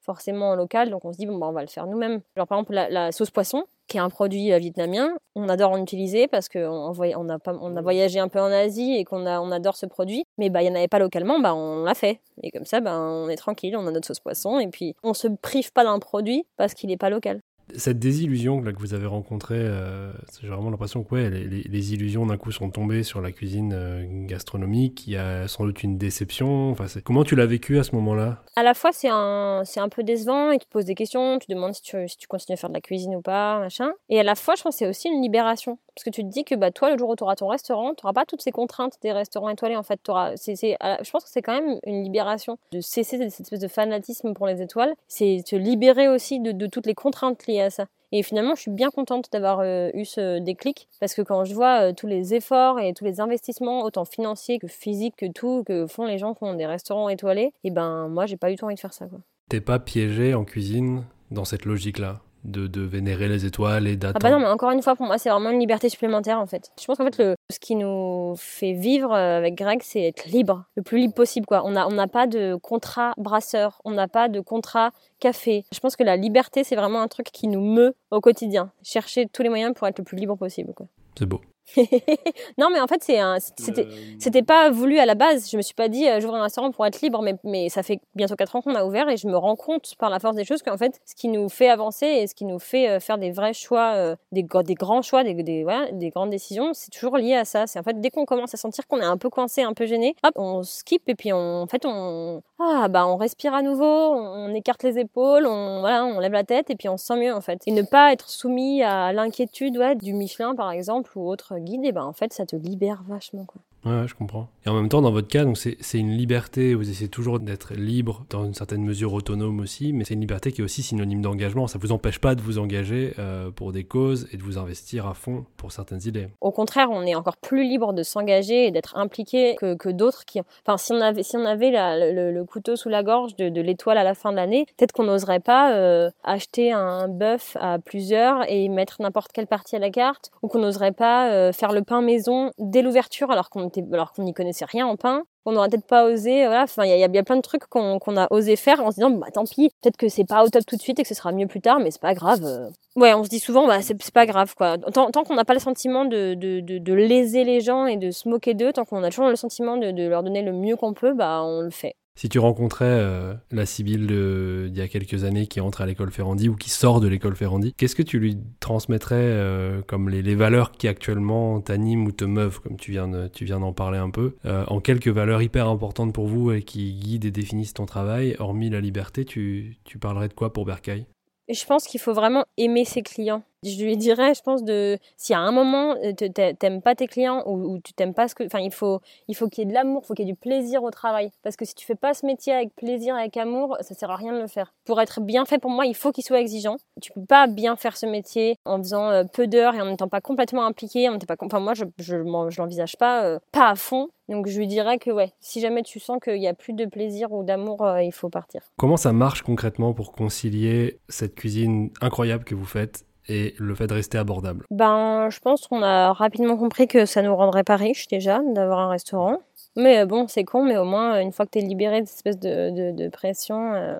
forcément 0.00 0.50
en 0.50 0.54
local, 0.54 0.90
donc 0.90 1.04
on 1.04 1.12
se 1.12 1.18
dit 1.18 1.26
bon 1.26 1.36
bah 1.38 1.46
on 1.48 1.52
va 1.52 1.62
le 1.62 1.68
faire 1.68 1.86
nous-mêmes. 1.86 2.20
Genre 2.36 2.46
par 2.46 2.58
exemple 2.58 2.74
la 2.74 3.12
sauce 3.12 3.30
poisson, 3.30 3.64
qui 3.88 3.96
est 3.96 4.00
un 4.00 4.10
produit 4.10 4.52
euh, 4.52 4.58
vietnamien. 4.58 5.16
On 5.34 5.48
adore 5.48 5.72
en 5.72 5.82
utiliser 5.82 6.28
parce 6.28 6.48
qu'on 6.48 6.60
on 6.60 7.28
a, 7.28 7.38
on 7.46 7.76
a 7.76 7.82
voyagé 7.82 8.20
un 8.20 8.28
peu 8.28 8.38
en 8.38 8.52
Asie 8.52 8.94
et 8.94 9.04
qu'on 9.04 9.26
on 9.26 9.50
adore 9.50 9.76
ce 9.76 9.86
produit. 9.86 10.24
Mais 10.36 10.50
bah, 10.50 10.62
il 10.62 10.66
n'y 10.66 10.72
en 10.72 10.76
avait 10.76 10.88
pas 10.88 10.98
localement, 10.98 11.40
bah, 11.40 11.54
on 11.54 11.84
l'a 11.84 11.94
fait. 11.94 12.20
Et 12.42 12.50
comme 12.50 12.66
ça, 12.66 12.80
bah, 12.80 12.96
on 13.00 13.28
est 13.28 13.36
tranquille, 13.36 13.76
on 13.76 13.86
a 13.86 13.90
notre 13.90 14.06
sauce 14.06 14.20
poisson 14.20 14.60
et 14.60 14.68
puis 14.68 14.94
on 15.02 15.14
se 15.14 15.26
prive 15.26 15.72
pas 15.72 15.84
d'un 15.84 15.98
produit 15.98 16.46
parce 16.56 16.74
qu'il 16.74 16.90
n'est 16.90 16.96
pas 16.96 17.10
local 17.10 17.40
cette 17.76 17.98
désillusion 17.98 18.62
que 18.62 18.78
vous 18.78 18.94
avez 18.94 19.06
rencontrée, 19.06 19.58
euh, 19.58 20.12
j'ai 20.40 20.48
vraiment 20.48 20.70
l'impression 20.70 21.02
que 21.04 21.14
les, 21.14 21.94
illusions 21.94 22.26
d'un 22.26 22.36
coup 22.36 22.52
sont 22.52 22.70
tombées 22.70 23.02
sur 23.02 23.20
la 23.20 23.32
cuisine 23.32 23.72
euh, 23.74 24.04
gastronomique. 24.26 25.06
Il 25.06 25.12
y 25.12 25.16
a 25.16 25.48
sans 25.48 25.64
doute 25.64 25.82
une 25.82 25.98
déception. 25.98 26.74
Comment 27.04 27.24
tu 27.24 27.36
l'as 27.36 27.46
vécu 27.46 27.78
à 27.78 27.82
ce 27.82 27.94
moment-là? 27.94 28.42
À 28.56 28.62
la 28.62 28.74
fois, 28.74 28.90
c'est 28.92 29.08
un, 29.10 29.62
un 29.76 29.88
peu 29.88 30.02
décevant 30.02 30.50
et 30.50 30.58
tu 30.58 30.66
te 30.66 30.70
poses 30.70 30.84
des 30.84 30.94
questions. 30.94 31.38
Tu 31.38 31.52
demandes 31.52 31.74
si 31.74 31.82
tu, 31.82 32.08
si 32.08 32.16
tu 32.16 32.26
continues 32.26 32.54
à 32.54 32.56
faire 32.56 32.70
de 32.70 32.74
la 32.74 32.80
cuisine 32.80 33.14
ou 33.14 33.22
pas, 33.22 33.58
machin. 33.58 33.90
Et 34.08 34.20
à 34.20 34.22
la 34.22 34.34
fois, 34.34 34.54
je 34.56 34.62
pense 34.62 34.74
que 34.74 34.78
c'est 34.78 34.88
aussi 34.88 35.08
une 35.08 35.22
libération. 35.22 35.78
Parce 35.98 36.04
que 36.04 36.10
tu 36.10 36.22
te 36.22 36.28
dis 36.28 36.44
que 36.44 36.54
bah, 36.54 36.70
toi, 36.70 36.92
le 36.92 36.96
jour 36.96 37.10
où 37.10 37.16
tu 37.16 37.24
auras 37.24 37.34
ton 37.34 37.48
restaurant, 37.48 37.92
tu 37.92 38.04
n'auras 38.04 38.12
pas 38.12 38.24
toutes 38.24 38.40
ces 38.40 38.52
contraintes 38.52 38.94
des 39.02 39.10
restaurants 39.10 39.48
étoilés. 39.48 39.74
En 39.74 39.82
fait, 39.82 39.98
auras, 40.08 40.36
je 40.36 41.10
pense 41.10 41.24
que 41.24 41.30
c'est 41.30 41.42
quand 41.42 41.60
même 41.60 41.80
une 41.84 42.04
libération 42.04 42.56
de 42.70 42.80
cesser 42.80 43.18
cette 43.18 43.40
espèce 43.40 43.58
de 43.58 43.66
fanatisme 43.66 44.32
pour 44.32 44.46
les 44.46 44.62
étoiles. 44.62 44.94
C'est 45.08 45.42
te 45.44 45.56
libérer 45.56 46.06
aussi 46.06 46.38
de, 46.38 46.66
toutes 46.68 46.86
les 46.86 46.94
contraintes 46.94 47.48
liées 47.48 47.62
à 47.62 47.70
ça. 47.70 47.86
Et 48.12 48.22
finalement, 48.22 48.54
je 48.54 48.60
suis 48.60 48.70
bien 48.70 48.90
contente 48.90 49.26
d'avoir 49.32 49.58
euh, 49.58 49.90
eu 49.92 50.04
ce 50.04 50.38
déclic 50.38 50.88
parce 51.00 51.14
que 51.14 51.22
quand 51.22 51.44
je 51.44 51.52
vois 51.52 51.88
euh, 51.88 51.92
tous 51.92 52.06
les 52.06 52.32
efforts 52.32 52.78
et 52.78 52.94
tous 52.94 53.04
les 53.04 53.20
investissements, 53.20 53.82
autant 53.82 54.04
financiers 54.04 54.60
que 54.60 54.68
physiques 54.68 55.16
que 55.16 55.26
tout, 55.26 55.64
que 55.66 55.88
font 55.88 56.04
les 56.04 56.16
gens 56.16 56.32
qui 56.32 56.44
ont 56.44 56.54
des 56.54 56.66
restaurants 56.66 57.08
étoilés, 57.08 57.52
et 57.64 57.72
ben 57.72 58.06
moi, 58.06 58.26
j'ai 58.26 58.36
pas 58.36 58.52
eu 58.52 58.56
tout 58.56 58.66
envie 58.66 58.76
de 58.76 58.80
faire 58.80 58.94
ça. 58.94 59.06
T'es 59.50 59.60
pas 59.60 59.80
piégé 59.80 60.34
en 60.34 60.44
cuisine 60.44 61.04
dans 61.32 61.44
cette 61.44 61.64
logique-là? 61.64 62.20
De, 62.44 62.80
vénérer 62.80 63.28
les 63.28 63.44
étoiles 63.44 63.86
et 63.86 63.96
d'attendre. 63.96 64.24
Ah 64.24 64.30
bah 64.30 64.30
non, 64.30 64.40
mais 64.40 64.50
encore 64.50 64.70
une 64.70 64.82
fois, 64.82 64.96
pour 64.96 65.06
moi, 65.06 65.18
c'est 65.18 65.30
vraiment 65.30 65.50
une 65.50 65.60
liberté 65.60 65.88
supplémentaire 65.88 66.40
en 66.40 66.46
fait. 66.46 66.70
Je 66.80 66.86
pense 66.86 66.98
qu'en 66.98 67.04
fait, 67.04 67.18
le, 67.18 67.34
ce 67.50 67.58
qui 67.58 67.74
nous 67.74 68.34
fait 68.36 68.72
vivre 68.72 69.12
euh, 69.12 69.38
avec 69.38 69.54
Greg, 69.54 69.80
c'est 69.82 70.02
être 70.02 70.26
libre, 70.26 70.64
le 70.76 70.82
plus 70.82 70.98
libre 70.98 71.14
possible. 71.14 71.46
quoi. 71.46 71.62
On 71.64 71.72
n'a 71.72 71.86
on 71.86 71.92
n'a 71.92 72.08
pas 72.08 72.26
de 72.26 72.56
contrat 72.56 73.12
brasseur, 73.16 73.80
on 73.84 73.90
n'a 73.90 74.08
pas 74.08 74.28
de 74.28 74.40
contrat 74.40 74.90
café. 75.20 75.64
Je 75.72 75.80
pense 75.80 75.96
que 75.96 76.04
la 76.04 76.16
liberté, 76.16 76.64
c'est 76.64 76.76
vraiment 76.76 77.00
un 77.02 77.08
truc 77.08 77.28
qui 77.32 77.48
nous 77.48 77.60
meut 77.60 77.94
au 78.10 78.20
quotidien. 78.20 78.70
Chercher 78.82 79.26
tous 79.26 79.42
les 79.42 79.48
moyens 79.48 79.74
pour 79.74 79.86
être 79.86 79.98
le 79.98 80.04
plus 80.04 80.16
libre 80.16 80.36
possible. 80.36 80.72
quoi. 80.74 80.86
C'est 81.18 81.26
beau. 81.26 81.40
non, 82.58 82.68
mais 82.72 82.80
en 82.80 82.86
fait, 82.86 83.02
c'est 83.02 83.18
c'était, 83.56 83.88
c'était 84.18 84.42
pas 84.42 84.70
voulu 84.70 84.98
à 84.98 85.06
la 85.06 85.14
base. 85.14 85.50
Je 85.50 85.56
me 85.56 85.62
suis 85.62 85.74
pas 85.74 85.88
dit, 85.88 86.08
euh, 86.08 86.20
j'ouvre 86.20 86.34
un 86.34 86.42
restaurant 86.42 86.70
pour 86.70 86.86
être 86.86 87.00
libre, 87.00 87.20
mais, 87.22 87.34
mais 87.44 87.68
ça 87.68 87.82
fait 87.82 88.00
bientôt 88.14 88.36
4 88.36 88.56
ans 88.56 88.62
qu'on 88.62 88.74
a 88.74 88.84
ouvert 88.84 89.08
et 89.08 89.16
je 89.16 89.26
me 89.26 89.36
rends 89.36 89.56
compte 89.56 89.94
par 89.98 90.10
la 90.10 90.18
force 90.18 90.34
des 90.34 90.44
choses 90.44 90.62
qu'en 90.62 90.76
fait, 90.76 91.00
ce 91.04 91.14
qui 91.14 91.28
nous 91.28 91.48
fait 91.48 91.68
avancer 91.68 92.06
et 92.06 92.26
ce 92.26 92.34
qui 92.34 92.44
nous 92.44 92.58
fait 92.58 92.88
euh, 92.88 93.00
faire 93.00 93.18
des 93.18 93.30
vrais 93.30 93.52
choix, 93.52 93.92
euh, 93.94 94.16
des, 94.32 94.42
des 94.42 94.74
grands 94.74 95.02
choix, 95.02 95.24
des, 95.24 95.34
des, 95.34 95.66
des 95.92 96.10
grandes 96.10 96.30
décisions, 96.30 96.72
c'est 96.72 96.90
toujours 96.90 97.16
lié 97.16 97.34
à 97.34 97.44
ça. 97.44 97.66
C'est 97.66 97.78
en 97.78 97.82
fait, 97.82 98.00
dès 98.00 98.10
qu'on 98.10 98.24
commence 98.24 98.54
à 98.54 98.56
sentir 98.56 98.86
qu'on 98.86 99.00
est 99.00 99.04
un 99.04 99.18
peu 99.18 99.28
coincé, 99.28 99.62
un 99.62 99.74
peu 99.74 99.86
gêné, 99.86 100.16
hop, 100.24 100.32
on 100.36 100.62
skip 100.62 101.02
et 101.08 101.14
puis 101.14 101.32
on, 101.32 101.62
en 101.62 101.66
fait, 101.66 101.84
on, 101.84 102.42
ah, 102.58 102.88
bah, 102.88 103.06
on 103.06 103.16
respire 103.16 103.54
à 103.54 103.62
nouveau, 103.62 103.84
on, 103.84 104.54
écarte 104.54 104.82
les 104.82 104.98
épaules, 104.98 105.46
on, 105.46 105.80
voilà, 105.80 106.04
on 106.04 106.18
lève 106.18 106.32
la 106.32 106.44
tête 106.44 106.70
et 106.70 106.76
puis 106.76 106.88
on 106.88 106.96
se 106.96 107.06
sent 107.06 107.16
mieux 107.16 107.34
en 107.34 107.40
fait. 107.40 107.62
Et 107.66 107.72
ne 107.72 107.82
pas 107.82 108.12
être 108.12 108.28
soumis 108.28 108.82
à 108.82 109.12
l'inquiétude 109.12 109.76
ouais, 109.76 109.94
du 109.94 110.14
Michelin 110.14 110.54
par 110.54 110.70
exemple 110.70 111.10
ou 111.16 111.28
autre 111.28 111.57
guide, 111.58 111.84
et 111.84 111.92
ben 111.92 112.04
en 112.04 112.12
fait, 112.12 112.32
ça 112.32 112.46
te 112.46 112.56
libère 112.56 113.02
vachement 113.08 113.44
quoi. 113.44 113.60
Ouais, 113.84 114.06
je 114.06 114.14
comprends. 114.14 114.48
Et 114.66 114.68
en 114.68 114.74
même 114.74 114.88
temps, 114.88 115.00
dans 115.00 115.12
votre 115.12 115.28
cas, 115.28 115.44
donc 115.44 115.56
c'est 115.56 115.98
une 115.98 116.10
liberté, 116.10 116.74
vous 116.74 116.90
essayez 116.90 117.08
toujours 117.08 117.38
d'être 117.38 117.74
libre, 117.74 118.24
dans 118.28 118.44
une 118.44 118.54
certaine 118.54 118.82
mesure 118.82 119.12
autonome 119.12 119.60
aussi, 119.60 119.92
mais 119.92 120.04
c'est 120.04 120.14
une 120.14 120.20
liberté 120.20 120.52
qui 120.52 120.60
est 120.60 120.64
aussi 120.64 120.82
synonyme 120.82 121.22
d'engagement. 121.22 121.66
Ça 121.68 121.78
ne 121.78 121.82
vous 121.82 121.92
empêche 121.92 122.18
pas 122.18 122.34
de 122.34 122.42
vous 122.42 122.58
engager 122.58 123.14
euh, 123.18 123.50
pour 123.50 123.72
des 123.72 123.84
causes 123.84 124.28
et 124.32 124.36
de 124.36 124.42
vous 124.42 124.58
investir 124.58 125.06
à 125.06 125.14
fond 125.14 125.46
pour 125.56 125.70
certaines 125.72 126.00
idées. 126.04 126.28
Au 126.40 126.50
contraire, 126.50 126.88
on 126.90 127.02
est 127.02 127.14
encore 127.14 127.36
plus 127.36 127.62
libre 127.62 127.92
de 127.92 128.02
s'engager 128.02 128.66
et 128.66 128.70
d'être 128.70 128.96
impliqué 128.96 129.54
que, 129.56 129.74
que 129.74 129.88
d'autres 129.88 130.24
qui... 130.24 130.40
Enfin, 130.66 130.76
si 130.76 130.92
on 130.92 131.00
avait, 131.00 131.22
si 131.22 131.36
on 131.36 131.44
avait 131.44 131.70
le, 131.70 132.44
couteau 132.44 132.76
sous 132.76 132.88
la 132.88 133.02
gorge 133.02 133.36
de, 133.36 133.48
de 133.48 133.60
l'étoile 133.60 133.98
à 133.98 134.04
la 134.04 134.14
fin 134.14 134.30
de 134.30 134.36
l'année, 134.36 134.66
peut-être 134.76 134.92
qu'on 134.92 135.04
n'oserait 135.04 135.40
pas 135.40 135.74
euh, 135.74 136.10
acheter 136.24 136.72
un 136.72 137.08
bœuf 137.08 137.56
à 137.60 137.78
plusieurs 137.78 138.50
et 138.50 138.68
mettre 138.68 139.00
n'importe 139.00 139.32
quelle 139.32 139.46
partie 139.46 139.76
à 139.76 139.78
la 139.78 139.90
carte, 139.90 140.30
ou 140.42 140.48
qu'on 140.48 140.60
n'oserait 140.60 140.92
pas 140.92 141.30
euh, 141.30 141.52
faire 141.52 141.72
le 141.72 141.82
pain 141.82 142.00
maison 142.00 142.50
dès 142.58 142.82
l'ouverture 142.82 143.30
alors 143.30 143.50
qu'on 143.50 143.67
alors 143.92 144.12
qu'on 144.12 144.22
n'y 144.22 144.34
connaissait 144.34 144.64
rien 144.64 144.86
en 144.86 144.96
pain. 144.96 145.22
On 145.44 145.52
n'aurait 145.52 145.68
peut-être 145.70 145.86
pas 145.86 146.04
osé, 146.04 146.44
voilà. 146.46 146.64
Enfin, 146.64 146.84
il 146.84 146.98
y, 146.98 147.04
a, 147.18 147.22
plein 147.22 147.36
de 147.36 147.42
trucs 147.42 147.66
qu'on 147.68 148.16
a 148.16 148.26
osé 148.30 148.56
faire 148.56 148.84
en 148.84 148.90
se 148.90 148.96
disant, 148.96 149.10
bah 149.10 149.28
tant 149.32 149.44
pis, 149.44 149.70
peut-être 149.80 149.96
que 149.96 150.08
c'est 150.08 150.26
pas 150.26 150.44
au 150.44 150.48
top 150.50 150.66
tout 150.66 150.76
de 150.76 150.82
suite 150.82 150.98
et 150.98 151.02
que 151.02 151.08
ce 151.08 151.14
sera 151.14 151.32
mieux 151.32 151.46
plus 151.46 151.62
tard, 151.62 151.80
mais 151.80 151.90
c'est 151.90 152.02
pas 152.02 152.12
grave. 152.12 152.70
Ouais, 152.96 153.14
on 153.14 153.24
se 153.24 153.30
dit 153.30 153.38
souvent, 153.38 153.66
bah 153.66 153.80
c'est 153.80 153.96
pas 154.12 154.26
grave, 154.26 154.54
quoi. 154.54 154.76
Tant, 154.76 155.10
qu'on 155.10 155.34
n'a 155.34 155.46
pas 155.46 155.54
le 155.54 155.60
sentiment 155.60 156.04
de, 156.04 156.34
de, 156.34 156.60
de, 156.60 156.92
léser 156.92 157.44
les 157.44 157.60
gens 157.60 157.86
et 157.86 157.96
de 157.96 158.10
se 158.10 158.28
moquer 158.28 158.52
d'eux, 158.52 158.72
tant 158.72 158.84
qu'on 158.84 159.02
a 159.02 159.08
toujours 159.08 159.28
le 159.28 159.36
sentiment 159.36 159.78
de, 159.78 160.08
leur 160.08 160.22
donner 160.22 160.42
le 160.42 160.52
mieux 160.52 160.76
qu'on 160.76 160.92
peut, 160.92 161.14
bah 161.14 161.42
on 161.42 161.62
le 161.62 161.70
fait. 161.70 161.94
Si 162.18 162.28
tu 162.28 162.40
rencontrais 162.40 162.84
euh, 162.84 163.34
la 163.52 163.64
Sibylle 163.64 164.08
d'il 164.08 164.76
y 164.76 164.80
a 164.80 164.88
quelques 164.88 165.22
années 165.22 165.46
qui 165.46 165.60
entre 165.60 165.82
à 165.82 165.86
l'école 165.86 166.10
Ferrandi 166.10 166.48
ou 166.48 166.56
qui 166.56 166.68
sort 166.68 167.00
de 167.00 167.06
l'école 167.06 167.36
Ferrandi, 167.36 167.74
qu'est-ce 167.74 167.94
que 167.94 168.02
tu 168.02 168.18
lui 168.18 168.36
transmettrais 168.58 169.14
euh, 169.18 169.82
comme 169.86 170.08
les, 170.08 170.34
valeurs 170.34 170.72
qui 170.72 170.88
actuellement 170.88 171.60
t'animent 171.60 172.06
ou 172.06 172.10
te 172.10 172.24
meuvent, 172.24 172.58
comme 172.58 172.76
tu 172.76 172.90
viens, 172.90 173.06
d'en 173.06 173.72
parler 173.72 173.98
un 173.98 174.10
peu, 174.10 174.34
euh, 174.46 174.64
en 174.66 174.80
quelques 174.80 175.06
valeurs 175.06 175.42
hyper 175.42 175.68
importantes 175.68 176.12
pour 176.12 176.26
vous 176.26 176.50
et 176.50 176.64
qui 176.64 176.92
guident 176.94 177.26
et 177.26 177.30
définissent 177.30 177.74
ton 177.74 177.86
travail, 177.86 178.34
hormis 178.40 178.68
la 178.68 178.80
liberté, 178.80 179.24
tu, 179.24 179.76
tu 179.84 179.98
parlerais 179.98 180.26
de 180.26 180.34
quoi 180.34 180.52
pour 180.52 180.64
Bercaille 180.64 181.06
je 181.50 181.64
pense 181.64 181.86
qu'il 181.86 182.00
faut 182.00 182.12
vraiment 182.12 182.44
aimer 182.56 182.84
ses 182.84 183.02
clients. 183.02 183.42
Je 183.64 183.82
lui 183.82 183.96
dirais, 183.96 184.34
je 184.34 184.42
pense, 184.42 184.62
de 184.62 184.98
si 185.16 185.34
à 185.34 185.40
un 185.40 185.50
moment 185.50 185.96
euh, 186.04 186.12
t'aimes 186.12 186.80
pas 186.80 186.94
tes 186.94 187.06
clients 187.06 187.42
ou, 187.46 187.78
tu 187.80 187.92
t'aimes 187.92 188.14
pas 188.14 188.28
ce 188.28 188.34
que, 188.34 188.44
enfin, 188.44 188.60
il 188.60 188.72
faut, 188.72 189.00
faut 189.34 189.48
qu'il 189.48 189.64
y 189.64 189.66
ait 189.66 189.70
de 189.70 189.74
l'amour, 189.74 190.02
il 190.04 190.06
faut 190.06 190.14
qu'il 190.14 190.26
y 190.26 190.28
ait 190.28 190.32
du 190.32 190.38
plaisir 190.38 190.82
au 190.82 190.90
travail. 190.90 191.30
Parce 191.42 191.56
que 191.56 191.64
si 191.64 191.74
tu 191.74 191.84
fais 191.84 191.96
pas 191.96 192.14
ce 192.14 192.24
métier 192.24 192.52
avec 192.52 192.74
plaisir, 192.76 193.16
avec 193.16 193.36
amour, 193.36 193.76
ça 193.80 193.94
sert 193.94 194.10
à 194.10 194.16
rien 194.16 194.32
de 194.32 194.40
le 194.40 194.46
faire. 194.46 194.72
Pour 194.84 195.00
être 195.00 195.20
bien 195.20 195.44
fait, 195.44 195.58
pour 195.58 195.70
moi, 195.70 195.86
il 195.86 195.94
faut 195.94 196.12
qu'il 196.12 196.24
soit 196.24 196.40
exigeant. 196.40 196.76
Tu 197.02 197.12
peux 197.12 197.24
pas 197.24 197.46
bien 197.46 197.76
faire 197.76 197.96
ce 197.96 198.06
métier 198.06 198.56
en 198.64 198.78
faisant 198.78 199.10
euh, 199.10 199.24
peu 199.24 199.46
d'heures 199.46 199.74
et 199.74 199.80
en 199.80 199.86
n'étant 199.86 200.08
pas 200.08 200.20
complètement 200.20 200.64
impliqué. 200.64 201.08
En 201.08 201.18
pas, 201.18 201.36
enfin, 201.40 201.60
moi, 201.60 201.74
je, 201.74 201.84
je, 201.98 202.16
je 202.48 202.60
l'envisage 202.60 202.96
pas, 202.96 203.24
euh, 203.24 203.38
pas 203.52 203.68
à 203.68 203.74
fond. 203.74 204.08
Donc 204.28 204.46
je 204.46 204.58
lui 204.58 204.66
dirais 204.66 204.98
que 204.98 205.10
ouais, 205.10 205.32
si 205.40 205.58
jamais 205.58 205.82
tu 205.82 205.98
sens 205.98 206.18
qu'il 206.22 206.36
y 206.36 206.48
a 206.48 206.52
plus 206.52 206.74
de 206.74 206.84
plaisir 206.84 207.32
ou 207.32 207.44
d'amour, 207.44 207.88
il 207.98 208.12
faut 208.12 208.28
partir. 208.28 208.60
Comment 208.76 208.98
ça 208.98 209.14
marche 209.14 209.40
concrètement 209.40 209.94
pour 209.94 210.12
concilier 210.12 211.00
cette 211.08 211.34
cuisine 211.34 211.90
incroyable 212.02 212.44
que 212.44 212.54
vous 212.54 212.66
faites 212.66 213.06
et 213.28 213.54
le 213.58 213.74
fait 213.74 213.86
de 213.86 213.94
rester 213.94 214.18
abordable 214.18 214.64
Ben, 214.70 215.28
je 215.30 215.38
pense 215.40 215.66
qu'on 215.66 215.82
a 215.82 216.12
rapidement 216.12 216.56
compris 216.56 216.88
que 216.88 217.06
ça 217.06 217.22
nous 217.22 217.34
rendrait 217.34 217.64
pas 217.64 217.76
riches 217.76 218.08
déjà 218.08 218.40
d'avoir 218.54 218.80
un 218.80 218.88
restaurant. 218.88 219.38
Mais 219.76 220.00
euh, 220.00 220.06
bon, 220.06 220.26
c'est 220.28 220.44
con, 220.44 220.64
mais 220.64 220.76
au 220.76 220.84
moins, 220.84 221.20
une 221.20 221.32
fois 221.32 221.46
que 221.46 221.52
tu 221.52 221.58
es 221.58 221.62
libéré 221.62 222.02
de 222.02 222.06
cette 222.06 222.16
espèce 222.16 222.38
de, 222.38 223.08
pression, 223.10 223.74
euh, 223.74 223.98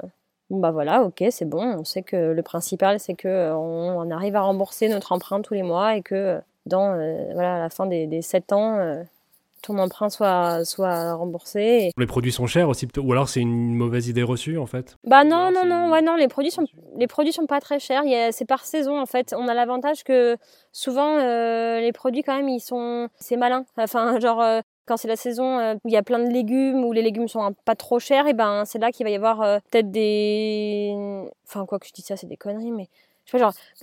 bah 0.51 0.71
voilà, 0.71 1.03
ok, 1.03 1.25
c'est 1.31 1.45
bon. 1.45 1.63
On 1.79 1.85
sait 1.85 2.03
que 2.03 2.17
le 2.17 2.43
principal, 2.43 2.99
c'est 2.99 3.15
que 3.15 3.29
euh, 3.29 3.57
on, 3.57 4.11
arrive 4.11 4.37
à 4.37 4.41
rembourser 4.41 4.89
notre 4.89 5.13
emprunt 5.13 5.43
tous 5.43 5.55
les 5.55 5.63
mois 5.63 5.97
et 5.97 6.03
que 6.03 6.41
dans 6.67 6.95
voilà, 7.33 7.59
la 7.59 7.71
fin 7.71 7.87
des, 7.87 8.07
des 8.07 8.23
7 8.23 8.53
ans, 8.53 9.05
ton 9.63 9.79
emprunt 9.79 10.11
soit, 10.11 10.65
soit 10.65 11.15
remboursé. 11.15 11.91
Les 11.97 12.07
produits 12.07 12.33
sont 12.33 12.47
chers 12.47 12.69
aussi, 12.69 12.87
ou 12.99 13.13
alors 13.13 13.29
c'est 13.29 13.41
une 13.41 13.75
mauvaise 13.75 14.09
idée 14.09 14.23
reçue 14.23 14.59
en 14.59 14.67
fait 14.67 14.97
Bah 15.05 15.25
non, 15.25 15.51
non, 15.53 15.65
non, 15.65 15.91
ouais, 15.91 16.03
non, 16.03 16.17
les 16.17 16.29
produits 16.29 16.51
sont, 16.51 16.65
les 16.97 17.07
produits 17.07 17.33
sont 17.33 17.47
pas 17.47 17.61
très 17.61 17.79
chers. 17.79 18.03
C'est 18.33 18.47
par 18.47 18.65
saison 18.65 19.01
en 19.01 19.07
fait. 19.07 19.35
On 19.37 19.49
a 19.49 19.55
l'avantage 19.55 20.05
que 20.05 20.37
souvent 20.73 21.19
euh, 21.19 21.81
les 21.81 21.93
produits 21.93 22.23
quand 22.23 22.37
même 22.37 22.49
ils 22.49 22.61
sont, 22.61 23.09
c'est 23.19 23.37
malin. 23.37 23.65
Enfin, 23.77 24.19
genre 24.21 24.41
euh, 24.41 24.61
quand 24.87 24.97
c'est 24.97 25.09
la 25.09 25.17
saison 25.17 25.59
euh, 25.59 25.75
où 25.85 25.89
il 25.89 25.93
y 25.93 25.97
a 25.97 26.03
plein 26.03 26.19
de 26.19 26.31
légumes, 26.33 26.85
où 26.85 26.93
les 26.93 27.03
légumes 27.03 27.29
sont 27.29 27.55
pas 27.65 27.75
trop 27.75 27.99
chers, 27.99 28.27
et 28.27 28.35
ben 28.35 28.65
c'est 28.65 28.79
là 28.79 28.91
qu'il 28.91 29.05
va 29.05 29.11
y 29.11 29.17
avoir 29.17 29.61
peut-être 29.71 29.91
des, 29.91 30.95
enfin 31.47 31.67
quoi 31.67 31.79
que 31.79 31.87
je 31.87 31.93
dis 31.93 32.03
ça, 32.03 32.17
c'est 32.17 32.27
des 32.27 32.37
conneries, 32.37 32.73
mais 32.73 32.89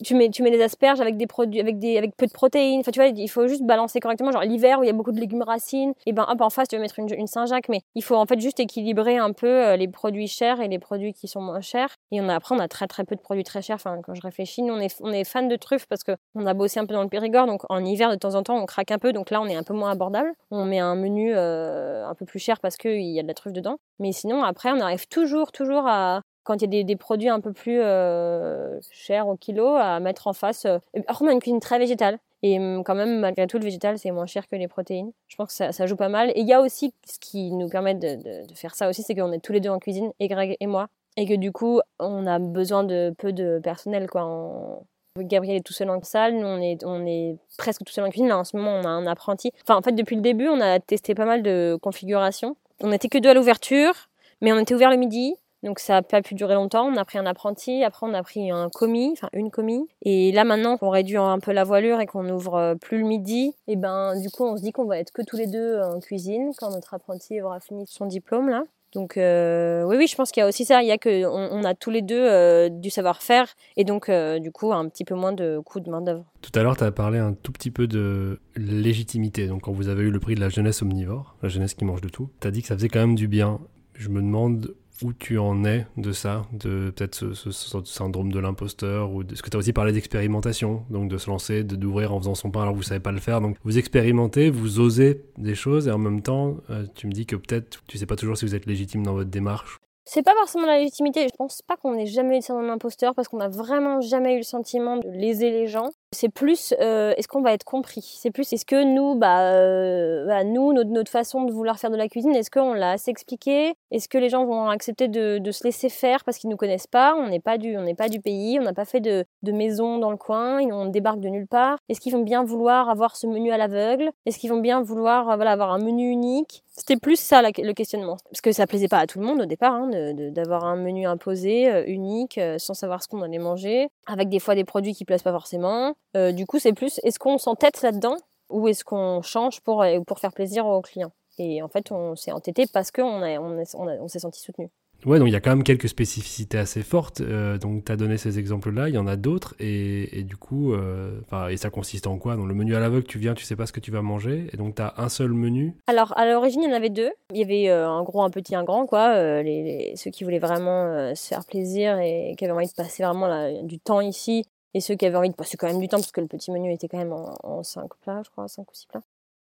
tu 0.04 0.16
mets, 0.16 0.30
tu 0.30 0.44
mets 0.44 0.52
des 0.52 0.62
asperges 0.62 1.02
avec 1.02 1.18
des 1.18 1.28
produits, 1.28 1.60
avec 1.60 1.78
des, 1.80 1.98
avec 1.98 2.16
peu 2.16 2.26
de 2.26 2.32
protéines. 2.32 2.80
Enfin, 2.80 2.92
tu 2.92 3.00
vois, 3.00 3.10
il 3.10 3.28
faut 3.30 3.48
juste 3.48 3.64
balancer 3.64 4.00
correctement. 4.00 4.32
Genre, 4.32 4.42
l'hiver 4.42 4.80
où 4.80 4.84
il 4.84 4.88
y 4.88 4.90
a 4.90 4.94
beaucoup 4.94 5.12
de 5.12 5.20
légumes 5.20 5.44
racines, 5.44 5.94
et 6.06 6.14
ben, 6.14 6.26
hop, 6.28 6.42
en 6.42 6.50
face, 6.50 6.68
tu 6.68 6.76
vas 6.76 6.82
mettre 6.82 7.00
une, 7.00 7.28
Saint-Jacques. 7.28 7.70
Mais 7.70 7.82
il 7.96 8.04
faut 8.04 8.16
en 8.16 8.26
fait 8.26 8.40
juste 8.40 8.60
équilibrer 8.60 9.18
un 9.18 9.32
peu 9.32 9.48
euh, 9.48 9.76
les 9.76 9.88
produits 9.88 10.28
chers 10.28 10.62
et 10.62 10.68
les 10.68 10.80
produits 10.80 11.14
qui 11.14 11.28
sont 11.28 11.42
moins 11.42 11.62
chers. 11.62 11.96
Et 12.12 12.22
on 12.22 12.30
a, 12.30 12.36
après, 12.36 12.56
on 12.56 12.60
a 12.60 12.68
très, 12.68 12.88
très 12.88 13.04
peu 13.04 13.16
de 13.16 13.22
produits 13.22 13.44
très 13.44 13.62
chers. 13.62 13.76
Enfin, 13.76 14.00
quand 14.04 14.16
je 14.16 14.22
réfléchis, 14.22 14.62
nous, 14.62 14.74
on 14.74 14.80
est, 14.80 14.96
on 15.02 15.12
est 15.12 15.24
fan 15.24 15.48
de 15.48 15.56
truffes 15.56 15.86
parce 15.88 16.04
qu'on 16.04 16.46
a 16.46 16.54
bossé 16.54 16.80
un 16.80 16.86
peu 16.86 16.94
dans 16.94 17.04
le 17.04 17.10
Périgord. 17.10 17.46
Donc, 17.48 17.62
en 17.70 17.84
hiver, 17.84 18.10
de 18.10 18.16
temps 18.16 18.36
en 18.36 18.44
temps, 18.44 18.58
on 18.58 18.66
craque 18.66 18.92
un 18.92 19.00
peu. 19.00 19.14
Donc 19.14 19.30
là, 19.30 19.42
on 19.42 19.48
est 19.48 19.56
un 19.56 19.64
peu 19.64 19.74
moins 19.74 19.92
abordable. 19.92 20.32
On 20.52 20.66
met 20.66 20.80
un 20.80 20.96
menu 20.96 21.34
euh, 21.36 22.08
un 22.08 22.16
peu 22.16 22.26
plus 22.26 22.40
cher 22.40 22.60
parce 22.60 22.78
qu'il 22.78 23.02
y 23.02 23.20
a 23.20 23.24
de 23.24 23.28
la 23.28 23.34
truffe 23.34 23.54
dedans. 23.54 23.78
Mais 24.00 24.12
sinon, 24.12 24.44
après, 24.44 24.72
on 24.72 24.80
arrive 24.80 25.08
toujours, 25.08 25.52
toujours 25.52 25.88
à, 25.88 26.22
quand 26.46 26.62
il 26.62 26.74
y 26.74 26.80
a 26.80 26.84
des, 26.84 26.96
produits 26.96 27.28
un 27.28 27.42
peu 27.42 27.52
plus 27.52 27.82
euh, 27.82 28.80
chers 28.92 29.28
au 29.28 29.36
kilo 29.36 29.76
à 29.76 30.00
mettre 30.00 30.28
en 30.28 30.34
face. 30.34 30.66
Euh, 30.66 30.78
alors, 31.08 31.22
on 31.22 31.28
a 31.28 31.34
une 31.34 31.40
cuisine 31.40 31.60
très 31.60 31.80
végétale. 31.80 32.20
Et 32.44 32.60
hum, 32.60 32.84
quand 32.84 32.96
même, 32.96 33.20
malgré 33.20 33.48
tout, 33.48 33.58
le 33.58 33.64
végétal, 33.66 33.98
c'est 33.98 34.12
moins 34.12 34.28
cher 34.28 34.48
que 34.48 34.56
les 34.56 34.68
protéines. 34.68 35.12
Je 35.28 35.36
pense 35.36 35.58
que 35.58 35.72
ça, 35.74 35.86
joue 35.86 35.96
pas 35.96 36.08
mal. 36.08 36.30
Et 36.36 36.42
il 36.42 36.48
y 36.48 36.54
a 36.54 36.62
aussi, 36.62 36.94
ce 37.06 37.18
qui 37.20 37.52
nous 37.52 37.68
permet 37.68 37.96
de, 37.96 38.46
faire 38.54 38.76
ça 38.76 38.88
aussi, 38.88 39.04
c'est 39.04 39.16
qu'on 39.16 39.32
est 39.32 39.40
tous 39.40 39.52
les 39.52 39.60
deux 39.60 39.70
en 39.70 39.80
cuisine, 39.80 40.12
et 40.20 40.28
Greg 40.28 40.56
et 40.60 40.68
moi. 40.68 40.88
Et 41.18 41.26
que 41.26 41.34
du 41.34 41.52
coup, 41.52 41.82
on 42.00 42.28
a 42.28 42.40
besoin 42.40 42.84
de 42.84 43.14
peu 43.18 43.34
de 43.34 43.60
personnel, 43.64 44.10
quoi. 44.10 44.82
Gabriel 45.18 45.56
est 45.56 45.66
tout 45.66 45.74
seul 45.74 45.90
en 45.90 46.04
salle, 46.04 46.36
nous 46.36 46.46
on 46.46 46.62
est, 46.62 46.84
on 46.84 47.06
est 47.06 47.38
presque 47.58 47.86
tout 47.86 47.94
seul 47.94 48.04
en 48.04 48.10
cuisine. 48.10 48.28
Là 48.28 48.38
en 48.38 48.44
ce 48.44 48.58
moment 48.58 48.72
on 48.72 48.84
a 48.84 48.90
un 48.90 49.08
apprenti. 49.08 49.54
Enfin 49.64 49.78
en 49.78 49.82
fait 49.82 49.94
depuis 49.94 50.18
le 50.18 50.22
début 50.22 50.50
on 50.50 50.60
a 50.60 50.78
testé 50.82 51.16
pas 51.16 51.24
mal 51.24 51.42
de 51.42 51.78
configurations. 51.82 52.58
On 52.82 52.90
n'était 52.90 53.08
que 53.08 53.18
deux 53.18 53.30
à 53.30 53.34
l'ouverture, 53.34 53.94
mais 54.42 54.52
on 54.52 54.60
était 54.60 54.76
ouvert 54.76 54.90
le 54.90 54.98
midi. 54.98 55.36
Donc 55.65 55.80
ça 55.80 55.93
n'a 55.93 56.01
pas 56.04 56.21
pu 56.21 56.36
durer 56.36 56.54
longtemps. 56.54 56.86
On 56.86 56.95
a 56.95 57.04
pris 57.04 57.17
un 57.17 57.25
apprenti, 57.25 57.84
après 57.84 58.06
on 58.08 58.13
a 58.13 58.21
pris 58.21 58.51
un 58.51 58.69
commis, 58.69 59.10
enfin 59.12 59.30
une 59.34 59.49
commis. 59.49 59.88
Et 60.04 60.32
là 60.32 60.43
maintenant 60.43 60.78
qu'on 60.78 60.91
réduit 60.91 61.17
un 61.17 61.39
peu 61.39 61.51
la 61.51 61.63
voilure 61.63 61.99
et 61.99 62.06
qu'on 62.06 62.30
ouvre 62.30 62.54
euh, 62.54 62.75
plus 62.75 62.99
le 62.99 63.06
midi, 63.06 63.56
et 63.67 63.75
ben 63.75 64.17
du 64.21 64.30
coup 64.30 64.45
on 64.45 64.56
se 64.56 64.62
dit 64.62 64.71
qu'on 64.71 64.86
va 64.86 64.99
être 64.99 65.12
que 65.12 65.23
tous 65.23 65.38
les 65.38 65.47
deux 65.47 65.82
en 65.82 65.99
cuisine 65.99 66.51
quand 66.58 66.69
notre 66.69 66.93
apprenti 66.93 67.41
aura 67.41 67.60
fini 67.60 67.86
son 67.88 68.06
diplôme 68.06 68.47
là. 68.47 68.63
Donc 68.93 69.17
euh, 69.17 69.84
oui, 69.84 69.97
oui, 69.97 70.08
je 70.08 70.15
pense 70.15 70.32
qu'il 70.32 70.39
y 70.39 70.43
a 70.43 70.47
aussi 70.47 70.63
ça. 70.63 70.84
Il 70.84 70.88
y 70.88 70.91
a 70.91 70.97
que 70.97 71.25
on, 71.25 71.63
a 71.65 71.73
tous 71.73 71.89
les 71.89 72.01
deux 72.01 72.15
euh, 72.15 72.69
du 72.69 72.89
savoir-faire 72.89 73.54
et 73.75 73.84
donc 73.84 74.10
du 74.39 74.51
coup 74.51 74.71
un 74.71 74.88
petit 74.88 75.04
peu 75.04 75.15
moins 75.15 75.34
de 75.34 75.60
coûts 75.65 75.82
de 75.82 75.89
main 75.89 75.99
d'œuvre. 75.99 76.23
Tout 76.41 76.51
à 76.58 76.62
l'heure, 76.62 76.78
tu 76.78 76.84
as 76.84 76.91
parlé 76.91 77.17
un 77.17 77.34
tout 77.34 77.51
petit 77.51 77.71
peu 77.71 77.88
de 77.88 78.39
légitimité. 78.56 79.47
Donc 79.47 79.63
quand 79.63 79.73
vous 79.73 79.89
avez 79.89 80.04
eu 80.04 80.12
le 80.12 80.19
prix 80.19 80.36
de 80.36 80.39
la 80.39 80.49
jeunesse 80.49 80.84
omnivore, 80.84 81.36
la 81.41 81.49
jeunesse 81.49 81.73
qui 81.73 81.84
mange 81.84 82.01
de 82.01 82.08
tout, 82.08 82.30
tu 82.39 82.47
as 82.47 82.51
dit 82.51 82.62
que 82.62 82.67
ça 82.67 82.75
faisait 82.75 82.88
quand 82.88 82.99
même 82.99 83.15
du 83.15 83.28
bien. 83.28 83.60
Je 83.95 84.10
me 84.10 84.21
demande 84.21 84.75
où 85.02 85.14
tu 85.14 85.38
en 85.38 85.66
es 85.66 85.86
de 85.98 86.12
ça, 86.12 86.46
de 86.54 86.92
peut-être 86.96 87.34
ce, 87.34 87.52
syndrome 87.84 88.32
de 88.32 88.40
l'imposteur, 88.40 89.12
ou 89.12 89.24
de 89.24 89.36
ce 89.36 89.42
que 89.42 89.50
tu 89.50 89.58
as 89.58 89.60
aussi 89.60 89.74
parlé 89.74 89.92
d'expérimentation, 89.92 90.86
donc 90.90 91.10
de 91.10 91.18
se 91.18 91.30
lancer, 91.30 91.64
de 91.64 91.76
d'ouvrir 91.76 92.14
en 92.14 92.20
faisant 92.20 92.36
son 92.36 92.52
pain 92.52 92.62
alors 92.62 92.74
que 92.74 92.78
vous 92.78 92.84
savez 92.84 93.00
pas 93.00 93.12
le 93.12 93.20
faire. 93.20 93.42
Donc 93.42 93.58
vous 93.64 93.78
expérimentez, 93.78 94.50
vous 94.50 94.80
osez 94.80 95.26
des 95.38 95.56
choses 95.56 95.88
et 95.88 95.92
en 95.92 95.98
même 95.98 96.22
temps, 96.22 96.58
euh, 96.70 96.86
tu 96.96 97.08
me 97.08 97.12
dis 97.12 97.26
que 97.26 97.36
peut-être 97.36 97.84
tu 97.88 97.98
sais 97.98 98.06
pas 98.06 98.16
toujours 98.16 98.38
si 98.38 98.46
vous 98.46 98.56
êtes 98.56 98.66
légitime 98.66 99.04
dans 99.04 99.14
votre 99.14 99.30
démarche. 99.30 99.80
C'est 100.08 100.22
pas 100.22 100.36
forcément 100.36 100.68
la 100.68 100.78
légitimité. 100.78 101.28
Je 101.28 101.36
pense 101.36 101.64
pas 101.64 101.78
qu'on 101.78 101.98
ait 101.98 102.06
jamais 102.06 102.36
eu 102.36 102.38
le 102.38 102.42
syndrome 102.42 102.68
d'imposteur 102.68 103.16
parce 103.16 103.28
qu'on 103.28 103.40
a 103.40 103.50
vraiment 103.50 104.02
jamais 104.02 104.36
eu 104.36 104.38
le 104.38 104.44
sentiment 104.44 104.98
de 104.98 105.10
léser 105.10 105.50
les 105.50 105.66
gens. 105.66 105.90
C'est 106.12 106.30
plus 106.30 106.74
euh, 106.80 107.13
est-ce 107.18 107.28
qu'on 107.28 107.41
va 107.41 107.52
être 107.54 107.63
compris? 107.63 108.02
C'est 108.02 108.32
plus 108.32 108.52
est-ce 108.54 108.65
que 108.65 108.84
nous, 108.84 109.15
bah, 109.15 109.52
euh, 109.52 110.26
bah 110.26 110.44
nous, 110.44 110.72
notre, 110.72 111.12
façon 111.12 111.44
de 111.44 111.52
vouloir 111.52 111.78
faire 111.78 111.91
de 111.91 111.98
la 111.98 112.08
cuisine, 112.08 112.34
est-ce 112.36 112.50
qu'on 112.50 112.74
l'a 112.74 112.91
assez 112.91 113.12
expliqué 113.12 113.74
Est-ce 113.91 114.08
que 114.08 114.18
les 114.18 114.30
gens 114.30 114.46
vont 114.46 114.70
accepter 114.70 115.08
de, 115.08 115.52
se 115.52 115.63
laisser 115.63 115.89
faire 115.89 116.24
parce 116.24 116.38
qu'ils 116.38 116.50
nous 116.50 116.58
connaissent 116.58 116.88
pas? 116.88 117.15
On 117.15 117.28
n'est 117.28 117.39
pas 117.39 117.58
du, 117.58 117.78
on 117.78 117.82
n'est 117.82 117.96
pas 117.96 118.08
du 118.08 118.22
pays, 118.22 118.58
on 118.60 118.63
n'a 118.63 118.74
pas 118.74 118.86
fait 118.86 119.02
de, 119.02 119.26
maison 119.44 120.00
dans 120.00 120.12
le 120.12 120.18
coin, 120.18 120.60
on 120.62 120.86
débarque 120.86 121.20
de 121.20 121.30
nulle 121.30 121.48
part. 121.48 121.78
Est-ce 121.89 122.00
qu'ils 122.00 122.13
vont 122.13 122.24
bien 122.24 122.44
vouloir 122.44 122.89
avoir 122.89 123.15
ce 123.15 123.28
menu 123.28 123.52
à 123.52 123.58
l'aveugle? 123.58 124.12
Est-ce 124.26 124.39
qu'ils 124.39 124.50
vont 124.50 124.60
bien 124.60 124.82
vouloir 124.82 125.30
euh, 125.30 125.36
voilà, 125.36 125.52
avoir 125.52 125.72
un 125.72 125.80
menu 125.80 126.10
unique? 126.10 126.63
C'était 126.78 126.98
plus 126.98 127.20
ça 127.20 127.41
le 127.41 127.74
questionnement, 127.74 128.18
parce 128.30 128.41
que 128.41 128.52
ça 128.52 128.68
plaisait 128.68 128.89
pas 128.89 129.00
à 129.00 129.08
tout 129.08 129.20
le 129.20 129.26
monde 129.26 129.41
au 129.41 129.46
départ 129.46 129.74
hein, 129.74 129.89
d'avoir 130.32 130.65
un 130.65 130.76
menu 130.76 131.08
imposé, 131.08 131.86
unique, 131.88 132.39
sans 132.58 132.74
savoir 132.74 133.02
ce 133.02 133.08
qu'on 133.08 133.22
allait 133.22 133.38
manger, 133.38 133.88
avec 134.08 134.28
des 134.28 134.39
fois 134.39 134.56
des 134.56 134.65
produits 134.65 134.94
qui 134.94 135.06
plaisent 135.06 135.24
pas 135.24 135.32
forcément. 135.32 135.95
Euh, 136.16 136.32
du 136.32 136.46
coup, 136.46 136.60
c'est 136.60 136.74
plus 136.74 137.00
est-ce 137.04 137.20
qu'on 137.20 137.38
s'entête 137.38 137.82
là-dedans 137.82 138.18
ou 138.50 138.68
est-ce 138.68 138.84
qu'on 138.84 139.22
change 139.22 139.62
pour, 139.62 139.82
euh, 139.84 140.00
pour 140.02 140.20
faire 140.20 140.32
plaisir 140.32 140.66
aux 140.66 140.82
clients? 140.82 141.12
Et 141.38 141.62
en 141.62 141.68
fait, 141.68 141.92
on 141.92 142.16
s'est 142.16 142.32
entêté 142.32 142.66
parce 142.72 142.92
qu'on 142.92 143.22
on, 143.22 143.66
on, 143.74 144.08
s'est 144.08 144.20
senti 144.20 144.40
soutenu. 144.40 144.70
Ouais, 145.06 145.20
donc 145.20 145.28
il 145.28 145.34
y 145.34 145.36
a 145.36 145.42
quand 145.42 145.50
même 145.50 145.64
quelques 145.64 145.90
spécificités 145.90 146.58
assez 146.58 146.82
fortes. 146.82 147.20
Euh, 147.20 147.58
donc 147.58 147.84
tu 147.84 147.92
as 147.92 147.98
donné 147.98 148.16
ces 148.18 148.40
exemples-là, 148.40 148.88
il 148.88 148.96
y 148.96 148.98
en 148.98 149.06
a 149.06 149.18
d'autres. 149.18 149.54
Et, 149.60 150.24
du 150.24 150.38
coup, 150.38 150.74
et 150.74 151.58
ça 151.58 151.70
consiste 151.70 152.08
en 152.08 152.18
quoi? 152.18 152.38
Donc 152.38 152.48
le 152.48 152.54
menu 152.54 152.74
à 152.74 152.80
l'aveugle, 152.80 153.06
tu 153.06 153.20
viens, 153.20 153.34
tu 153.34 153.44
sais 153.44 153.58
pas 153.58 153.66
ce 153.66 153.74
que 153.74 153.82
tu 153.82 153.92
vas 153.92 154.02
manger. 154.02 154.48
Et 154.54 154.58
donc 154.58 154.76
tu 154.76 154.82
as 154.82 154.94
un 154.96 155.10
seul 155.10 155.34
menu? 155.34 155.76
Alors 155.88 156.18
à 156.18 156.26
l'origine, 156.26 156.62
il 156.62 156.70
y 156.70 156.72
en 156.72 156.76
avait 156.76 156.90
deux. 156.90 157.12
Il 157.34 157.40
y 157.40 157.44
avait 157.44 157.70
un 157.70 158.02
gros, 158.04 158.24
un 158.24 158.30
petit, 158.30 158.56
un 158.56 158.64
grand, 158.64 158.86
quoi. 158.86 159.44
Les, 159.44 159.94
ceux 159.98 160.12
qui 160.12 160.24
voulaient 160.24 160.40
vraiment 160.40 161.14
se 161.14 161.28
faire 161.28 161.46
plaisir 161.46 162.00
et 162.00 162.34
qui 162.38 162.46
avaient 162.46 162.54
envie 162.54 162.68
de 162.68 162.72
passer 162.72 163.04
vraiment 163.04 163.62
du 163.64 163.80
temps 163.80 164.00
ici 164.00 164.46
et 164.76 164.82
ceux 164.82 164.96
qui 164.96 165.06
avaient 165.06 165.16
envie 165.16 165.30
de 165.30 165.36
passer 165.36 165.56
quand 165.56 165.68
même 165.68 165.80
du 165.80 165.88
temps, 165.88 165.98
parce 165.98 166.12
que 166.12 166.20
le 166.20 166.28
petit 166.28 166.52
menu 166.52 166.72
était 166.72 166.90
quand 166.90 166.98
même 166.98 167.14
en, 167.14 167.64
5 167.64 167.90
plats, 168.02 168.22
je 168.26 168.30
crois, 168.30 168.50
5 168.50 168.70
ou 168.70 168.76
6 168.76 168.88
plats. 168.88 169.02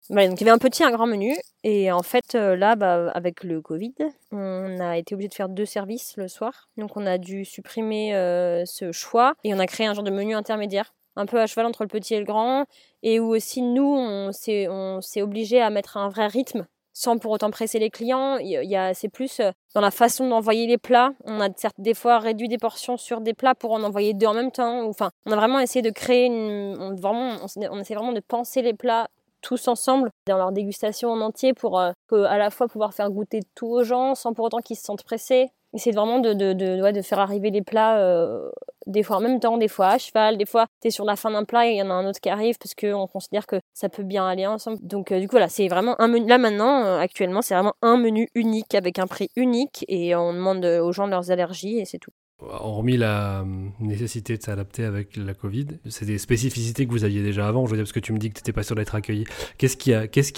Donc 0.09 0.39
il 0.39 0.39
y 0.39 0.43
avait 0.43 0.51
un 0.51 0.57
petit 0.57 0.83
et 0.83 0.85
un 0.85 0.91
grand 0.91 1.05
menu. 1.05 1.35
Et 1.65 1.91
en 1.91 2.01
fait, 2.01 2.33
euh, 2.35 2.55
là, 2.55 2.77
bah, 2.77 3.11
avec 3.13 3.43
le 3.43 3.61
Covid, 3.61 3.93
on 4.31 4.79
a 4.79 4.97
été 4.97 5.15
obligé 5.15 5.27
de 5.27 5.33
faire 5.33 5.49
deux 5.49 5.65
services 5.65 6.15
le 6.15 6.29
soir. 6.29 6.69
Donc 6.77 6.95
on 6.95 7.05
a 7.05 7.17
dû 7.17 7.43
supprimer 7.43 8.15
euh, 8.15 8.63
ce 8.65 8.93
choix 8.93 9.33
et 9.43 9.53
on 9.53 9.59
a 9.59 9.67
créé 9.67 9.85
un 9.85 9.93
genre 9.93 10.05
de 10.05 10.11
menu 10.11 10.33
intermédiaire, 10.33 10.93
un 11.17 11.25
peu 11.25 11.41
à 11.41 11.45
cheval 11.45 11.65
entre 11.65 11.83
le 11.83 11.89
petit 11.89 12.13
et 12.13 12.19
le 12.19 12.25
grand. 12.25 12.65
Et 13.03 13.19
où 13.19 13.35
aussi, 13.35 13.61
nous, 13.61 13.83
on 13.83 14.31
s'est 14.31 15.21
obligé 15.21 15.59
à 15.59 15.69
mettre 15.69 15.97
un 15.97 16.07
vrai 16.07 16.27
rythme 16.27 16.65
sans 16.97 17.19
pour 17.19 17.31
autant 17.31 17.51
presser 17.51 17.77
les 17.77 17.91
clients. 17.91 18.37
Il 18.37 18.49
y 18.49 18.75
a, 18.75 18.93
c'est 18.95 19.07
plus 19.07 19.39
euh, 19.39 19.51
dans 19.75 19.81
la 19.81 19.91
façon 19.91 20.27
d'envoyer 20.27 20.65
les 20.65 20.79
plats. 20.79 21.11
On 21.25 21.39
a 21.39 21.47
certes 21.55 21.75
des 21.77 21.93
fois 21.93 22.17
réduit 22.17 22.47
des 22.47 22.57
portions 22.57 22.97
sur 22.97 23.21
des 23.21 23.35
plats 23.35 23.53
pour 23.53 23.71
en 23.71 23.83
envoyer 23.83 24.15
deux 24.15 24.25
en 24.25 24.33
même 24.33 24.51
temps. 24.51 24.87
Enfin, 24.87 25.11
on 25.27 25.31
a 25.31 25.35
vraiment 25.35 25.59
essayé 25.59 25.83
de 25.83 25.91
créer 25.91 26.25
une, 26.25 26.75
on, 26.79 26.95
vraiment, 26.95 27.35
on, 27.43 27.79
essaie 27.79 27.93
vraiment 27.93 28.13
de 28.13 28.19
penser 28.19 28.63
les 28.63 28.73
plats 28.73 29.09
tous 29.41 29.67
ensemble 29.67 30.09
dans 30.25 30.37
leur 30.37 30.51
dégustation 30.51 31.11
en 31.11 31.21
entier 31.21 31.53
pour 31.53 31.79
euh, 31.79 31.91
à 32.11 32.39
la 32.39 32.49
fois 32.49 32.67
pouvoir 32.67 32.95
faire 32.95 33.11
goûter 33.11 33.41
tout 33.53 33.67
aux 33.67 33.83
gens 33.83 34.15
sans 34.15 34.33
pour 34.33 34.45
autant 34.45 34.59
qu'ils 34.59 34.77
se 34.77 34.83
sentent 34.83 35.03
pressés. 35.03 35.51
Essayer 35.73 35.95
vraiment 35.95 36.19
de, 36.19 36.33
de, 36.33 37.01
faire 37.01 37.19
arriver 37.19 37.51
les 37.51 37.61
plats 37.61 37.99
euh, 37.99 38.49
des 38.85 39.03
fois 39.03 39.17
en 39.17 39.21
même 39.21 39.39
temps, 39.39 39.57
des 39.57 39.67
fois 39.67 39.89
à 39.89 39.97
cheval, 39.97 40.37
des 40.37 40.45
fois 40.45 40.65
tu 40.81 40.87
es 40.87 40.91
sur 40.91 41.05
la 41.05 41.15
fin 41.15 41.31
d'un 41.31 41.43
plat 41.43 41.67
et 41.67 41.71
il 41.71 41.77
y 41.77 41.81
en 41.81 41.89
a 41.89 41.93
un 41.93 42.07
autre 42.07 42.19
qui 42.19 42.29
arrive 42.29 42.57
parce 42.57 42.73
qu'on 42.73 43.07
considère 43.07 43.45
que 43.45 43.57
ça 43.73 43.89
peut 43.89 44.03
bien 44.03 44.27
aller 44.27 44.47
ensemble. 44.47 44.77
Donc 44.81 45.11
euh, 45.11 45.19
du 45.19 45.27
coup 45.27 45.33
voilà, 45.33 45.49
c'est 45.49 45.67
vraiment 45.67 45.99
un 45.99 46.07
menu. 46.07 46.27
Là 46.27 46.37
maintenant, 46.37 46.97
actuellement, 46.97 47.41
c'est 47.41 47.53
vraiment 47.53 47.75
un 47.81 47.97
menu 47.97 48.29
unique 48.33 48.75
avec 48.75 48.99
un 48.99 49.07
prix 49.07 49.29
unique 49.35 49.85
et 49.87 50.15
on 50.15 50.33
demande 50.33 50.65
aux 50.65 50.91
gens 50.91 51.07
leurs 51.07 51.31
allergies 51.31 51.79
et 51.79 51.85
c'est 51.85 51.99
tout. 51.99 52.11
Hormis 52.39 52.97
la 52.97 53.41
hum, 53.41 53.71
nécessité 53.79 54.37
de 54.37 54.43
s'adapter 54.43 54.83
avec 54.83 55.15
la 55.17 55.33
Covid, 55.33 55.67
c'est 55.89 56.05
des 56.05 56.19
spécificités 56.19 56.85
que 56.85 56.91
vous 56.91 57.03
aviez 57.03 57.23
déjà 57.23 57.47
avant, 57.47 57.65
je 57.65 57.71
veux 57.71 57.77
dire, 57.77 57.83
parce 57.83 57.93
que 57.93 57.99
tu 57.99 58.13
me 58.13 58.19
dis 58.19 58.29
que 58.29 58.35
tu 58.35 58.41
n'étais 58.41 58.53
pas 58.53 58.61
sûr 58.61 58.75
d'être 58.75 58.93
accueilli. 58.93 59.25
Qu'est-ce 59.57 59.75
qui, 59.75 59.91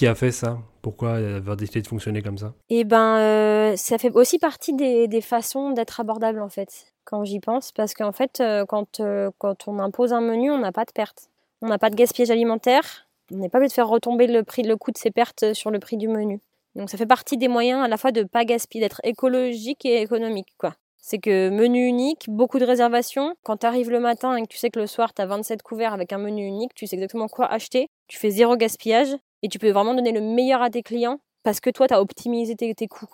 a, 0.07 0.15
fait 0.15 0.31
ça? 0.31 0.59
Pourquoi 0.81 1.15
avoir 1.15 1.57
décidé 1.57 1.81
de 1.81 1.87
fonctionner 1.87 2.21
comme 2.21 2.37
ça? 2.37 2.53
Eh 2.69 2.85
ben, 2.85 3.17
euh, 3.17 3.75
ça 3.75 3.97
fait 3.97 4.11
aussi 4.11 4.39
partie 4.39 4.73
des, 4.73 5.09
des 5.09 5.19
façons 5.19 5.71
d'être 5.71 5.99
abordable, 5.99 6.41
en 6.41 6.47
fait, 6.47 6.93
quand 7.03 7.25
j'y 7.25 7.41
pense, 7.41 7.73
parce 7.73 7.93
qu'en 7.93 8.13
fait, 8.13 8.39
euh, 8.39 8.65
quand, 8.65 9.01
euh, 9.01 9.29
quand 9.37 9.67
on 9.67 9.77
impose 9.79 10.13
un 10.13 10.21
menu, 10.21 10.51
on 10.51 10.59
n'a 10.59 10.71
pas 10.71 10.85
de 10.85 10.91
perte. 10.93 11.29
On 11.61 11.67
n'a 11.67 11.79
pas 11.79 11.89
de 11.89 11.95
gaspillage 11.95 12.31
alimentaire, 12.31 13.07
on 13.33 13.37
n'est 13.37 13.49
pas 13.49 13.57
obligé 13.57 13.69
de 13.69 13.73
faire 13.73 13.89
retomber 13.89 14.27
le, 14.27 14.43
prix, 14.43 14.63
le 14.63 14.77
coût 14.77 14.91
de 14.91 14.97
ces 14.97 15.11
pertes 15.11 15.53
sur 15.53 15.69
le 15.69 15.79
prix 15.79 15.97
du 15.97 16.07
menu. 16.07 16.39
Donc 16.75 16.89
ça 16.89 16.97
fait 16.97 17.05
partie 17.05 17.35
des 17.35 17.49
moyens 17.49 17.83
à 17.83 17.89
la 17.89 17.97
fois 17.97 18.13
de 18.13 18.23
pas 18.23 18.45
gaspiller, 18.45 18.85
d'être 18.85 19.01
écologique 19.03 19.85
et 19.85 20.01
économique, 20.01 20.53
quoi. 20.57 20.75
C'est 21.01 21.19
que 21.19 21.49
menu 21.49 21.85
unique, 21.85 22.25
beaucoup 22.27 22.59
de 22.59 22.65
réservations. 22.65 23.35
Quand 23.43 23.57
tu 23.57 23.65
arrives 23.65 23.89
le 23.89 23.99
matin 23.99 24.35
et 24.35 24.41
que 24.41 24.47
tu 24.47 24.57
sais 24.57 24.69
que 24.69 24.79
le 24.79 24.87
soir 24.87 25.13
tu 25.13 25.21
as 25.21 25.25
27 25.25 25.61
couverts 25.63 25.93
avec 25.93 26.13
un 26.13 26.17
menu 26.17 26.45
unique, 26.45 26.73
tu 26.73 26.87
sais 26.87 26.95
exactement 26.95 27.27
quoi 27.27 27.45
acheter. 27.45 27.87
Tu 28.07 28.17
fais 28.17 28.29
zéro 28.29 28.57
gaspillage 28.57 29.15
et 29.41 29.47
tu 29.47 29.59
peux 29.59 29.71
vraiment 29.71 29.93
donner 29.93 30.11
le 30.11 30.21
meilleur 30.21 30.61
à 30.61 30.69
tes 30.69 30.83
clients 30.83 31.19
parce 31.43 31.59
que 31.59 31.69
toi 31.69 31.87
tu 31.87 31.93
as 31.93 32.01
optimisé 32.01 32.55
tes, 32.55 32.87
coûts. 32.87 33.07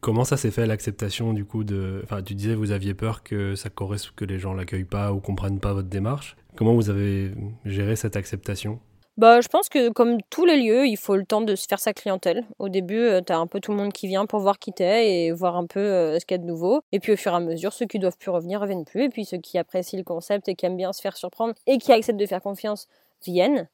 Comment 0.00 0.24
ça 0.24 0.36
s'est 0.36 0.50
fait 0.50 0.66
l'acceptation 0.66 1.32
du 1.32 1.44
coup 1.44 1.64
de. 1.64 2.00
Enfin, 2.04 2.22
tu 2.22 2.34
disais 2.34 2.54
vous 2.54 2.70
aviez 2.70 2.94
peur 2.94 3.22
que 3.22 3.54
ça 3.54 3.70
corresponde, 3.70 4.14
que 4.16 4.24
les 4.24 4.38
gens 4.38 4.54
l'accueillent 4.54 4.84
pas 4.84 5.12
ou 5.12 5.20
comprennent 5.20 5.60
pas 5.60 5.74
votre 5.74 5.88
démarche. 5.88 6.36
Comment 6.56 6.74
vous 6.74 6.90
avez 6.90 7.32
géré 7.64 7.96
cette 7.96 8.16
acceptation? 8.16 8.80
Bah, 9.18 9.42
je 9.42 9.48
pense 9.48 9.68
que 9.68 9.90
comme 9.90 10.22
tous 10.30 10.46
les 10.46 10.56
lieux, 10.56 10.86
il 10.86 10.96
faut 10.96 11.16
le 11.16 11.26
temps 11.26 11.42
de 11.42 11.54
se 11.54 11.66
faire 11.66 11.78
sa 11.80 11.92
clientèle. 11.92 12.46
Au 12.58 12.70
début, 12.70 12.98
euh, 12.98 13.20
tu 13.20 13.32
as 13.32 13.38
un 13.38 13.46
peu 13.46 13.60
tout 13.60 13.70
le 13.70 13.76
monde 13.76 13.92
qui 13.92 14.06
vient 14.08 14.24
pour 14.24 14.40
voir 14.40 14.58
qui 14.58 14.72
t'es 14.72 15.26
et 15.26 15.32
voir 15.32 15.56
un 15.56 15.66
peu 15.66 15.80
euh, 15.80 16.18
ce 16.18 16.24
qu'il 16.24 16.36
y 16.36 16.40
a 16.40 16.42
de 16.42 16.46
nouveau. 16.46 16.80
Et 16.92 16.98
puis 16.98 17.12
au 17.12 17.16
fur 17.16 17.32
et 17.32 17.36
à 17.36 17.40
mesure, 17.40 17.74
ceux 17.74 17.84
qui 17.84 17.98
doivent 17.98 18.16
plus 18.16 18.30
revenir 18.30 18.60
reviennent 18.60 18.86
plus. 18.86 19.04
Et 19.04 19.08
puis 19.10 19.26
ceux 19.26 19.36
qui 19.36 19.58
apprécient 19.58 19.98
le 19.98 20.04
concept 20.04 20.48
et 20.48 20.54
qui 20.54 20.64
aiment 20.64 20.78
bien 20.78 20.94
se 20.94 21.02
faire 21.02 21.16
surprendre 21.16 21.54
et 21.66 21.76
qui 21.76 21.92
acceptent 21.92 22.18
de 22.18 22.26
faire 22.26 22.40
confiance 22.40 22.88
viennent. 23.24 23.68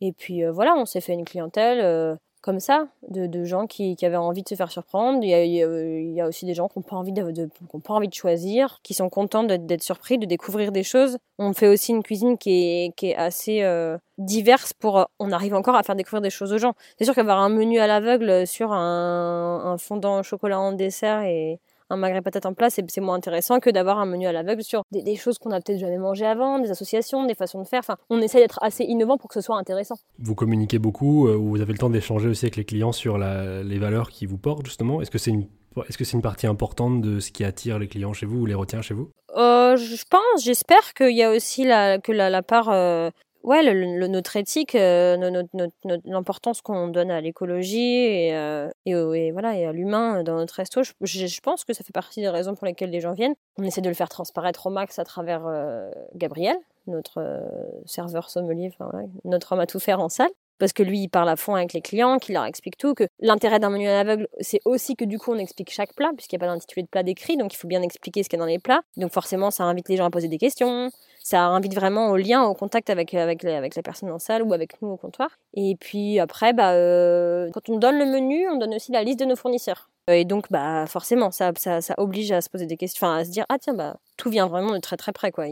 Et 0.00 0.12
puis 0.12 0.44
euh, 0.44 0.50
voilà, 0.50 0.74
on 0.76 0.86
s'est 0.86 1.02
fait 1.02 1.12
une 1.12 1.26
clientèle 1.26 2.18
comme 2.40 2.60
ça, 2.60 2.88
de, 3.08 3.44
gens 3.44 3.66
qui, 3.66 3.96
avaient 4.02 4.16
envie 4.16 4.42
de 4.42 4.48
se 4.48 4.54
faire 4.54 4.70
surprendre. 4.70 5.20
Il 5.22 5.28
y 5.28 6.20
a, 6.20 6.26
aussi 6.26 6.46
des 6.46 6.54
gens 6.54 6.68
qui 6.68 6.78
n'ont 6.78 6.82
pas, 6.82 6.96
envie 6.96 7.12
de, 7.12 7.48
pas 7.84 7.94
envie 7.94 8.08
de 8.08 8.14
choisir, 8.14 8.80
qui 8.82 8.94
sont 8.94 9.10
contents 9.10 9.44
d'être 9.44 9.82
surpris, 9.82 10.18
de 10.18 10.26
découvrir 10.26 10.72
des 10.72 10.82
choses. 10.82 11.18
On 11.38 11.52
fait 11.52 11.68
aussi 11.68 11.92
une 11.92 12.02
cuisine 12.02 12.38
qui 12.38 12.92
est, 13.02 13.14
assez 13.14 13.62
euh, 13.62 13.98
diverse 14.18 14.72
pour... 14.72 15.06
On 15.18 15.32
arrive 15.32 15.54
encore 15.54 15.74
à 15.74 15.82
faire 15.82 15.96
découvrir 15.96 16.22
des 16.22 16.30
choses 16.30 16.52
aux 16.52 16.58
gens. 16.58 16.74
C'est 16.98 17.04
sûr 17.04 17.14
qu'avoir 17.14 17.40
un 17.40 17.50
menu 17.50 17.78
à 17.78 17.86
l'aveugle 17.86 18.46
sur 18.46 18.72
un, 18.72 19.62
un 19.64 19.78
fondant 19.78 20.20
au 20.20 20.22
chocolat 20.22 20.60
en 20.60 20.72
dessert 20.72 21.22
et 21.22 21.60
un 21.90 21.96
magret 21.96 22.22
patate 22.22 22.46
en 22.46 22.54
place, 22.54 22.80
c'est 22.88 23.00
moins 23.00 23.16
intéressant 23.16 23.60
que 23.60 23.70
d'avoir 23.70 23.98
un 23.98 24.06
menu 24.06 24.26
à 24.26 24.32
l'aveugle 24.32 24.62
sur 24.62 24.82
des, 24.92 25.16
choses 25.16 25.38
qu'on 25.38 25.50
a 25.50 25.60
peut-être 25.60 25.78
jamais 25.78 25.98
mangé 25.98 26.24
avant, 26.24 26.58
des 26.58 26.70
associations, 26.70 27.26
des 27.26 27.34
façons 27.34 27.60
de 27.60 27.66
faire. 27.66 27.80
Enfin, 27.80 27.96
on 28.08 28.20
essaie 28.20 28.38
d'être 28.38 28.58
assez 28.62 28.84
innovant 28.84 29.18
pour 29.18 29.28
que 29.28 29.34
ce 29.34 29.40
soit 29.40 29.56
intéressant. 29.56 29.96
Vous 30.18 30.34
communiquez 30.34 30.78
beaucoup, 30.78 31.28
euh, 31.28 31.34
vous 31.34 31.60
avez 31.60 31.72
le 31.72 31.78
temps 31.78 31.90
d'échanger 31.90 32.28
aussi 32.28 32.46
avec 32.46 32.56
les 32.56 32.64
clients 32.64 32.92
sur 32.92 33.18
les 33.18 33.78
valeurs 33.78 34.10
qui 34.10 34.26
vous 34.26 34.38
portent 34.38 34.64
justement. 34.64 35.02
Est-ce 35.02 35.10
que 35.10 35.18
c'est 35.18 35.30
une 35.30 35.46
est-ce 35.88 35.96
que 35.96 36.04
c'est 36.04 36.16
une 36.16 36.22
partie 36.22 36.48
importante 36.48 37.00
de 37.00 37.20
ce 37.20 37.30
qui 37.30 37.44
attire 37.44 37.78
les 37.78 37.86
clients 37.86 38.12
chez 38.12 38.26
vous 38.26 38.38
ou 38.38 38.46
les 38.46 38.54
retient 38.54 38.82
chez 38.82 38.94
vous? 38.94 39.10
Euh, 39.36 39.76
Je 39.76 40.02
pense, 40.10 40.44
j'espère 40.44 40.94
qu'il 40.94 41.16
y 41.16 41.22
a 41.22 41.30
aussi 41.30 41.64
la, 41.64 41.98
que 41.98 42.12
la, 42.12 42.42
part 42.42 42.70
euh, 42.70 43.10
ouais, 43.42 43.74
notre 44.08 44.36
éthique, 44.36 44.74
euh, 44.74 45.42
l'importance 46.04 46.60
qu'on 46.60 46.88
donne 46.88 47.10
à 47.10 47.20
l'écologie 47.20 47.78
et, 47.78 48.34
euh, 48.34 48.68
voilà, 49.32 49.56
et 49.56 49.66
à 49.66 49.72
l'humain 49.72 50.22
dans 50.22 50.36
notre 50.36 50.54
resto, 50.54 50.82
je, 50.82 51.40
pense 51.40 51.64
que 51.64 51.72
ça 51.72 51.84
fait 51.84 51.92
partie 51.92 52.20
des 52.20 52.28
raisons 52.28 52.54
pour 52.54 52.66
lesquelles 52.66 52.90
les 52.90 53.00
gens 53.00 53.12
viennent. 53.12 53.34
On 53.58 53.64
essaie 53.64 53.80
de 53.80 53.88
le 53.88 53.94
faire 53.94 54.08
transparaître 54.08 54.66
au 54.66 54.70
max 54.70 54.98
à 54.98 55.04
travers 55.04 55.46
euh, 55.46 55.90
Gabriel, 56.14 56.56
notre 56.86 57.22
serveur 57.86 58.30
sommelier, 58.30 58.72
notre 59.24 59.52
homme 59.52 59.60
à 59.60 59.66
tout 59.66 59.80
faire 59.80 60.00
en 60.00 60.08
salle 60.08 60.30
parce 60.60 60.72
que 60.72 60.84
lui, 60.84 61.00
il 61.00 61.08
parle 61.08 61.28
à 61.28 61.36
fond 61.36 61.56
avec 61.56 61.72
les 61.72 61.80
clients, 61.80 62.18
qu'il 62.18 62.34
leur 62.34 62.44
explique 62.44 62.76
tout, 62.76 62.94
que 62.94 63.04
l'intérêt 63.18 63.58
d'un 63.58 63.70
menu 63.70 63.88
à 63.88 64.04
l'aveugle, 64.04 64.28
c'est 64.38 64.60
aussi 64.64 64.94
que 64.94 65.04
du 65.04 65.18
coup, 65.18 65.32
on 65.32 65.38
explique 65.38 65.72
chaque 65.72 65.94
plat, 65.94 66.10
puisqu'il 66.16 66.36
n'y 66.36 66.44
a 66.44 66.46
pas 66.46 66.52
d'intitulé 66.52 66.82
de 66.82 66.88
plat 66.88 67.02
décrit, 67.02 67.36
donc 67.36 67.52
il 67.52 67.56
faut 67.56 67.66
bien 67.66 67.82
expliquer 67.82 68.22
ce 68.22 68.28
qu'il 68.28 68.38
y 68.38 68.40
a 68.40 68.44
dans 68.44 68.48
les 68.48 68.58
plats. 68.58 68.82
Donc 68.96 69.10
forcément, 69.10 69.50
ça 69.50 69.64
invite 69.64 69.88
les 69.88 69.96
gens 69.96 70.04
à 70.04 70.10
poser 70.10 70.28
des 70.28 70.38
questions, 70.38 70.90
ça 71.22 71.42
invite 71.46 71.74
vraiment 71.74 72.10
au 72.10 72.16
lien, 72.16 72.44
au 72.44 72.54
contact 72.54 72.90
avec, 72.90 73.14
avec, 73.14 73.42
la 73.42 73.82
personne 73.82 74.10
en 74.10 74.18
salle 74.18 74.42
ou 74.42 74.52
avec 74.52 74.80
nous 74.82 74.88
au 74.90 74.96
comptoir. 74.96 75.30
Et 75.54 75.76
puis 75.80 76.20
après, 76.20 76.52
bah, 76.52 76.72
euh, 76.72 77.50
quand 77.52 77.68
on 77.68 77.78
donne 77.78 77.98
le 77.98 78.06
menu, 78.06 78.48
on 78.48 78.56
donne 78.56 78.74
aussi 78.74 78.92
la 78.92 79.02
liste 79.02 79.20
de 79.20 79.24
nos 79.24 79.36
fournisseurs. 79.36 79.90
Et 80.08 80.24
donc, 80.24 80.46
bah, 80.50 80.86
forcément, 80.86 81.30
ça, 81.30 81.52
ça, 81.56 81.80
ça 81.80 81.94
oblige 81.98 82.32
à 82.32 82.40
se 82.40 82.50
poser 82.50 82.66
des 82.66 82.76
questions, 82.76 83.06
enfin, 83.06 83.18
à 83.18 83.24
se 83.24 83.30
dire, 83.30 83.46
ah 83.48 83.58
tiens, 83.58 83.74
bah, 83.74 83.96
tout 84.16 84.28
vient 84.28 84.48
vraiment 84.48 84.72
de 84.72 84.78
très 84.78 84.96
très 84.96 85.12
près, 85.12 85.30
quoi 85.30 85.46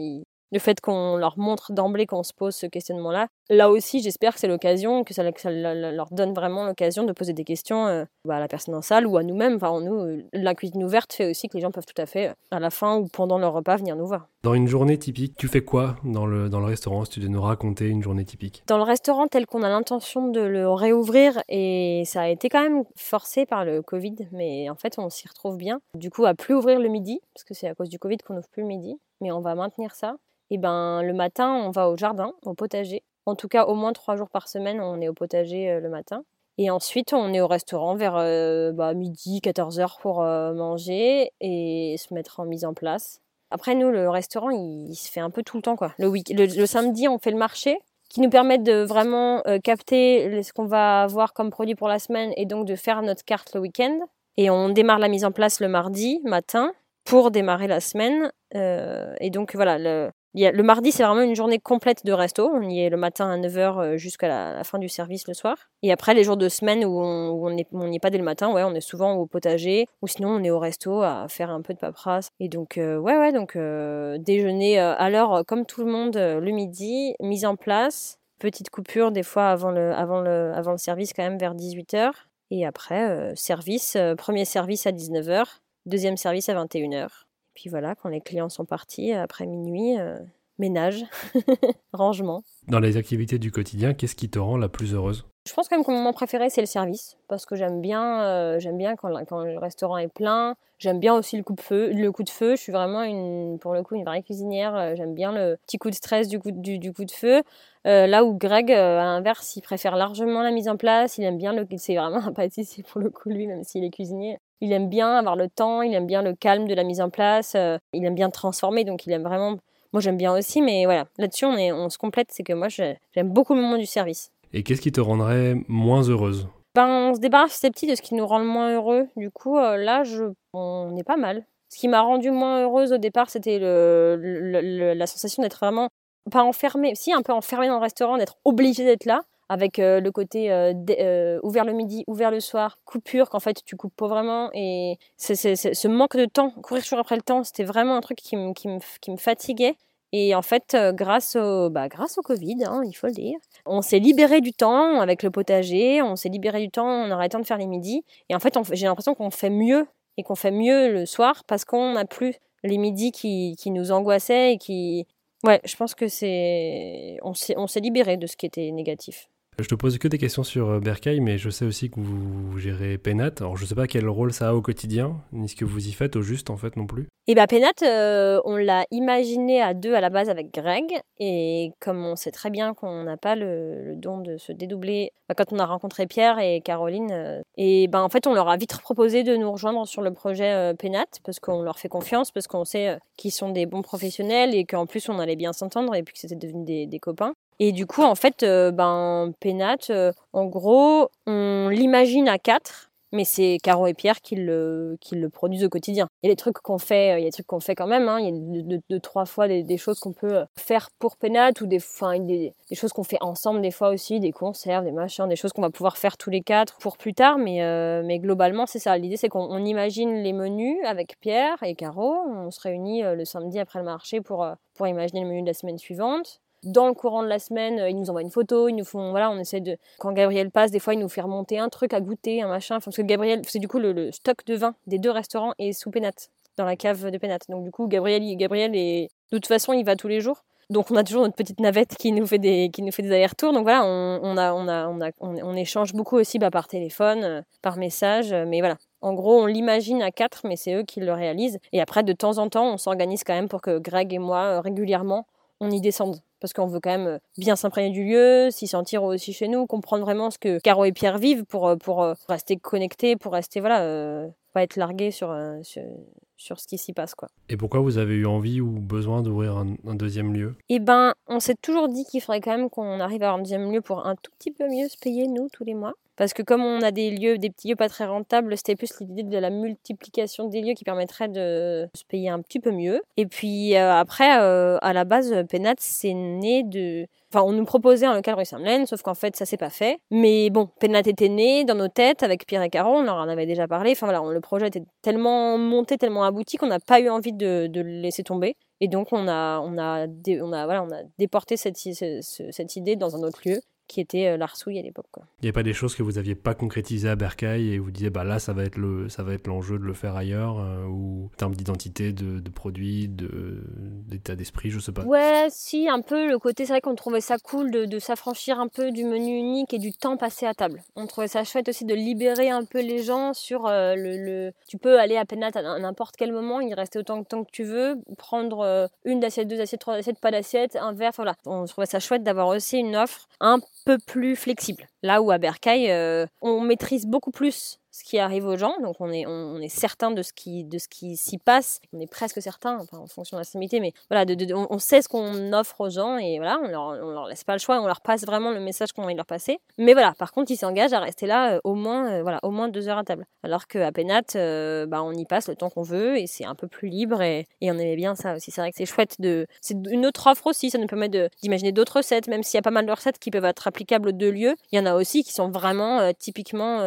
le 0.51 0.59
fait 0.59 0.81
qu'on 0.81 1.17
leur 1.17 1.37
montre 1.37 1.73
d'emblée 1.73 2.05
qu'on 2.05 2.23
se 2.23 2.33
pose 2.33 2.55
ce 2.55 2.65
questionnement-là, 2.65 3.27
là 3.49 3.69
aussi, 3.69 4.01
j'espère 4.01 4.33
que 4.33 4.39
c'est 4.39 4.47
l'occasion, 4.47 5.03
que 5.03 5.13
ça, 5.13 5.23
leur 5.23 6.07
donne 6.11 6.33
vraiment 6.33 6.65
l'occasion 6.65 7.03
de 7.03 7.11
poser 7.11 7.33
des 7.33 7.43
questions 7.43 7.87
euh, 7.87 8.05
bah, 8.25 8.37
à 8.37 8.39
la 8.39 8.47
personne 8.47 8.75
en 8.75 8.81
salle 8.81 9.05
ou 9.07 9.17
à 9.17 9.23
nous-mêmes. 9.23 9.55
Enfin, 9.55 9.79
nous, 9.81 9.95
euh, 9.95 10.23
la 10.33 10.55
cuisine 10.55 10.83
ouverte 10.83 11.13
fait 11.13 11.29
aussi 11.29 11.47
que 11.47 11.57
les 11.57 11.61
gens 11.61 11.71
peuvent 11.71 11.85
tout 11.85 11.99
à 12.01 12.05
fait, 12.05 12.29
euh, 12.29 12.33
à 12.51 12.59
la 12.59 12.69
fin 12.69 12.97
ou 12.97 13.07
pendant 13.07 13.37
leur 13.37 13.53
repas, 13.53 13.77
venir 13.77 13.95
nous 13.95 14.07
voir. 14.07 14.27
Dans 14.43 14.53
une 14.53 14.67
journée 14.67 14.97
typique, 14.97 15.35
tu 15.35 15.47
fais 15.47 15.61
quoi 15.61 15.97
dans 16.03 16.25
le, 16.25 16.49
dans 16.49 16.59
le 16.59 16.65
restaurant? 16.65 17.03
Si 17.05 17.11
tu 17.11 17.19
devais 17.19 17.31
nous 17.31 17.41
raconter 17.41 17.87
une 17.87 18.01
journée 18.01 18.25
typique. 18.25 18.63
Dans 18.67 18.77
le 18.77 18.83
restaurant 18.83 19.27
tel 19.27 19.45
qu'on 19.45 19.63
a 19.63 19.69
l'intention 19.69 20.29
de 20.29 20.41
le 20.41 20.69
réouvrir, 20.69 21.43
et 21.49 22.03
ça 22.05 22.21
a 22.21 22.29
été 22.29 22.49
quand 22.49 22.61
même 22.61 22.83
forcé 22.95 23.45
par 23.45 23.65
le 23.65 23.81
Covid, 23.81 24.15
mais 24.31 24.69
en 24.69 24.75
fait, 24.75 24.97
on 24.97 25.09
s'y 25.09 25.27
retrouve 25.27 25.57
bien. 25.57 25.81
Du 25.93 26.09
coup, 26.09 26.25
à 26.25 26.33
plus 26.33 26.53
ouvrir 26.53 26.79
le 26.79 26.87
midi, 26.87 27.19
parce 27.33 27.43
que 27.43 27.53
c'est 27.53 27.67
à 27.67 27.75
cause 27.75 27.89
du 27.89 27.99
Covid 27.99 28.17
qu'on 28.17 28.35
n'ouvre 28.35 28.49
plus 28.49 28.61
le 28.61 28.67
midi, 28.67 28.97
mais 29.21 29.31
on 29.31 29.41
va 29.41 29.55
maintenir 29.55 29.93
ça 29.93 30.15
et 30.49 30.57
ben 30.57 31.01
le 31.03 31.13
matin, 31.13 31.53
on 31.53 31.71
va 31.71 31.89
au 31.89 31.97
jardin, 31.97 32.33
au 32.43 32.53
potager. 32.53 33.03
En 33.29 33.35
tout 33.35 33.47
cas, 33.47 33.65
au 33.65 33.75
moins 33.75 33.93
trois 33.93 34.15
jours 34.15 34.29
par 34.29 34.47
semaine, 34.47 34.81
on 34.81 34.99
est 35.01 35.07
au 35.07 35.13
potager 35.13 35.69
euh, 35.69 35.79
le 35.79 35.89
matin. 35.89 36.23
Et 36.57 36.69
ensuite, 36.71 37.13
on 37.13 37.31
est 37.33 37.41
au 37.41 37.47
restaurant 37.47 37.95
vers 37.95 38.15
euh, 38.17 38.71
bah, 38.71 38.93
midi, 38.93 39.39
14h 39.43 40.01
pour 40.01 40.23
euh, 40.23 40.53
manger 40.53 41.31
et 41.39 41.95
se 41.97 42.13
mettre 42.13 42.39
en 42.39 42.45
mise 42.45 42.65
en 42.65 42.73
place. 42.73 43.21
Après, 43.51 43.75
nous, 43.75 43.89
le 43.91 44.09
restaurant, 44.09 44.49
il, 44.49 44.93
se 44.95 45.09
fait 45.09 45.19
un 45.19 45.29
peu 45.29 45.43
tout 45.43 45.57
le 45.57 45.61
temps. 45.61 45.75
Quoi. 45.75 45.93
Le, 45.99 46.07
week 46.07 46.29
le, 46.35 46.65
samedi, 46.65 47.07
on 47.07 47.17
fait 47.19 47.31
le 47.31 47.37
marché 47.37 47.77
qui 48.09 48.21
nous 48.21 48.29
permet 48.29 48.57
de 48.57 48.81
vraiment 48.81 49.43
capter 49.63 50.41
ce 50.41 50.51
qu'on 50.51 50.65
va 50.65 51.03
avoir 51.03 51.33
comme 51.33 51.51
produit 51.51 51.75
pour 51.75 51.87
la 51.87 51.99
semaine 51.99 52.33
et 52.37 52.47
donc 52.47 52.65
de 52.65 52.75
faire 52.75 53.03
notre 53.03 53.23
carte 53.23 53.53
le 53.53 53.61
week-end. 53.61 53.99
Et 54.35 54.49
on 54.49 54.69
démarre 54.69 54.97
la 54.97 55.09
mise 55.09 55.25
en 55.25 55.31
place 55.31 55.59
le 55.59 55.67
mardi 55.67 56.19
matin 56.23 56.73
pour 57.05 57.29
démarrer 57.29 57.67
la 57.67 57.79
semaine. 57.79 58.31
et 58.53 59.29
donc 59.29 59.55
voilà, 59.55 59.77
le, 59.77 60.11
le 60.35 60.61
mardi, 60.61 60.91
c'est 60.91 61.03
vraiment 61.03 61.21
une 61.21 61.35
journée 61.35 61.59
complète 61.59 62.05
de 62.05 62.11
resto. 62.11 62.49
On 62.53 62.61
y 62.69 62.81
est 62.81 62.89
le 62.89 62.97
matin 62.97 63.29
à 63.29 63.37
9h 63.37 63.79
euh, 63.79 63.97
jusqu'à 63.97 64.27
la, 64.27 64.63
fin 64.63 64.77
du 64.77 64.89
service 64.89 65.27
le 65.27 65.33
soir. 65.33 65.55
Et 65.81 65.91
après, 65.91 66.13
les 66.13 66.23
jours 66.23 66.37
de 66.37 66.49
semaine 66.49 66.85
où 66.85 66.99
on 66.99 67.49
n'y 67.51 67.61
est, 67.95 67.99
pas 67.99 68.09
dès 68.09 68.17
le 68.17 68.23
matin, 68.23 68.51
ouais, 68.51 68.63
on 68.63 68.73
est 68.75 68.81
souvent 68.81 69.13
au 69.13 69.25
potager 69.25 69.87
ou 70.01 70.07
sinon 70.07 70.29
on 70.29 70.43
est 70.43 70.51
au 70.51 70.59
resto 70.59 71.01
à 71.01 71.27
faire 71.29 71.49
un 71.49 71.61
peu 71.61 71.73
de 71.73 71.79
paperasse. 71.79 72.29
Et 72.39 72.49
donc, 72.49 72.77
euh, 72.77 72.97
ouais, 72.97 73.17
ouais, 73.17 73.31
donc 73.31 73.55
euh, 73.55 74.17
déjeuner 74.19 74.79
à 74.79 75.09
l'heure 75.09 75.43
comme 75.47 75.65
tout 75.65 75.83
le 75.83 75.91
monde 75.91 76.15
le 76.15 76.51
midi, 76.51 77.15
mise 77.19 77.45
en 77.45 77.55
place. 77.55 78.17
Petite 78.39 78.69
coupure 78.69 79.11
des 79.11 79.23
fois 79.23 79.49
avant 79.49 79.71
le, 79.71 79.93
avant 79.93 80.21
le, 80.21 80.53
avant 80.53 80.71
le 80.71 80.77
service 80.77 81.11
quand 81.13 81.23
même 81.23 81.37
vers 81.37 81.55
18h. 81.55 82.11
Et 82.51 82.65
après, 82.65 83.33
service, 83.35 83.97
premier 84.17 84.45
service 84.45 84.87
à 84.87 84.91
19h, 84.91 85.45
deuxième 85.85 86.17
service 86.17 86.49
à 86.49 86.53
21h. 86.53 87.28
Puis 87.59 87.69
voilà, 87.69 87.93
quand 87.93 88.07
les 88.07 88.21
clients 88.21 88.47
sont 88.47 88.63
partis, 88.63 89.11
après 89.11 89.45
minuit, 89.45 89.99
euh, 89.99 90.17
ménage, 90.59 91.03
rangement. 91.93 92.41
Dans 92.69 92.79
les 92.79 92.95
activités 92.95 93.37
du 93.37 93.51
quotidien, 93.51 93.93
qu'est-ce 93.93 94.15
qui 94.15 94.29
te 94.29 94.39
rend 94.39 94.55
la 94.55 94.69
plus 94.69 94.93
heureuse? 94.93 95.25
Je 95.45 95.53
pense 95.53 95.67
quand 95.67 95.75
même 95.75 95.83
que 95.83 95.91
mon 95.91 95.97
moment 95.97 96.13
préféré, 96.13 96.49
c'est 96.49 96.61
le 96.61 96.67
service. 96.67 97.17
Parce 97.27 97.45
que 97.45 97.57
j'aime 97.57 97.81
bien, 97.81 98.23
euh, 98.23 98.59
j'aime 98.59 98.77
bien 98.77 98.95
quand, 98.95 99.09
quand, 99.25 99.43
le 99.43 99.57
restaurant 99.57 99.97
est 99.97 100.07
plein. 100.07 100.55
J'aime 100.77 101.01
bien 101.01 101.13
aussi 101.15 101.35
le 101.35 101.43
coup 101.43 101.53
de 101.53 101.59
feu. 101.59 101.91
Le 101.91 102.11
coup 102.13 102.23
de 102.23 102.29
feu, 102.29 102.55
je 102.55 102.61
suis 102.61 102.71
vraiment, 102.71 103.03
une, 103.03 103.59
pour 103.59 103.73
le 103.73 103.83
coup, 103.83 103.95
une 103.95 104.05
vraie 104.05 104.23
cuisinière. 104.23 104.73
Euh, 104.77 104.95
j'aime 104.95 105.13
bien 105.13 105.33
le 105.33 105.57
petit 105.67 105.79
coup 105.79 105.89
de 105.89 105.95
stress 105.95 106.29
du 106.29 106.39
coup, 106.39 106.51
du, 106.51 106.79
du 106.79 106.93
coup 106.93 107.03
de 107.03 107.11
feu. 107.11 107.43
là 107.83 108.23
où 108.23 108.37
Greg, 108.37 108.71
à 108.71 109.03
l'inverse, 109.03 109.57
il 109.57 109.61
préfère 109.61 109.97
largement 109.97 110.43
la 110.43 110.51
mise 110.51 110.69
en 110.69 110.77
place. 110.77 111.17
Il 111.17 111.25
aime 111.25 111.37
bien 111.37 111.51
le. 111.51 111.67
C'est 111.75 111.97
vraiment 111.97 112.25
un 112.25 112.31
pâtissier 112.31 112.83
pour 112.83 113.01
le 113.01 113.09
coup, 113.09 113.27
lui, 113.27 113.47
même 113.47 113.65
s'il 113.65 113.83
est 113.83 113.89
cuisinier. 113.89 114.39
Il 114.61 114.73
aime 114.73 114.89
bien 114.89 115.15
avoir 115.15 115.35
le 115.35 115.47
temps, 115.47 115.81
il 115.81 115.93
aime 115.93 116.05
bien 116.05 116.21
le 116.21 116.33
calme 116.33 116.67
de 116.67 116.73
la 116.73 116.83
mise 116.83 117.01
en 117.01 117.09
place, 117.09 117.53
euh, 117.55 117.77
il 117.93 118.03
aime 118.05 118.15
bien 118.15 118.29
transformer, 118.29 118.83
donc 118.83 119.05
il 119.05 119.13
aime 119.13 119.23
vraiment. 119.23 119.57
Moi 119.93 120.01
j'aime 120.01 120.17
bien 120.17 120.33
aussi, 120.37 120.61
mais 120.61 120.85
voilà, 120.85 121.05
là-dessus 121.17 121.45
on, 121.45 121.57
est, 121.57 121.71
on 121.71 121.89
se 121.89 121.97
complète, 121.97 122.27
c'est 122.31 122.43
que 122.43 122.53
moi 122.53 122.67
j'aime 122.69 122.97
beaucoup 123.29 123.55
le 123.55 123.61
moment 123.61 123.77
du 123.77 123.85
service. 123.85 124.31
Et 124.53 124.63
qu'est-ce 124.63 124.81
qui 124.81 124.91
te 124.91 125.01
rendrait 125.01 125.55
moins 125.67 126.03
heureuse? 126.03 126.47
Ben, 126.75 126.87
On 126.87 127.15
se 127.15 127.19
débarrasse 127.19 127.59
petit 127.59 127.87
de 127.87 127.95
ce 127.95 128.01
qui 128.01 128.15
nous 128.15 128.25
rend 128.25 128.39
le 128.39 128.45
moins 128.45 128.73
heureux. 128.73 129.07
Du 129.15 129.31
coup, 129.31 129.57
euh, 129.57 129.77
là, 129.77 130.03
je... 130.03 130.25
on 130.53 130.95
est 130.97 131.03
pas 131.03 131.17
mal. 131.17 131.45
Ce 131.69 131.77
qui 131.77 131.87
m'a 131.87 132.01
rendu 132.01 132.31
moins 132.31 132.63
heureuse 132.63 132.93
au 132.93 132.97
départ, 132.97 133.29
c'était 133.29 133.59
le, 133.59 134.93
la 134.95 135.07
sensation 135.07 135.43
d'être 135.43 135.59
vraiment, 135.59 135.89
pas 136.31 136.43
enfermée, 136.43 136.95
si 136.95 137.13
un 137.13 137.21
peu 137.21 137.31
enfermée 137.31 137.67
dans 137.67 137.75
le 137.75 137.81
restaurant, 137.81 138.17
d'être 138.17 138.37
obligée 138.43 138.85
d'être 138.85 139.05
là 139.05 139.21
avec 139.49 139.79
euh, 139.79 139.99
le 139.99 140.11
côté 140.11 140.51
euh, 140.51 140.73
euh, 140.91 141.39
ouvert 141.41 141.65
le 141.65 141.73
midi, 141.73 142.03
ouvert 142.07 142.29
le 142.29 142.39
soir, 142.39 142.77
coupure, 142.85 143.29
qu'en 143.29 143.39
fait 143.39 143.63
tu 143.65 143.75
coupes 143.75 143.95
pas 143.95 144.07
vraiment. 144.07 144.51
Et 144.53 144.97
ce 145.17 145.87
manque 145.87 146.15
de 146.15 146.25
temps, 146.25 146.51
courir 146.61 146.83
toujours 146.83 146.99
après 146.99 147.15
le 147.15 147.23
temps, 147.23 147.43
c'était 147.43 147.63
vraiment 147.63 147.95
un 147.95 148.01
truc 148.01 148.19
qui 148.19 148.37
me, 148.37 149.17
fatiguait. 149.17 149.75
Et 150.11 150.33
en 150.33 150.41
fait, 150.41 150.75
grâce 150.93 151.35
au, 151.35 151.69
bah, 151.69 151.87
grâce 151.87 152.17
au 152.17 152.21
Covid, 152.21 152.63
hein, 152.65 152.81
il 152.83 152.93
faut 152.93 153.07
le 153.07 153.13
dire, 153.13 153.37
on 153.65 153.81
s'est 153.81 153.99
libéré 153.99 154.41
du 154.41 154.53
temps 154.53 155.01
avec 155.01 155.21
le 155.21 155.29
potager, 155.29 156.01
on 156.01 156.15
s'est 156.15 156.29
libéré 156.29 156.61
du 156.61 156.69
temps 156.69 156.87
en 156.87 157.11
arrêtant 157.11 157.39
de 157.39 157.45
faire 157.45 157.57
les 157.57 157.67
midis. 157.67 158.03
Et 158.29 158.35
en 158.35 158.39
fait, 158.39 158.57
j'ai 158.73 158.87
l'impression 158.87 159.13
qu'on 159.13 159.29
fait 159.29 159.51
mieux 159.51 159.87
et 160.17 160.23
qu'on 160.23 160.35
fait 160.35 160.51
mieux 160.51 160.91
le 160.91 161.05
soir 161.05 161.43
parce 161.45 161.63
qu'on 161.63 161.93
n'a 161.93 162.05
plus 162.05 162.35
les 162.63 162.77
midis 162.77 163.11
qui, 163.11 163.55
qui 163.59 163.71
nous 163.71 163.91
angoissaient 163.91 164.53
et 164.53 164.57
qui... 164.57 165.05
Ouais, 165.43 165.61
je 165.63 165.75
pense 165.75 165.93
que 165.95 166.07
c'est... 166.07 167.17
On 167.23 167.33
s'est 167.33 167.79
libéré 167.79 168.17
de 168.17 168.25
ce 168.25 168.35
qui 168.35 168.47
était 168.47 168.71
négatif. 168.71 169.29
Je 169.61 169.67
te 169.67 169.75
pose 169.75 169.97
que 169.97 170.07
des 170.07 170.17
questions 170.17 170.43
sur 170.43 170.69
euh, 170.69 170.79
Berkay, 170.79 171.19
mais 171.19 171.37
je 171.37 171.49
sais 171.49 171.65
aussi 171.65 171.89
que 171.89 171.99
vous 171.99 172.57
gérez 172.57 172.97
Penat. 172.97 173.31
Alors 173.39 173.57
je 173.57 173.65
sais 173.65 173.75
pas 173.75 173.87
quel 173.87 174.07
rôle 174.07 174.31
ça 174.31 174.49
a 174.49 174.53
au 174.53 174.61
quotidien, 174.61 175.17
ni 175.33 175.49
ce 175.49 175.55
que 175.57 175.65
vous 175.65 175.89
y 175.89 175.91
faites 175.91 176.15
au 176.15 176.21
juste 176.21 176.49
en 176.49 176.55
fait 176.55 176.77
non 176.77 176.87
plus. 176.87 177.07
Eh 177.27 177.35
bah 177.35 177.45
Penat, 177.45 177.73
euh, 177.83 178.39
on 178.45 178.55
l'a 178.55 178.85
imaginé 178.89 179.61
à 179.61 179.73
deux 179.73 179.93
à 179.95 179.99
la 179.99 180.09
base 180.09 180.29
avec 180.29 180.53
Greg, 180.53 180.85
et 181.19 181.73
comme 181.81 182.05
on 182.05 182.15
sait 182.15 182.31
très 182.31 182.49
bien 182.49 182.73
qu'on 182.73 183.03
n'a 183.03 183.17
pas 183.17 183.35
le, 183.35 183.95
don 183.97 184.19
de 184.19 184.37
se 184.37 184.53
dédoubler, 184.53 185.11
bah, 185.27 185.35
quand 185.35 185.51
on 185.51 185.59
a 185.59 185.65
rencontré 185.65 186.07
Pierre 186.07 186.39
et 186.39 186.61
Caroline, 186.61 187.11
euh, 187.11 187.41
et 187.57 187.89
ben 187.89 188.01
en 188.01 188.09
fait 188.09 188.27
on 188.27 188.33
leur 188.33 188.47
a 188.47 188.55
vite 188.55 188.79
proposé 188.79 189.23
de 189.23 189.35
nous 189.35 189.51
rejoindre 189.51 189.85
sur 189.85 190.01
le 190.01 190.13
projet 190.13 190.73
Penat 190.79 191.05
parce 191.25 191.41
qu'on 191.41 191.63
leur 191.63 191.79
fait 191.79 191.89
confiance, 191.89 192.31
parce 192.31 192.47
qu'on 192.47 192.63
sait 192.63 192.97
qu'ils 193.17 193.33
sont 193.33 193.49
des 193.49 193.65
bons 193.65 193.81
professionnels 193.81 194.55
et 194.55 194.63
qu'en 194.63 194.85
plus 194.85 195.09
on 195.09 195.19
allait 195.19 195.35
bien 195.35 195.51
s'entendre 195.51 195.95
et 195.95 196.03
puis 196.03 196.13
que 196.13 196.19
c'était 196.21 196.35
devenu 196.35 196.63
des 196.87 196.99
copains. 196.99 197.33
Et 197.59 197.71
du 197.71 197.85
coup, 197.85 198.03
en 198.03 198.15
fait, 198.15 198.43
ben, 198.43 199.33
Pénate, 199.39 199.91
en 200.33 200.45
gros, 200.45 201.09
on 201.27 201.69
l'imagine 201.69 202.27
à 202.29 202.39
quatre 202.39 202.89
mais 203.11 203.23
c'est 203.23 203.57
Caro 203.63 203.87
et 203.87 203.93
Pierre 203.93 204.21
qui 204.21 204.35
le, 204.35 204.97
qui 205.01 205.15
le 205.15 205.29
produisent 205.29 205.63
au 205.63 205.69
quotidien. 205.69 206.07
Il 206.21 206.27
y 206.27 206.31
a 206.31 206.33
des 206.33 206.37
trucs 206.37 206.59
qu'on 206.59 206.77
fait, 206.77 207.19
il 207.19 207.23
y 207.23 207.23
a 207.23 207.29
des 207.29 207.31
trucs 207.31 207.47
qu'on 207.47 207.59
fait 207.59 207.75
quand 207.75 207.87
même, 207.87 208.07
hein. 208.07 208.19
il 208.19 208.25
y 208.25 208.75
a 208.75 208.79
deux, 208.89 208.99
trois 208.99 209.25
fois 209.25 209.47
des, 209.47 209.77
choses 209.77 209.99
qu'on 209.99 210.13
peut 210.13 210.45
faire 210.57 210.89
pour 210.99 211.17
Pénat 211.17 211.51
ou 211.61 211.65
des, 211.65 211.79
des, 212.19 212.53
des 212.69 212.75
choses 212.75 212.91
qu'on 212.91 213.03
fait 213.03 213.17
ensemble 213.21 213.61
des 213.61 213.71
fois 213.71 213.89
aussi, 213.89 214.19
des 214.19 214.31
conserves, 214.31 214.85
des 214.85 214.91
machins, 214.91 215.27
des 215.27 215.35
choses 215.35 215.53
qu'on 215.53 215.61
va 215.61 215.69
pouvoir 215.69 215.97
faire 215.97 216.17
tous 216.17 216.29
les 216.29 216.41
quatre 216.41 216.77
pour 216.77 216.97
plus 216.97 217.13
tard, 217.13 217.37
mais, 217.37 217.63
euh, 217.63 218.03
mais 218.05 218.19
globalement 218.19 218.65
c'est 218.65 218.79
ça. 218.79 218.97
L'idée 218.97 219.17
c'est 219.17 219.29
qu'on 219.29 219.63
imagine 219.63 220.13
les 220.15 220.33
menus 220.33 220.77
avec 220.85 221.19
Pierre 221.19 221.57
et 221.63 221.75
Caro, 221.75 222.15
on 222.27 222.51
se 222.51 222.59
réunit 222.61 223.03
euh, 223.03 223.15
le 223.15 223.25
samedi 223.25 223.59
après 223.59 223.79
le 223.79 223.85
marché 223.85 224.21
pour, 224.21 224.43
euh, 224.43 224.53
pour 224.75 224.87
imaginer 224.87 225.21
le 225.21 225.27
menu 225.27 225.41
de 225.41 225.47
la 225.47 225.53
semaine 225.53 225.77
suivante 225.77 226.41
dans 226.63 226.87
le 226.87 226.93
courant 226.93 227.23
de 227.23 227.27
la 227.27 227.39
semaine, 227.39 227.79
euh, 227.79 227.89
ils 227.89 227.95
nous 227.95 228.09
envoient 228.09 228.21
une 228.21 228.31
photo, 228.31 228.67
ils 228.67 228.75
nous 228.75 228.85
font, 228.85 229.11
voilà, 229.11 229.31
on 229.31 229.37
essaie 229.37 229.61
de, 229.61 229.77
quand 229.99 230.11
Gabriel 230.11 230.51
passe, 230.51 230.71
des 230.71 230.79
fois, 230.79 230.93
il 230.93 230.99
nous 230.99 231.09
fait 231.09 231.21
remonter 231.21 231.59
un 231.59 231.69
truc 231.69 231.93
à 231.93 232.01
goûter, 232.01 232.41
un 232.41 232.47
machin, 232.47 232.79
parce 232.79 232.95
que 232.95 233.01
Gabriel, 233.01 233.41
c'est 233.47 233.59
du 233.59 233.67
coup 233.67 233.79
le, 233.79 234.11
stock 234.11 234.45
de 234.45 234.55
vin 234.55 234.75
des 234.87 234.99
deux 234.99 235.11
restaurants 235.11 235.53
est 235.59 235.73
sous 235.73 235.91
Pénat, 235.91 236.11
dans 236.57 236.65
la 236.65 236.75
cave 236.75 237.11
de 237.11 237.17
Pénat. 237.17 237.39
Donc 237.49 237.63
du 237.63 237.71
coup, 237.71 237.87
Gabriel, 237.87 238.23
Gabriel 238.35 238.75
est, 238.75 239.09
de 239.31 239.37
toute 239.37 239.47
façon, 239.47 239.73
il 239.73 239.85
va 239.85 239.95
tous 239.95 240.07
les 240.07 240.21
jours. 240.21 240.43
Donc 240.69 240.91
on 240.91 240.95
a 240.95 241.03
toujours 241.03 241.23
notre 241.23 241.35
petite 241.35 241.59
navette 241.59 241.95
qui 241.97 242.11
nous 242.11 242.27
fait 242.27 242.37
des, 242.37 242.69
qui 242.71 242.83
nous 242.83 242.91
fait 242.91 243.01
des 243.01 243.11
allers-retours. 243.11 243.53
Donc 243.53 243.63
voilà, 243.63 243.83
on, 243.83 244.37
a, 244.37 244.53
on, 244.53 244.67
a, 244.67 244.87
on, 244.87 245.01
a, 245.01 245.09
on, 245.19 245.55
échange 245.55 245.93
beaucoup 245.93 246.15
aussi 246.15 246.37
bah, 246.37 246.51
par 246.51 246.67
téléphone, 246.67 247.23
euh, 247.23 247.41
par 247.63 247.77
message. 247.77 248.31
Euh, 248.31 248.45
mais 248.47 248.59
voilà, 248.59 248.77
en 249.01 249.13
gros, 249.13 249.41
on 249.41 249.47
l'imagine 249.47 250.03
à 250.03 250.11
quatre, 250.11 250.41
mais 250.45 250.57
c'est 250.57 250.75
eux 250.75 250.83
qui 250.83 250.99
le 250.99 251.11
réalisent. 251.11 251.57
Et 251.73 251.81
après, 251.81 252.03
de 252.03 252.13
temps 252.13 252.37
en 252.37 252.49
temps, 252.49 252.71
on 252.71 252.77
s'organise 252.77 253.23
quand 253.23 253.33
même 253.33 253.49
pour 253.49 253.61
que 253.61 253.79
Greg 253.79 254.13
et 254.13 254.19
moi, 254.19 254.61
régulièrement, 254.61 255.25
on 255.59 255.69
y 255.71 255.81
descende 255.81 256.21
parce 256.39 256.53
qu'on 256.53 256.67
veut 256.67 256.79
quand 256.79 256.89
même 256.89 257.07
euh, 257.07 257.19
bien 257.37 257.55
s'imprégner 257.55 257.91
du 257.91 258.05
lieu, 258.05 258.49
s'y 258.51 258.67
sentir 258.67 259.03
aussi 259.03 259.33
chez 259.33 259.47
nous, 259.47 259.65
comprendre 259.65 260.03
vraiment 260.03 260.31
ce 260.31 260.37
que 260.37 260.59
Caro 260.59 260.85
et 260.85 260.91
Pierre 260.91 261.17
vivent 261.17 261.45
pour, 261.45 261.67
euh, 261.67 261.75
pour 261.75 262.01
euh, 262.01 262.13
rester 262.27 262.57
connectés, 262.57 263.15
pour 263.15 263.33
rester, 263.33 263.59
voilà, 263.59 264.29
pas 264.53 264.63
être 264.63 264.77
largués 264.77 265.11
sur, 265.11 265.35
sur, 265.61 266.59
ce 266.59 266.67
qui 266.67 266.77
s'y 266.77 266.93
passe, 266.93 267.13
quoi. 267.13 267.29
Et 267.49 267.57
pourquoi 267.57 267.81
vous 267.81 267.97
avez 267.97 268.15
eu 268.15 268.25
envie 268.25 268.61
ou 268.61 268.79
besoin 268.79 269.21
d'ouvrir 269.21 269.57
un, 269.57 269.75
un, 269.85 269.95
deuxième 269.95 270.33
lieu? 270.33 270.55
Eh 270.69 270.79
ben, 270.79 271.13
on 271.27 271.39
s'est 271.39 271.55
toujours 271.61 271.89
dit 271.89 272.05
qu'il 272.05 272.21
faudrait 272.21 272.41
quand 272.41 272.55
même 272.55 272.69
qu'on 272.69 272.99
arrive 272.99 273.21
à 273.21 273.27
avoir 273.27 273.39
un 273.39 273.43
deuxième 273.43 273.71
lieu 273.71 273.81
pour 273.81 274.05
un 274.05 274.15
tout 274.15 274.31
petit 274.39 274.51
peu 274.51 274.67
mieux 274.67 274.87
se 274.87 274.97
payer, 274.97 275.27
nous, 275.27 275.49
tous 275.51 275.63
les 275.63 275.75
mois. 275.75 275.93
Parce 276.19 276.33
que 276.33 276.41
comme 276.43 276.65
on 276.65 276.81
a 276.81 276.91
des 276.91 277.11
lieux, 277.11 277.37
des 277.37 277.49
petits 277.49 277.69
lieux 277.69 277.77
pas 277.77 277.87
très 277.87 278.05
rentables, 278.05 278.57
c'était 278.57 278.75
plus 278.75 278.91
l'idée 278.99 279.23
de 279.23 279.37
la 279.37 279.49
multiplication 279.49 280.49
des 280.49 280.59
lieux 280.59 280.73
qui 280.73 280.83
permettrait 280.83 281.29
de 281.29 281.87
se 281.95 282.03
payer 282.03 282.27
un 282.27 282.41
petit 282.41 282.59
peu 282.59 282.71
mieux. 282.71 283.01
Et 283.15 283.25
puis 283.25 283.77
euh, 283.77 283.93
après, 283.93 284.37
euh, 284.41 284.77
à 284.81 284.91
la 284.91 285.05
base, 285.05 285.33
Penat, 285.49 285.75
c'est 285.77 286.13
né 286.13 286.63
de... 286.63 287.07
Enfin, 287.33 287.45
on 287.45 287.53
nous 287.53 287.63
proposait 287.63 288.05
un 288.05 288.13
local 288.13 288.35
rue 288.35 288.43
saint 288.43 288.85
sauf 288.85 289.01
qu'en 289.01 289.13
fait, 289.13 289.37
ça 289.37 289.45
s'est 289.45 289.55
pas 289.55 289.69
fait. 289.69 290.01
Mais 290.11 290.49
bon, 290.49 290.67
Penat 290.81 291.03
était 291.05 291.29
né 291.29 291.63
dans 291.63 291.75
nos 291.75 291.87
têtes 291.87 292.21
avec 292.21 292.45
Pierre 292.45 292.63
et 292.63 292.69
Caron, 292.69 292.97
on 292.97 293.07
en 293.07 293.29
avait 293.29 293.45
déjà 293.45 293.69
parlé. 293.69 293.91
Enfin 293.91 294.05
voilà, 294.05 294.21
le 294.29 294.41
projet 294.41 294.67
était 294.67 294.83
tellement 295.01 295.57
monté, 295.57 295.97
tellement 295.97 296.25
abouti 296.25 296.57
qu'on 296.57 296.67
n'a 296.67 296.81
pas 296.81 296.99
eu 296.99 297.07
envie 297.07 297.31
de, 297.31 297.71
le 297.73 298.01
laisser 298.01 298.23
tomber. 298.23 298.57
Et 298.81 298.89
donc, 298.89 299.13
on 299.13 299.29
a, 299.29 299.61
on 299.61 299.77
a, 299.77 300.05
on 300.07 300.51
a, 300.51 300.65
voilà, 300.65 300.83
on 300.83 300.91
a 300.91 301.03
déporté 301.17 301.55
cette 301.55 302.75
idée 302.75 302.97
dans 302.97 303.15
un 303.15 303.23
autre 303.23 303.39
lieu 303.45 303.61
qui 303.89 303.99
était 303.99 304.27
euh, 304.27 304.37
l'Arsouille 304.37 304.79
à 304.79 304.81
l'époque. 304.81 305.07
Il 305.41 305.45
n'y 305.45 305.49
a 305.49 305.53
pas 305.53 305.63
des 305.63 305.73
choses 305.73 305.95
que 305.95 306.03
vous 306.03 306.13
n'aviez 306.13 306.35
pas 306.35 306.53
concrétisées 306.53 307.09
à 307.09 307.15
Bercail 307.15 307.73
et 307.73 307.79
vous 307.79 307.91
disiez 307.91 308.09
bah 308.09 308.23
là 308.23 308.39
ça 308.39 308.53
va 308.53 308.63
être 308.63 308.77
le 308.77 309.09
ça 309.09 309.23
va 309.23 309.33
être 309.33 309.47
l'enjeu 309.47 309.77
de 309.77 309.83
le 309.83 309.93
faire 309.93 310.15
ailleurs 310.15 310.59
euh, 310.59 310.85
ou 310.85 311.29
en 311.33 311.37
termes 311.37 311.55
d'identité, 311.55 312.13
de, 312.13 312.39
de 312.39 312.49
produit, 312.49 313.09
de 313.09 313.63
d'état 314.07 314.35
d'esprit, 314.35 314.69
je 314.69 314.79
sais 314.79 314.91
pas. 314.91 315.03
Ouais, 315.03 315.47
si 315.49 315.89
un 315.89 316.01
peu 316.01 316.29
le 316.29 316.37
côté 316.37 316.65
c'est 316.65 316.73
vrai 316.73 316.81
qu'on 316.81 316.95
trouvait 316.95 317.19
ça 317.19 317.37
cool 317.37 317.71
de, 317.71 317.85
de 317.85 317.99
s'affranchir 317.99 318.59
un 318.59 318.67
peu 318.67 318.91
du 318.91 319.03
menu 319.03 319.37
unique 319.37 319.73
et 319.73 319.79
du 319.79 319.91
temps 319.91 320.15
passé 320.17 320.45
à 320.45 320.53
table. 320.53 320.83
On 320.95 321.07
trouvait 321.07 321.27
ça 321.27 321.43
chouette 321.43 321.67
aussi 321.67 321.83
de 321.83 321.95
libérer 321.95 322.49
un 322.49 322.63
peu 322.63 322.81
les 322.81 323.03
gens 323.03 323.33
sur 323.33 323.65
euh, 323.65 323.95
le, 323.95 324.17
le, 324.17 324.51
tu 324.67 324.77
peux 324.77 324.99
aller 324.99 325.17
à 325.17 325.25
Penat 325.25 325.51
à 325.55 325.79
n'importe 325.79 326.15
quel 326.15 326.31
moment, 326.31 326.59
il 326.61 326.73
reste 326.75 326.95
autant 326.95 327.17
de 327.17 327.23
temps 327.25 327.43
que 327.43 327.51
tu 327.51 327.63
veux, 327.63 327.95
prendre 328.17 328.89
une 329.03 329.19
d'assiette, 329.19 329.47
deux 329.47 329.59
assiettes, 329.59 329.81
trois 329.81 329.95
assiettes, 329.95 330.19
pas 330.19 330.31
d'assiette, 330.31 330.75
un 330.75 330.93
verre, 330.93 331.11
voilà. 331.15 331.35
On 331.45 331.65
trouvait 331.65 331.87
ça 331.87 331.99
chouette 331.99 332.23
d'avoir 332.23 332.47
aussi 332.47 332.77
une 332.77 332.95
offre 332.95 333.27
un 333.39 333.59
peu 333.85 333.97
plus 333.97 334.35
flexible. 334.35 334.87
Là 335.03 335.21
où 335.21 335.31
à 335.31 335.37
Bercail, 335.37 335.91
euh, 335.91 336.25
on 336.41 336.61
maîtrise 336.61 337.05
beaucoup 337.05 337.31
plus 337.31 337.79
ce 337.99 338.03
qui 338.03 338.17
arrive 338.17 338.45
aux 338.45 338.57
gens. 338.57 338.73
Donc 338.81 338.95
on 338.99 339.11
est, 339.11 339.25
on, 339.25 339.59
est 339.59 339.69
certain 339.69 340.11
de 340.11 340.21
ce 340.21 340.33
qui, 340.33 340.63
de 340.63 340.77
qui 340.89 341.17
s'y 341.17 341.37
passe. 341.37 341.81
On 341.93 341.99
est 341.99 342.09
presque 342.09 342.41
certain, 342.41 342.79
en 342.91 343.07
fonction 343.07 343.37
de 343.37 343.41
la 343.41 343.45
sommité, 343.45 343.79
mais 343.79 343.93
voilà, 344.09 344.25
de, 344.25 344.53
on, 344.53 344.79
sait 344.79 345.01
ce 345.01 345.09
qu'on 345.09 345.53
offre 345.53 345.81
aux 345.81 345.89
gens 345.89 346.17
et 346.17 346.37
voilà, 346.37 346.59
on 346.63 346.67
leur, 346.67 346.83
on 346.87 347.11
leur 347.11 347.27
laisse 347.27 347.43
pas 347.43 347.53
le 347.53 347.59
choix, 347.59 347.81
on 347.81 347.87
leur 347.87 348.01
passe 348.01 348.25
vraiment 348.25 348.51
le 348.51 348.59
message 348.59 348.93
qu'on 348.93 349.03
va 349.03 349.13
leur 349.13 349.25
passer. 349.25 349.59
Mais 349.77 349.93
voilà, 349.93 350.13
par 350.17 350.31
contre, 350.31 350.51
ils 350.51 350.57
s'engagent 350.57 350.93
à 350.93 350.99
rester 350.99 351.27
là 351.27 351.53
euh, 351.53 351.59
au 351.63 351.75
moins, 351.75 352.11
euh, 352.11 352.21
voilà, 352.21 352.39
au 352.43 352.51
moins 352.51 352.69
deux 352.69 352.87
heures 352.87 352.97
à 352.97 353.03
table. 353.03 353.25
Alors 353.43 353.67
qu'à 353.67 353.91
Pénat, 353.91 354.21
euh, 354.35 354.85
bah, 354.85 355.03
on 355.03 355.13
y 355.13 355.25
passe 355.25 355.47
le 355.47 355.55
temps 355.55 355.69
qu'on 355.69 355.83
veut 355.83 356.17
et 356.17 356.27
c'est 356.27 356.45
un 356.45 356.55
peu 356.55 356.67
plus 356.67 356.89
libre 356.89 357.21
et, 357.21 357.47
et 357.61 357.71
on 357.71 357.75
aimait 357.75 357.95
bien 357.95 358.15
ça 358.15 358.35
aussi. 358.35 358.51
C'est 358.51 358.61
vrai 358.61 358.71
que 358.71 358.77
c'est 358.77 358.85
chouette 358.85 359.15
de, 359.19 359.47
c'est 359.61 359.77
une 359.89 360.05
autre 360.05 360.27
offre 360.27 360.47
aussi. 360.47 360.69
Ça 360.69 360.77
nous 360.77 360.87
permet 360.87 361.09
d'imaginer 361.09 361.71
d'autres 361.71 361.97
recettes, 361.97 362.27
même 362.27 362.43
s'il 362.43 362.57
y 362.57 362.59
a 362.59 362.63
pas 362.63 362.71
mal 362.71 362.85
de 362.85 362.91
recettes 362.91 363.19
qui 363.19 363.31
peuvent 363.31 363.45
être 363.45 363.67
applicables 363.67 364.09
aux 364.09 364.13
deux 364.13 364.31
lieux. 364.31 364.55
Il 364.71 364.77
y 364.77 364.81
en 364.81 364.85
a 364.85 364.95
aussi 364.95 365.23
qui 365.23 365.33
sont 365.33 365.49
vraiment 365.49 366.11
typiquement 366.13 366.79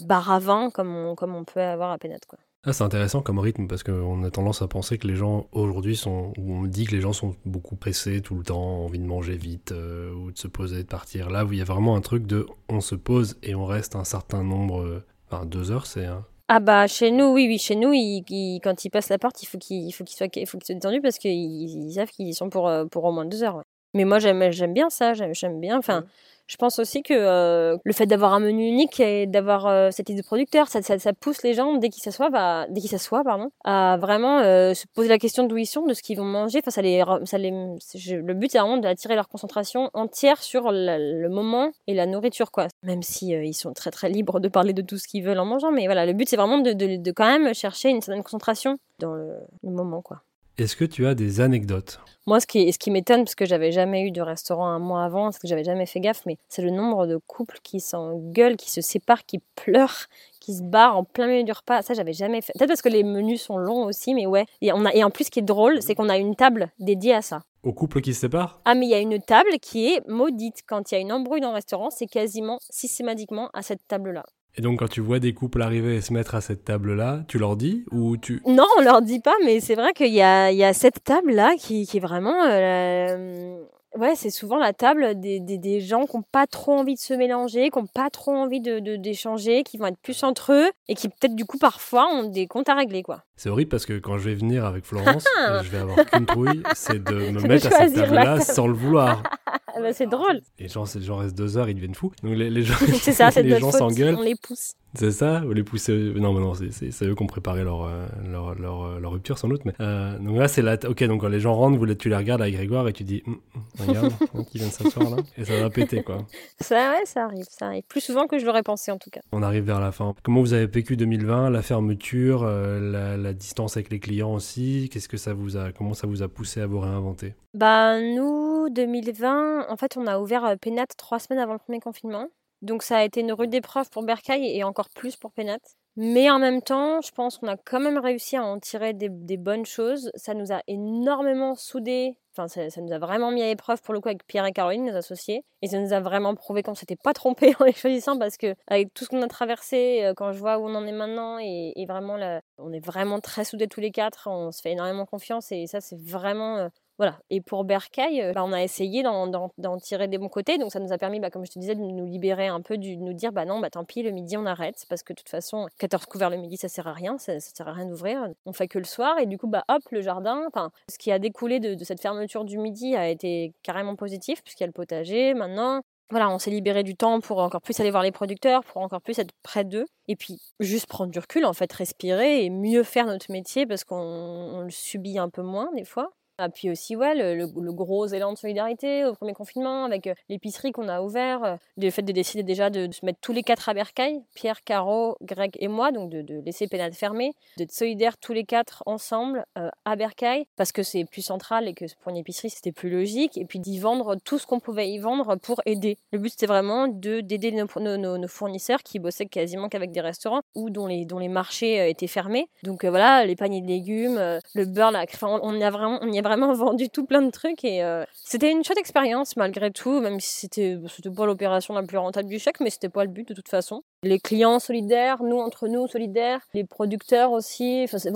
bah, 0.00 0.06
bar 0.06 0.30
à 0.30 0.38
vin 0.38 0.70
comme 0.70 0.94
on, 0.94 1.14
comme 1.14 1.34
on 1.34 1.44
peut 1.44 1.60
avoir 1.60 1.92
à 1.92 1.98
Pénat. 1.98 2.18
Quoi. 2.28 2.38
Ah, 2.64 2.72
c'est 2.72 2.84
intéressant 2.84 3.22
comme 3.22 3.38
rythme 3.38 3.66
parce 3.66 3.82
qu'on 3.82 4.22
a 4.22 4.30
tendance 4.30 4.62
à 4.62 4.68
penser 4.68 4.96
que 4.96 5.06
les 5.08 5.16
gens 5.16 5.48
aujourd'hui 5.52 5.96
sont, 5.96 6.32
ou 6.38 6.54
on 6.54 6.64
dit 6.64 6.84
que 6.86 6.92
les 6.92 7.00
gens 7.00 7.12
sont 7.12 7.34
beaucoup 7.44 7.74
pressés 7.74 8.20
tout 8.20 8.36
le 8.36 8.44
temps, 8.44 8.84
envie 8.84 9.00
de 9.00 9.04
manger 9.04 9.36
vite 9.36 9.72
euh, 9.72 10.12
ou 10.14 10.30
de 10.30 10.38
se 10.38 10.46
poser, 10.46 10.84
de 10.84 10.88
partir. 10.88 11.28
Là 11.28 11.44
où 11.44 11.52
il 11.52 11.58
y 11.58 11.62
a 11.62 11.64
vraiment 11.64 11.96
un 11.96 12.00
truc 12.00 12.26
de 12.26 12.46
on 12.68 12.80
se 12.80 12.94
pose 12.94 13.36
et 13.42 13.54
on 13.54 13.66
reste 13.66 13.96
un 13.96 14.04
certain 14.04 14.44
nombre, 14.44 14.80
euh, 14.80 15.04
enfin 15.28 15.44
deux 15.44 15.72
heures 15.72 15.86
c'est 15.86 16.06
un, 16.06 16.24
ah 16.54 16.60
bah 16.60 16.86
chez 16.86 17.10
nous 17.10 17.32
oui 17.32 17.46
oui 17.48 17.58
chez 17.58 17.76
nous 17.76 17.92
il, 17.94 18.60
quand 18.62 18.84
ils 18.84 18.90
passent 18.90 19.08
la 19.08 19.18
porte 19.18 19.42
il 19.42 19.46
faut 19.46 19.56
qu'ils 19.56 19.90
soient 19.90 20.28
il 20.34 20.46
faut 20.46 20.58
qu'ils 20.58 20.66
soient 20.66 20.74
détendus 20.74 21.00
parce 21.00 21.18
qu'ils 21.18 21.32
ils 21.32 21.94
savent 21.94 22.10
qu'ils 22.10 22.28
y 22.28 22.34
sont 22.34 22.50
pour 22.50 22.68
euh, 22.68 22.84
pour 22.84 23.04
au 23.04 23.12
moins 23.12 23.24
deux 23.24 23.42
heures. 23.42 23.62
Mais 23.94 24.04
moi 24.04 24.18
j'aime 24.18 24.52
j'aime 24.52 24.74
bien 24.74 24.90
ça 24.90 25.14
j'aime 25.14 25.60
bien 25.60 25.78
enfin 25.78 26.04
je 26.52 26.58
pense 26.58 26.78
aussi 26.78 27.02
que 27.02 27.14
euh, 27.14 27.78
le 27.82 27.92
fait 27.94 28.04
d'avoir 28.04 28.34
un 28.34 28.40
menu 28.40 28.66
unique 28.66 29.00
et 29.00 29.26
d'avoir 29.26 29.66
euh, 29.66 29.88
cette 29.90 30.10
idée 30.10 30.20
de 30.20 30.26
producteur, 30.26 30.68
ça, 30.68 30.80
pousse 31.18 31.42
les 31.42 31.54
gens 31.54 31.78
dès 31.78 31.88
qu'ils 31.88 32.02
s'assoient, 32.02 32.28
bah, 32.28 32.66
dès 32.68 32.82
qu'ils 32.82 32.90
s'assoient, 32.90 33.24
pardon, 33.24 33.48
à 33.64 33.96
vraiment 33.96 34.40
euh, 34.40 34.74
se 34.74 34.84
poser 34.94 35.08
la 35.08 35.16
question 35.16 35.46
d'où 35.46 35.56
ils 35.56 35.64
sont, 35.64 35.86
de 35.86 35.94
ce 35.94 36.02
qu'ils 36.02 36.18
vont 36.18 36.26
manger. 36.26 36.58
Enfin, 36.58 36.70
ça 36.70 36.82
les, 36.82 37.02
ça 37.24 37.38
les, 37.38 37.50
le 37.50 38.34
but 38.34 38.50
c'est 38.50 38.58
vraiment 38.58 38.76
d'attirer 38.76 39.14
leur 39.14 39.28
concentration 39.28 39.88
entière 39.94 40.42
sur 40.42 40.70
le, 40.70 41.28
moment 41.30 41.70
et 41.86 41.94
la 41.94 42.04
nourriture, 42.04 42.50
quoi. 42.50 42.68
Même 42.82 43.02
si 43.02 43.28
ils 43.28 43.54
sont 43.54 43.72
très 43.72 43.90
très 43.90 44.10
libres 44.10 44.38
de 44.38 44.48
parler 44.48 44.74
de 44.74 44.82
tout 44.82 44.98
ce 44.98 45.08
qu'ils 45.08 45.24
veulent 45.24 45.38
en 45.38 45.46
mangeant, 45.46 45.72
mais 45.72 45.86
voilà, 45.86 46.04
le 46.04 46.12
but 46.12 46.28
c'est 46.28 46.36
vraiment 46.36 46.58
de, 46.58 47.10
quand 47.12 47.26
même 47.26 47.54
chercher 47.54 47.88
une 47.88 48.02
certaine 48.02 48.22
concentration 48.22 48.76
dans 48.98 49.14
le, 49.14 49.38
le 49.62 49.70
moment, 49.70 50.02
quoi. 50.02 50.20
Est-ce 50.58 50.76
que 50.76 50.84
tu 50.84 51.06
as 51.06 51.14
des 51.14 51.40
anecdotes? 51.40 51.98
Moi, 52.26 52.38
ce 52.38 52.46
qui, 52.46 52.70
ce 52.72 52.78
qui 52.78 52.90
m'étonne, 52.90 53.24
parce 53.24 53.34
que 53.34 53.46
j'avais 53.46 53.72
jamais 53.72 54.02
eu 54.02 54.10
de 54.10 54.20
restaurant 54.20 54.66
un 54.66 54.78
mois 54.78 55.02
avant, 55.02 55.24
parce 55.24 55.38
que 55.38 55.48
j'avais 55.48 55.64
jamais 55.64 55.86
fait 55.86 55.98
gaffe, 55.98 56.22
mais 56.26 56.36
c'est 56.48 56.62
le 56.62 56.70
nombre 56.70 57.06
de 57.06 57.16
couples 57.16 57.58
qui 57.62 57.80
s'engueulent, 57.80 58.56
qui 58.56 58.70
se 58.70 58.80
séparent, 58.82 59.24
qui 59.24 59.40
pleurent, 59.56 60.06
qui 60.40 60.54
se 60.54 60.62
barrent 60.62 60.98
en 60.98 61.04
plein 61.04 61.26
milieu 61.26 61.42
du 61.42 61.52
repas. 61.52 61.82
Ça, 61.82 61.94
j'avais 61.94 62.12
jamais 62.12 62.42
fait. 62.42 62.52
Peut-être 62.52 62.68
parce 62.68 62.82
que 62.82 62.90
les 62.90 63.02
menus 63.02 63.42
sont 63.42 63.56
longs 63.56 63.86
aussi, 63.86 64.14
mais 64.14 64.26
ouais. 64.26 64.44
Et, 64.60 64.72
on 64.72 64.84
a, 64.84 64.92
et 64.94 65.02
en 65.02 65.10
plus, 65.10 65.24
ce 65.24 65.30
qui 65.30 65.38
est 65.38 65.42
drôle, 65.42 65.80
c'est 65.80 65.94
qu'on 65.94 66.10
a 66.10 66.18
une 66.18 66.36
table 66.36 66.70
dédiée 66.78 67.14
à 67.14 67.22
ça. 67.22 67.42
Aux 67.62 67.72
couples 67.72 68.00
qui 68.02 68.12
se 68.12 68.20
séparent? 68.20 68.60
Ah, 68.66 68.74
mais 68.74 68.86
il 68.86 68.90
y 68.90 68.94
a 68.94 69.00
une 69.00 69.20
table 69.20 69.58
qui 69.60 69.88
est 69.88 70.06
maudite. 70.06 70.62
Quand 70.66 70.92
il 70.92 70.94
y 70.94 70.98
a 70.98 71.00
une 71.00 71.12
embrouille 71.12 71.40
dans 71.40 71.48
le 71.48 71.54
restaurant, 71.54 71.90
c'est 71.90 72.06
quasiment 72.06 72.58
systématiquement 72.70 73.48
à 73.54 73.62
cette 73.62 73.86
table-là. 73.88 74.24
Et 74.56 74.60
donc, 74.60 74.80
quand 74.80 74.88
tu 74.88 75.00
vois 75.00 75.18
des 75.18 75.32
couples 75.32 75.62
arriver 75.62 75.96
et 75.96 76.00
se 76.02 76.12
mettre 76.12 76.34
à 76.34 76.40
cette 76.40 76.64
table-là, 76.64 77.24
tu 77.26 77.38
leur 77.38 77.56
dis 77.56 77.84
ou 77.90 78.16
tu... 78.18 78.42
Non, 78.46 78.66
on 78.78 78.82
leur 78.82 79.00
dit 79.00 79.20
pas, 79.20 79.34
mais 79.44 79.60
c'est 79.60 79.74
vrai 79.74 79.92
qu'il 79.94 80.12
y 80.12 80.22
a, 80.22 80.50
il 80.52 80.58
y 80.58 80.64
a 80.64 80.74
cette 80.74 81.02
table-là 81.04 81.54
qui, 81.58 81.86
qui, 81.86 81.96
est 81.96 82.00
vraiment... 82.00 82.44
Euh, 82.44 83.56
ouais, 83.96 84.14
c'est 84.14 84.30
souvent 84.30 84.58
la 84.58 84.72
table 84.72 85.18
des, 85.18 85.40
des, 85.40 85.58
des 85.58 85.80
gens 85.80 86.06
qui 86.06 86.16
n'ont 86.16 86.24
pas 86.30 86.46
trop 86.46 86.72
envie 86.72 86.94
de 86.94 87.00
se 87.00 87.14
mélanger, 87.14 87.70
qui 87.70 87.78
n'ont 87.78 87.86
pas 87.86 88.10
trop 88.10 88.32
envie 88.32 88.60
de, 88.60 88.78
d'échanger, 88.96 89.62
qui 89.62 89.78
vont 89.78 89.86
être 89.86 89.98
plus 90.02 90.22
entre 90.22 90.52
eux 90.52 90.70
et 90.88 90.94
qui 90.94 91.08
peut-être 91.08 91.34
du 91.34 91.44
coup 91.44 91.58
parfois 91.58 92.08
ont 92.12 92.24
des 92.24 92.46
comptes 92.46 92.68
à 92.68 92.74
régler, 92.74 93.02
quoi. 93.02 93.22
C'est 93.36 93.48
horrible 93.48 93.70
parce 93.70 93.86
que 93.86 93.98
quand 93.98 94.18
je 94.18 94.28
vais 94.28 94.34
venir 94.34 94.64
avec 94.64 94.84
Florence, 94.84 95.24
je 95.62 95.70
vais 95.70 95.78
avoir 95.78 96.04
qu'une 96.04 96.26
trouille, 96.26 96.62
c'est 96.74 97.02
de 97.02 97.30
me 97.30 97.40
mettre 97.48 97.68
à 97.68 97.88
cette 97.88 97.94
table-là 97.94 98.40
sans 98.40 98.66
le 98.66 98.74
vouloir. 98.74 99.22
bah, 99.80 99.92
c'est 99.92 100.06
drôle. 100.06 100.40
Les 100.58 100.68
gens, 100.68 100.84
les 100.94 101.02
gens 101.02 101.16
restent 101.16 101.36
deux 101.36 101.56
heures, 101.56 101.68
ils 101.68 101.74
deviennent 101.74 101.94
fous. 101.94 102.12
Donc 102.22 102.36
les, 102.36 102.50
les 102.50 102.62
gens, 102.62 102.74
c'est 103.00 103.12
ça, 103.12 103.30
les 103.42 103.58
gens 103.58 103.70
s'engueulent. 103.70 104.16
On 104.16 104.22
les 104.22 104.36
pousse. 104.36 104.74
C'est 104.94 105.10
ça 105.10 105.42
Ou 105.46 105.52
les 105.52 105.62
pousser 105.62 106.12
Non, 106.16 106.34
mais 106.34 106.40
non, 106.40 106.52
c'est 106.54 107.04
eux 107.06 107.14
qui 107.14 107.22
ont 107.22 107.26
préparé 107.26 107.64
leur, 107.64 107.84
euh, 107.84 108.06
leur, 108.30 108.54
leur, 108.54 108.82
euh, 108.82 109.00
leur 109.00 109.12
rupture 109.12 109.38
sans 109.38 109.48
doute. 109.48 109.64
Mais, 109.64 109.72
euh, 109.80 110.18
donc 110.18 110.36
là, 110.36 110.48
c'est 110.48 110.60
là. 110.60 110.76
Ok, 110.86 111.02
donc 111.04 111.22
quand 111.22 111.28
les 111.28 111.40
gens 111.40 111.54
rentrent, 111.54 111.78
vous, 111.78 111.94
tu 111.94 112.10
les 112.10 112.16
regardes 112.16 112.42
avec 112.42 112.54
Grégoire 112.54 112.86
et 112.88 112.92
tu 112.92 113.02
dis 113.02 113.22
hum, 113.26 113.38
hum, 113.54 113.86
Regarde, 113.86 114.12
hein, 114.34 114.44
qui 114.50 114.58
vient 114.58 114.66
de 114.66 114.72
s'asseoir 114.72 115.10
là. 115.10 115.22
Et 115.38 115.44
ça 115.44 115.58
va 115.58 115.70
péter 115.70 116.02
quoi. 116.02 116.26
Ça, 116.60 116.92
ouais, 116.92 117.06
ça 117.06 117.24
arrive. 117.24 117.46
Ça 117.48 117.66
arrive. 117.66 117.84
Plus 117.88 118.02
souvent 118.02 118.26
que 118.26 118.38
je 118.38 118.44
l'aurais 118.44 118.62
pensé 118.62 118.90
en 118.90 118.98
tout 118.98 119.10
cas. 119.10 119.20
On 119.32 119.42
arrive 119.42 119.64
vers 119.64 119.80
la 119.80 119.92
fin. 119.92 120.14
Comment 120.22 120.40
vous 120.40 120.52
avez 120.52 120.66
vécu 120.66 120.96
2020 120.96 121.48
La 121.48 121.62
fermeture, 121.62 122.44
la, 122.44 123.16
la, 123.16 123.32
distance 123.32 123.76
avec 123.78 123.90
les 123.90 123.98
clients 123.98 124.34
aussi? 124.34 124.90
Qu'est-ce 124.92 125.08
que 125.08 125.16
ça 125.16 125.32
vous 125.32 125.56
a. 125.56 125.72
Comment 125.72 125.94
ça 125.94 126.06
vous 126.06 126.22
a 126.22 126.28
poussé 126.28 126.60
à 126.60 126.66
vous 126.66 126.80
réinventer? 126.80 127.34
Bah, 127.54 128.00
nous, 128.00 128.61
2020, 128.68 129.68
en 129.68 129.76
fait, 129.76 129.96
on 129.96 130.06
a 130.06 130.18
ouvert 130.18 130.56
Pénat 130.60 130.86
trois 130.96 131.18
semaines 131.18 131.40
avant 131.40 131.54
le 131.54 131.58
premier 131.58 131.80
confinement. 131.80 132.28
Donc 132.62 132.84
ça 132.84 132.98
a 132.98 133.04
été 133.04 133.20
une 133.20 133.32
rude 133.32 133.52
épreuve 133.54 133.90
pour 133.90 134.04
Berkay 134.04 134.56
et 134.56 134.62
encore 134.62 134.88
plus 134.88 135.16
pour 135.16 135.32
Penat. 135.32 135.58
Mais 135.96 136.30
en 136.30 136.38
même 136.38 136.62
temps, 136.62 137.02
je 137.02 137.10
pense 137.10 137.36
qu'on 137.36 137.48
a 137.48 137.56
quand 137.56 137.80
même 137.80 137.98
réussi 137.98 138.36
à 138.36 138.44
en 138.44 138.58
tirer 138.58 138.94
des, 138.94 139.36
bonnes 139.36 139.66
choses. 139.66 140.10
Ça 140.14 140.32
nous 140.32 140.50
a 140.50 140.62
énormément 140.66 141.54
soudés. 141.54 142.16
Enfin, 142.34 142.48
ça, 142.48 142.80
nous 142.80 142.92
a 142.92 142.98
vraiment 142.98 143.30
mis 143.30 143.42
à 143.42 143.46
l'épreuve 143.46 143.82
pour 143.82 143.92
le 143.92 144.00
coup 144.00 144.08
avec 144.08 144.26
Pierre 144.26 144.46
et 144.46 144.52
Caroline, 144.52 144.86
nos 144.86 144.96
associés. 144.96 145.44
Et 145.60 145.66
ça 145.66 145.78
nous 145.78 145.92
a 145.92 146.00
vraiment 146.00 146.34
prouvé 146.34 146.62
qu'on 146.62 146.74
s'était 146.74 146.96
pas 146.96 147.12
trompé 147.12 147.54
en 147.60 147.64
les 147.64 147.74
choisissant 147.74 148.16
parce 148.16 148.38
que 148.38 148.54
avec 148.68 148.94
tout 148.94 149.04
ce 149.04 149.10
qu'on 149.10 149.20
a 149.20 149.28
traversé, 149.28 150.00
euh, 150.04 150.14
quand 150.16 150.32
je 150.32 150.38
vois 150.38 150.56
où 150.56 150.66
on 150.66 150.74
en 150.74 150.86
est 150.86 150.92
maintenant 150.92 151.38
et, 151.38 151.74
vraiment 151.86 152.16
là, 152.16 152.40
on 152.56 152.72
est 152.72 152.84
vraiment 152.84 153.20
très 153.20 153.44
soudés 153.44 153.66
tous 153.66 153.80
les 153.80 153.90
quatre. 153.90 154.28
On 154.30 154.50
se 154.50 154.62
fait 154.62 154.70
énormément 154.72 155.04
confiance 155.04 155.52
et 155.52 155.66
ça 155.66 155.82
c'est 155.82 156.00
vraiment 156.00 156.56
euh, 156.56 156.68
voilà. 157.02 157.18
Et 157.30 157.40
pour 157.40 157.64
Berkay, 157.64 158.22
euh, 158.22 158.32
bah, 158.32 158.44
on 158.44 158.52
a 158.52 158.62
essayé 158.62 159.02
d'en 159.02 159.76
tirer 159.82 160.06
des 160.06 160.18
bons 160.18 160.28
côtés. 160.28 160.56
Donc 160.56 160.70
ça 160.70 160.78
nous 160.78 160.92
a 160.92 160.98
permis, 160.98 161.18
bah, 161.18 161.30
comme 161.30 161.44
je 161.44 161.50
te 161.50 161.58
disais, 161.58 161.74
de 161.74 161.80
nous 161.80 162.06
libérer 162.06 162.46
un 162.46 162.60
peu, 162.60 162.78
de 162.78 162.94
nous 162.94 163.12
dire 163.12 163.32
bah 163.32 163.44
non, 163.44 163.58
bah 163.58 163.70
tant 163.70 163.84
pis, 163.84 164.04
le 164.04 164.12
midi 164.12 164.36
on 164.36 164.46
arrête. 164.46 164.84
Parce 164.88 165.02
que 165.02 165.12
de 165.12 165.18
toute 165.18 165.28
façon, 165.28 165.66
14 165.80 166.06
couverts 166.06 166.30
le 166.30 166.36
midi, 166.36 166.56
ça 166.56 166.68
sert 166.68 166.86
à 166.86 166.92
rien. 166.92 167.18
Ça, 167.18 167.40
ça 167.40 167.50
sert 167.52 167.66
à 167.66 167.72
rien 167.72 167.86
d'ouvrir. 167.86 168.28
On 168.46 168.52
fait 168.52 168.68
que 168.68 168.78
le 168.78 168.84
soir. 168.84 169.18
Et 169.18 169.26
du 169.26 169.36
coup, 169.36 169.48
bah 169.48 169.64
hop, 169.68 169.82
le 169.90 170.00
jardin. 170.00 170.48
Ce 170.88 170.96
qui 170.96 171.10
a 171.10 171.18
découlé 171.18 171.58
de, 171.58 171.82
cette 171.82 172.00
fermeture 172.00 172.44
du 172.44 172.56
midi 172.56 172.94
a 172.94 173.08
été 173.08 173.52
carrément 173.64 173.96
positif, 173.96 174.40
puisqu'il 174.44 174.62
y 174.62 174.64
a 174.64 174.68
le 174.68 174.72
potager 174.72 175.34
maintenant 175.34 175.82
voilà, 176.10 176.28
on 176.28 176.38
s'est 176.38 176.50
libéré 176.50 176.82
du 176.82 176.94
temps 176.94 177.20
pour 177.20 177.38
encore 177.38 177.62
plus 177.62 177.80
aller 177.80 177.90
voir 177.90 178.02
les 178.02 178.12
producteurs, 178.12 178.62
pour 178.64 178.82
encore 178.82 179.00
plus 179.00 179.18
être 179.18 179.32
près 179.42 179.64
d'eux. 179.64 179.86
Et 180.08 180.14
puis, 180.14 180.42
juste 180.60 180.86
prendre 180.86 181.10
du 181.10 181.18
recul, 181.18 181.46
en 181.46 181.54
fait, 181.54 181.72
respirer 181.72 182.44
et 182.44 182.50
mieux 182.50 182.82
faire 182.82 183.06
notre 183.06 183.32
métier 183.32 183.66
parce 183.66 183.82
qu'on 183.82 184.60
le 184.60 184.70
subit 184.70 185.18
un 185.18 185.30
peu 185.30 185.40
moins 185.40 185.70
des 185.74 185.86
fois. 185.86 186.12
Ah, 186.44 186.48
puis 186.48 186.70
aussi, 186.70 186.96
ouais, 186.96 187.14
le, 187.14 187.46
gros 187.72 188.04
élan 188.08 188.32
de 188.32 188.36
solidarité 188.36 189.04
au 189.04 189.14
premier 189.14 189.32
confinement 189.32 189.84
avec 189.84 190.08
euh, 190.08 190.14
l'épicerie 190.28 190.72
qu'on 190.72 190.88
a 190.88 191.00
ouvert, 191.00 191.44
euh, 191.44 191.54
le 191.76 191.88
fait 191.90 192.02
de 192.02 192.10
décider 192.10 192.42
déjà 192.42 192.68
de, 192.68 192.90
se 192.90 193.06
mettre 193.06 193.20
tous 193.20 193.32
les 193.32 193.44
quatre 193.44 193.68
à 193.68 193.74
Bercail, 193.74 194.24
Pierre, 194.34 194.64
Caro, 194.64 195.16
Greg 195.22 195.52
et 195.60 195.68
moi, 195.68 195.92
donc 195.92 196.10
de, 196.10 196.42
laisser 196.44 196.66
Pénal 196.66 196.94
fermer, 196.94 197.30
d'être 197.58 197.70
solidaires 197.70 198.18
tous 198.18 198.32
les 198.32 198.42
quatre 198.42 198.82
ensemble 198.86 199.44
euh, 199.56 199.70
à 199.84 199.94
Bercail, 199.94 200.46
parce 200.56 200.72
que 200.72 200.82
c'est 200.82 201.04
plus 201.04 201.22
central 201.22 201.68
et 201.68 201.74
que 201.74 201.84
pour 202.00 202.10
une 202.10 202.16
épicerie 202.16 202.50
c'était 202.50 202.72
plus 202.72 202.90
logique, 202.90 203.38
et 203.38 203.44
puis 203.44 203.60
d'y 203.60 203.78
vendre 203.78 204.16
tout 204.24 204.40
ce 204.40 204.46
qu'on 204.48 204.58
pouvait 204.58 204.88
y 204.88 204.98
vendre 204.98 205.36
pour 205.36 205.60
aider. 205.64 205.96
Le 206.10 206.18
but 206.18 206.30
c'était 206.30 206.46
vraiment 206.46 206.88
d'aider 206.88 207.52
nos, 207.52 208.26
fournisseurs 208.26 208.82
qui 208.82 208.98
bossaient 208.98 209.26
quasiment 209.26 209.68
qu'avec 209.68 209.92
des 209.92 210.00
restaurants 210.00 210.40
ou 210.56 210.70
dont 210.70 210.88
les, 210.88 211.04
dont 211.04 211.20
les 211.20 211.28
marchés 211.28 211.88
étaient 211.88 212.08
fermés. 212.08 212.48
Donc 212.64 212.84
voilà, 212.84 213.24
les 213.24 213.36
paniers 213.36 213.60
de 213.60 213.68
légumes, 213.68 214.40
le 214.54 214.64
beurre, 214.64 214.92
enfin, 214.96 215.38
on 215.40 215.52
on 215.52 216.12
y 216.12 216.18
a 216.18 216.22
vraiment 216.22 216.31
vendu 216.54 216.88
tout 216.88 217.04
plein 217.04 217.22
de 217.22 217.30
trucs 217.30 217.64
et 217.64 217.82
euh, 217.82 218.04
c'était 218.14 218.50
une 218.50 218.64
chouette 218.64 218.78
expérience 218.78 219.36
malgré 219.36 219.70
tout, 219.70 220.00
même 220.00 220.20
si 220.20 220.40
c'était 220.40 220.78
c'était 220.88 221.10
pas 221.10 221.26
l'opération 221.26 221.74
la 221.74 221.82
plus 221.82 221.98
rentable 221.98 222.28
du 222.28 222.38
chèque, 222.38 222.60
mais 222.60 222.70
c'était 222.70 222.88
pas 222.88 223.04
le 223.04 223.10
but 223.10 223.28
de 223.28 223.34
toute 223.34 223.48
façon. 223.48 223.82
Les 224.02 224.18
clients 224.18 224.58
solidaires, 224.58 225.22
nous 225.22 225.38
entre 225.38 225.68
nous 225.68 225.86
solidaires, 225.86 226.40
les 226.54 226.64
producteurs 226.64 227.32
aussi. 227.32 227.82
Enfin, 227.84 227.98
c'est 227.98 228.12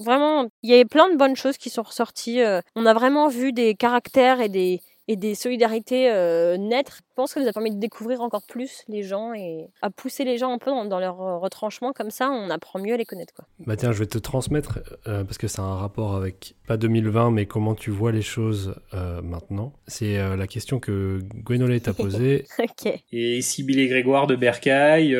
vraiment, 0.00 0.46
il 0.62 0.70
y 0.70 0.74
avait 0.74 0.84
plein 0.84 1.08
de 1.08 1.16
bonnes 1.16 1.36
choses 1.36 1.56
qui 1.56 1.70
sont 1.70 1.82
ressorties. 1.82 2.42
Euh. 2.42 2.60
on 2.76 2.86
a 2.86 2.94
vraiment 2.94 3.28
vu 3.28 3.52
des 3.52 3.74
caractères 3.74 4.40
et 4.40 4.48
des 4.48 4.80
et 5.10 5.16
des 5.16 5.34
solidarités 5.34 6.08
euh, 6.08 6.56
naître. 6.56 6.98
Je 6.98 7.14
pense 7.16 7.34
que 7.34 7.40
ça 7.40 7.44
nous 7.44 7.48
a 7.48 7.52
permis 7.52 7.74
de 7.74 7.80
découvrir 7.80 8.20
encore 8.20 8.44
plus 8.46 8.84
les 8.86 9.02
gens 9.02 9.34
et 9.34 9.66
à 9.82 9.90
pousser 9.90 10.22
les 10.22 10.38
gens 10.38 10.52
un 10.52 10.58
peu 10.58 10.70
dans, 10.70 11.00
leur 11.00 11.20
euh, 11.20 11.36
retranchement. 11.36 11.92
Comme 11.92 12.12
ça, 12.12 12.30
on 12.30 12.48
apprend 12.48 12.78
mieux 12.78 12.94
à 12.94 12.96
les 12.96 13.04
connaître. 13.04 13.34
Quoi. 13.34 13.44
Bah 13.58 13.74
tiens, 13.74 13.90
je 13.90 13.98
vais 13.98 14.06
te 14.06 14.18
transmettre, 14.18 14.78
euh, 15.08 15.24
parce 15.24 15.36
que 15.36 15.48
c'est 15.48 15.58
un 15.58 15.74
rapport 15.74 16.14
avec, 16.14 16.54
pas 16.68 16.76
2020, 16.76 17.32
mais 17.32 17.46
comment 17.46 17.74
tu 17.74 17.90
vois 17.90 18.12
les 18.12 18.22
choses 18.22 18.76
maintenant. 19.24 19.72
C'est 19.88 20.16
la 20.36 20.46
question 20.46 20.78
que 20.78 21.18
Gwénolé 21.34 21.80
t'a 21.80 21.92
posée. 21.94 22.46
ok. 22.60 23.02
Et 23.10 23.42
Sibyl 23.42 23.80
et 23.80 23.88
Grégoire 23.88 24.28
de 24.28 24.36
Bercail, 24.36 25.10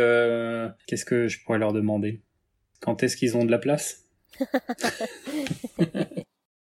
qu'est-ce 0.86 1.04
que 1.04 1.26
je 1.26 1.42
pourrais 1.44 1.58
leur 1.58 1.72
demander? 1.72 2.20
Quand 2.80 3.02
est-ce 3.02 3.16
qu'ils 3.16 3.36
ont 3.36 3.44
de 3.44 3.50
la 3.50 3.58
place? 3.58 4.04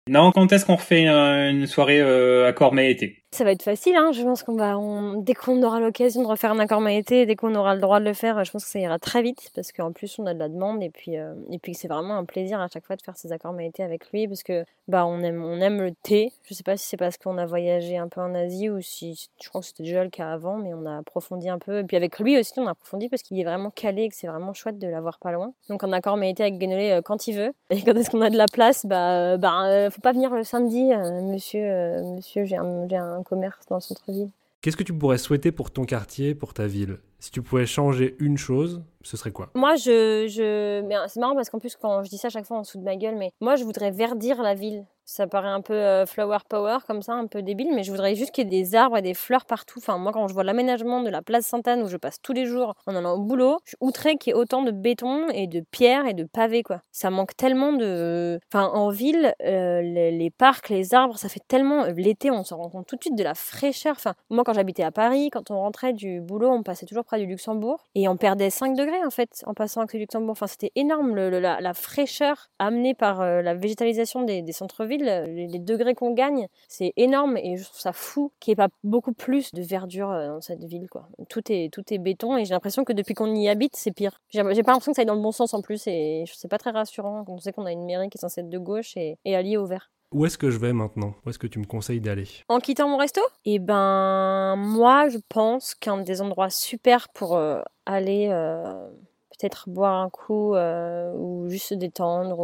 Non, 0.07 0.31
quand 0.31 0.51
est-ce 0.51 0.65
qu'on 0.65 0.75
refait 0.75 1.07
une 1.07 1.65
soirée 1.65 2.01
euh, 2.01 2.47
à 2.47 2.53
Cormet 2.53 2.91
été 2.91 3.22
ça 3.33 3.43
va 3.43 3.51
être 3.51 3.63
facile, 3.63 3.95
hein. 3.95 4.11
je 4.11 4.21
pense 4.21 4.43
qu'on 4.43 4.55
va, 4.55 4.77
dès 5.17 5.33
qu'on 5.33 5.61
aura 5.63 5.79
l'occasion 5.79 6.21
de 6.21 6.27
refaire 6.27 6.51
un 6.51 6.59
accord 6.59 6.81
maïté, 6.81 7.25
dès 7.25 7.35
qu'on 7.35 7.55
aura 7.55 7.73
le 7.73 7.81
droit 7.81 7.99
de 7.99 8.05
le 8.05 8.13
faire, 8.13 8.43
je 8.43 8.51
pense 8.51 8.63
que 8.63 8.69
ça 8.69 8.79
ira 8.79 8.99
très 8.99 9.21
vite 9.21 9.51
parce 9.55 9.71
qu'en 9.71 9.91
plus 9.91 10.19
on 10.19 10.25
a 10.27 10.33
de 10.33 10.39
la 10.39 10.49
demande 10.49 10.83
et 10.83 10.89
puis 10.89 11.17
euh, 11.17 11.33
et 11.51 11.57
puis 11.57 11.73
c'est 11.73 11.87
vraiment 11.87 12.15
un 12.15 12.25
plaisir 12.25 12.61
à 12.61 12.67
chaque 12.67 12.85
fois 12.85 12.95
de 12.95 13.01
faire 13.01 13.17
ces 13.17 13.31
accords 13.31 13.53
maïté 13.53 13.83
avec 13.83 14.11
lui 14.11 14.27
parce 14.27 14.43
que 14.43 14.63
bah 14.87 15.05
on 15.05 15.21
aime 15.21 15.43
on 15.43 15.59
aime 15.61 15.81
le 15.81 15.91
thé. 15.91 16.31
Je 16.43 16.53
sais 16.53 16.63
pas 16.63 16.77
si 16.77 16.87
c'est 16.87 16.97
parce 16.97 17.17
qu'on 17.17 17.37
a 17.37 17.45
voyagé 17.45 17.97
un 17.97 18.07
peu 18.07 18.21
en 18.21 18.35
Asie 18.35 18.69
ou 18.69 18.81
si 18.81 19.29
je 19.41 19.49
crois 19.49 19.61
que 19.61 19.67
c'était 19.67 19.83
déjà 19.83 20.03
le 20.03 20.09
cas 20.09 20.31
avant, 20.31 20.57
mais 20.57 20.73
on 20.73 20.85
a 20.85 20.99
approfondi 20.99 21.49
un 21.49 21.59
peu 21.59 21.79
et 21.79 21.83
puis 21.83 21.97
avec 21.97 22.19
lui 22.19 22.37
aussi 22.37 22.53
on 22.57 22.67
a 22.67 22.71
approfondi 22.71 23.09
parce 23.09 23.23
qu'il 23.23 23.39
est 23.39 23.43
vraiment 23.43 23.71
calé 23.71 24.03
et 24.03 24.09
que 24.09 24.15
c'est 24.15 24.27
vraiment 24.27 24.53
chouette 24.53 24.77
de 24.77 24.87
l'avoir 24.87 25.17
pas 25.17 25.31
loin. 25.31 25.53
Donc 25.69 25.83
un 25.83 25.91
accord 25.91 26.17
maïté 26.17 26.43
avec 26.43 26.59
Guénolé 26.59 26.91
euh, 26.91 27.01
quand 27.01 27.27
il 27.27 27.35
veut 27.35 27.53
et 27.71 27.81
quand 27.81 27.95
est-ce 27.95 28.11
qu'on 28.11 28.21
a 28.21 28.29
de 28.29 28.37
la 28.37 28.47
place, 28.47 28.85
bah 28.85 29.33
euh, 29.33 29.37
bah 29.37 29.89
faut 29.89 30.01
pas 30.01 30.11
venir 30.11 30.29
le 30.35 30.43
samedi, 30.43 30.91
monsieur 31.23 32.01
monsieur 32.15 32.45
j'ai 32.45 32.57
un, 32.57 33.22
commerce 33.23 33.65
dans 33.67 33.75
le 33.75 33.81
centre-ville. 33.81 34.29
Qu'est-ce 34.61 34.77
que 34.77 34.83
tu 34.83 34.93
pourrais 34.93 35.17
souhaiter 35.17 35.51
pour 35.51 35.71
ton 35.71 35.85
quartier, 35.85 36.35
pour 36.35 36.53
ta 36.53 36.67
ville? 36.67 36.99
Si 37.23 37.31
tu 37.31 37.41
pouvais 37.41 37.65
changer 37.65 38.17
une 38.19 38.37
chose, 38.37 38.83
ce 39.01 39.15
serait 39.15 39.31
quoi? 39.31 39.49
Moi, 39.55 39.77
je, 39.77 40.27
je... 40.27 41.05
c'est 41.07 41.19
marrant 41.21 41.35
parce 41.35 41.49
qu'en 41.49 41.59
plus, 41.59 41.77
quand 41.77 42.03
je 42.03 42.09
dis 42.09 42.17
ça, 42.17 42.27
à 42.27 42.29
chaque 42.29 42.45
fois, 42.45 42.59
on 42.59 42.65
se 42.65 42.77
de 42.77 42.83
ma 42.83 42.97
gueule, 42.97 43.15
mais 43.15 43.31
moi, 43.39 43.55
je 43.55 43.63
voudrais 43.63 43.91
verdir 43.91 44.41
la 44.43 44.55
ville. 44.55 44.85
Ça 45.05 45.27
paraît 45.27 45.49
un 45.49 45.59
peu 45.59 45.73
euh, 45.73 46.05
flower 46.05 46.37
power 46.47 46.77
comme 46.87 47.01
ça, 47.01 47.13
un 47.13 47.27
peu 47.27 47.41
débile, 47.41 47.71
mais 47.75 47.83
je 47.83 47.91
voudrais 47.91 48.15
juste 48.15 48.31
qu'il 48.31 48.45
y 48.45 48.47
ait 48.47 48.61
des 48.63 48.75
arbres 48.75 48.97
et 48.97 49.01
des 49.01 49.13
fleurs 49.13 49.45
partout. 49.45 49.79
Enfin, 49.79 49.97
moi, 49.97 50.13
quand 50.13 50.27
je 50.29 50.33
vois 50.33 50.45
l'aménagement 50.45 51.01
de 51.01 51.09
la 51.09 51.21
place 51.21 51.45
Sainte-Anne 51.45 51.83
où 51.83 51.87
je 51.87 51.97
passe 51.97 52.21
tous 52.21 52.31
les 52.31 52.45
jours 52.45 52.75
en 52.87 52.95
allant 52.95 53.15
au 53.15 53.19
boulot, 53.19 53.59
je 53.65 53.75
suis 53.75 54.17
qu'il 54.17 54.31
y 54.31 54.35
ait 54.35 54.39
autant 54.39 54.63
de 54.63 54.71
béton 54.71 55.27
et 55.29 55.47
de 55.47 55.61
pierres 55.71 56.07
et 56.07 56.13
de 56.13 56.23
pavés, 56.23 56.63
quoi. 56.63 56.81
Ça 56.91 57.09
manque 57.09 57.35
tellement 57.35 57.73
de. 57.73 58.39
Enfin, 58.47 58.67
en 58.67 58.89
ville, 58.89 59.33
euh, 59.43 59.81
les, 59.81 60.29
parcs, 60.29 60.69
les 60.69 60.93
arbres, 60.93 61.17
ça 61.17 61.27
fait 61.27 61.43
tellement. 61.49 61.83
Euh, 61.83 61.93
l'été, 61.97 62.31
on 62.31 62.45
s'en 62.45 62.57
rend 62.57 62.69
compte 62.69 62.87
tout 62.87 62.95
de 62.95 63.01
suite 63.03 63.17
de 63.17 63.23
la 63.23 63.35
fraîcheur. 63.35 63.95
Enfin, 63.97 64.13
moi, 64.29 64.45
quand 64.45 64.53
j'habitais 64.53 64.83
à 64.83 64.91
Paris, 64.91 65.29
quand 65.31 65.51
on 65.51 65.59
rentrait 65.59 65.91
du 65.91 66.21
boulot, 66.21 66.49
on 66.49 66.63
passait 66.63 66.85
toujours 66.85 67.05
du 67.17 67.25
Luxembourg 67.25 67.85
et 67.95 68.07
on 68.07 68.17
perdait 68.17 68.49
5 68.49 68.75
degrés 68.75 69.03
en 69.05 69.09
fait 69.09 69.43
en 69.45 69.53
passant 69.53 69.81
avec 69.81 69.93
le 69.93 69.99
Luxembourg. 69.99 70.31
Enfin, 70.31 70.47
c'était 70.47 70.71
énorme 70.75 71.15
la, 71.15 71.73
fraîcheur 71.73 72.49
amenée 72.59 72.93
par 72.93 73.25
la 73.25 73.53
végétalisation 73.53 74.23
des, 74.23 74.43
centres-villes. 74.51 75.03
Les, 75.03 75.59
degrés 75.59 75.95
qu'on 75.95 76.11
gagne, 76.11 76.47
c'est 76.67 76.93
énorme 76.97 77.37
et 77.37 77.57
je 77.57 77.63
trouve 77.63 77.79
ça 77.79 77.93
fou 77.93 78.31
qu'il 78.39 78.51
n'y 78.51 78.53
ait 78.53 78.67
pas 78.67 78.73
beaucoup 78.83 79.13
plus 79.13 79.51
de 79.53 79.61
verdure 79.61 80.11
euh, 80.11 80.27
dans 80.27 80.41
cette 80.41 80.63
ville. 80.63 80.89
Quoi. 80.89 81.07
Tout, 81.29 81.51
est, 81.51 81.71
tout 81.71 81.83
est 81.91 81.97
béton 81.97 82.37
et 82.37 82.45
j'ai 82.45 82.53
l'impression 82.53 82.83
que 82.83 82.93
depuis 82.93 83.13
qu'on 83.13 83.33
y 83.33 83.49
habite, 83.49 83.75
c'est 83.75 83.91
pire. 83.91 84.21
J'ai 84.29 84.41
pas 84.41 84.49
l'impression 84.51 84.91
que 84.91 84.95
ça 84.95 85.01
aille 85.01 85.05
dans 85.05 85.15
le 85.15 85.21
bon 85.21 85.31
sens 85.31 85.53
en 85.53 85.61
plus 85.61 85.87
et 85.87 86.25
c'est 86.33 86.47
pas 86.47 86.57
très 86.57 86.71
rassurant 86.71 87.23
on 87.33 87.39
sait 87.39 87.51
qu'on 87.51 87.65
a 87.65 87.71
une 87.71 87.85
mairie 87.85 88.09
qui 88.09 88.17
est 88.17 88.21
censée 88.21 88.41
être 88.41 88.49
de 88.49 88.57
gauche 88.57 88.95
et, 88.95 89.17
et 89.25 89.35
alliée 89.35 89.57
au 89.57 89.65
vert. 89.65 89.91
Où 90.13 90.27
est-ce 90.27 90.37
que 90.37 90.51
je 90.51 90.59
vais 90.59 90.73
maintenant? 90.73 91.15
Où 91.25 91.29
est-ce 91.29 91.39
que 91.39 91.47
tu 91.47 91.57
me 91.57 91.65
conseilles 91.65 91.99
d'aller? 91.99 92.27
En 92.47 92.59
quittant 92.59 92.87
mon 92.87 92.97
resto? 92.97 93.21
Eh 93.45 93.57
ben, 93.57 94.55
moi, 94.55 95.09
je 95.09 95.17
pense 95.27 95.73
qu'un 95.73 95.97
des 95.97 96.21
endroits 96.21 96.51
super 96.51 97.09
pour 97.09 97.35
euh, 97.35 97.61
aller 97.87 98.27
euh, 98.29 98.87
peut-être 99.31 99.69
boire 99.69 100.01
un 100.01 100.11
coup 100.11 100.53
euh, 100.53 101.11
ou 101.15 101.49
juste 101.49 101.69
se 101.69 101.73
détendre. 101.73 102.39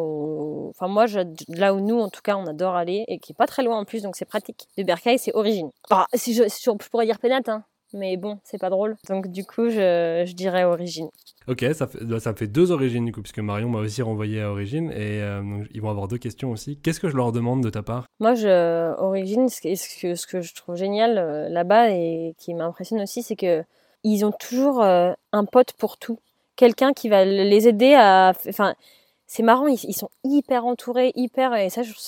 Enfin, 0.70 0.88
moi, 0.88 1.06
je, 1.06 1.20
là 1.48 1.76
où 1.76 1.80
nous, 1.80 2.00
en 2.00 2.10
tout 2.10 2.22
cas, 2.24 2.38
on 2.38 2.48
adore 2.48 2.76
aller 2.76 3.06
et 3.08 3.20
qui 3.20 3.34
est 3.34 3.36
pas 3.36 3.46
très 3.46 3.62
loin 3.62 3.78
en 3.78 3.86
plus, 3.86 4.02
donc 4.02 4.16
c'est 4.16 4.26
pratique. 4.26 4.68
De 4.76 4.84
Bercail, 4.84 5.20
c'est 5.20 5.36
Origine. 5.36 5.70
Ah, 5.92 6.08
si 6.16 6.34
je, 6.34 6.46
je, 6.46 6.90
pourrais 6.90 7.06
dire 7.06 7.20
Pénate, 7.20 7.50
hein, 7.50 7.64
mais 7.94 8.18
bon, 8.18 8.40
c'est 8.44 8.60
pas 8.60 8.70
drôle. 8.70 8.96
Donc, 9.08 9.28
du 9.28 9.46
coup, 9.46 9.70
je, 9.70 10.24
je 10.28 10.34
dirais 10.34 10.64
Origine. 10.64 11.10
Ok, 11.48 11.66
ça 11.74 11.88
fait, 11.88 12.04
bah, 12.04 12.20
ça 12.20 12.34
fait 12.34 12.48
deux 12.48 12.72
origines 12.72 13.06
du 13.06 13.12
coup, 13.12 13.22
puisque 13.22 13.40
Marion 13.40 13.70
m'a 13.70 13.80
aussi 13.80 14.02
renvoyé 14.02 14.42
à 14.42 14.52
Origine 14.52 14.92
et 14.92 15.22
euh, 15.22 15.42
ils 15.72 15.82
vont 15.82 15.90
avoir 15.90 16.08
deux 16.08 16.18
questions 16.18 16.52
aussi. 16.52 16.78
Qu'est-ce 16.78 17.00
que 17.00 17.10
je 17.10 17.16
leur 17.16 17.32
demande 17.32 17.64
de 17.64 17.70
ta 17.70 17.82
part? 17.82 18.06
Moi, 18.20 18.36
je, 18.36 18.94
Origine, 19.00 19.50
ce 19.50 19.62
que, 19.62 20.16
ce 20.16 20.28
que 20.28 20.42
je 20.42 20.54
trouve 20.54 20.76
génial 20.76 21.18
euh, 21.18 21.50
là-bas 21.50 21.92
et 21.92 22.36
qui 22.38 22.54
m'impressionne 22.54 23.02
aussi, 23.02 23.24
c'est 23.24 23.36
que 23.36 23.64
ils 24.04 24.24
ont 24.24 24.32
toujours 24.32 24.82
un 24.82 25.46
pote 25.46 25.74
pour 25.74 25.98
tout 25.98 26.20
quelqu'un 26.56 26.94
qui 26.94 27.10
va 27.10 27.26
les 27.26 27.68
aider 27.68 27.94
à. 27.96 28.34
Enfin, 28.48 28.76
c'est 29.32 29.44
marrant, 29.44 29.68
ils, 29.68 29.94
sont 29.94 30.10
hyper 30.24 30.66
entourés, 30.66 31.12
hyper, 31.14 31.54
et 31.54 31.70
ça, 31.70 31.84
je, 31.84 31.94
trouve 31.94 32.04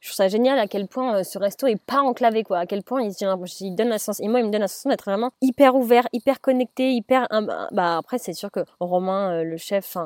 ça 0.00 0.26
génial 0.26 0.58
à 0.58 0.66
quel 0.66 0.88
point 0.88 1.18
euh, 1.18 1.22
ce 1.22 1.38
resto 1.38 1.68
est 1.68 1.80
pas 1.80 2.00
enclavé, 2.00 2.42
quoi. 2.42 2.58
À 2.58 2.66
quel 2.66 2.82
point 2.82 3.00
ils, 3.00 3.76
donnent 3.76 3.88
la 3.88 3.98
sens, 4.00 4.18
et 4.18 4.26
moi, 4.26 4.40
ils 4.40 4.46
me 4.46 4.50
donnent 4.50 4.62
la 4.62 4.66
sensation 4.66 4.90
d'être 4.90 5.04
vraiment 5.04 5.30
hyper 5.40 5.76
ouvert, 5.76 6.08
hyper 6.12 6.40
connecté, 6.40 6.94
hyper, 6.94 7.28
bah, 7.70 7.96
après, 7.96 8.18
c'est 8.18 8.32
sûr 8.32 8.50
que 8.50 8.58
Romain, 8.80 9.34
euh, 9.34 9.44
le 9.44 9.56
chef, 9.56 9.96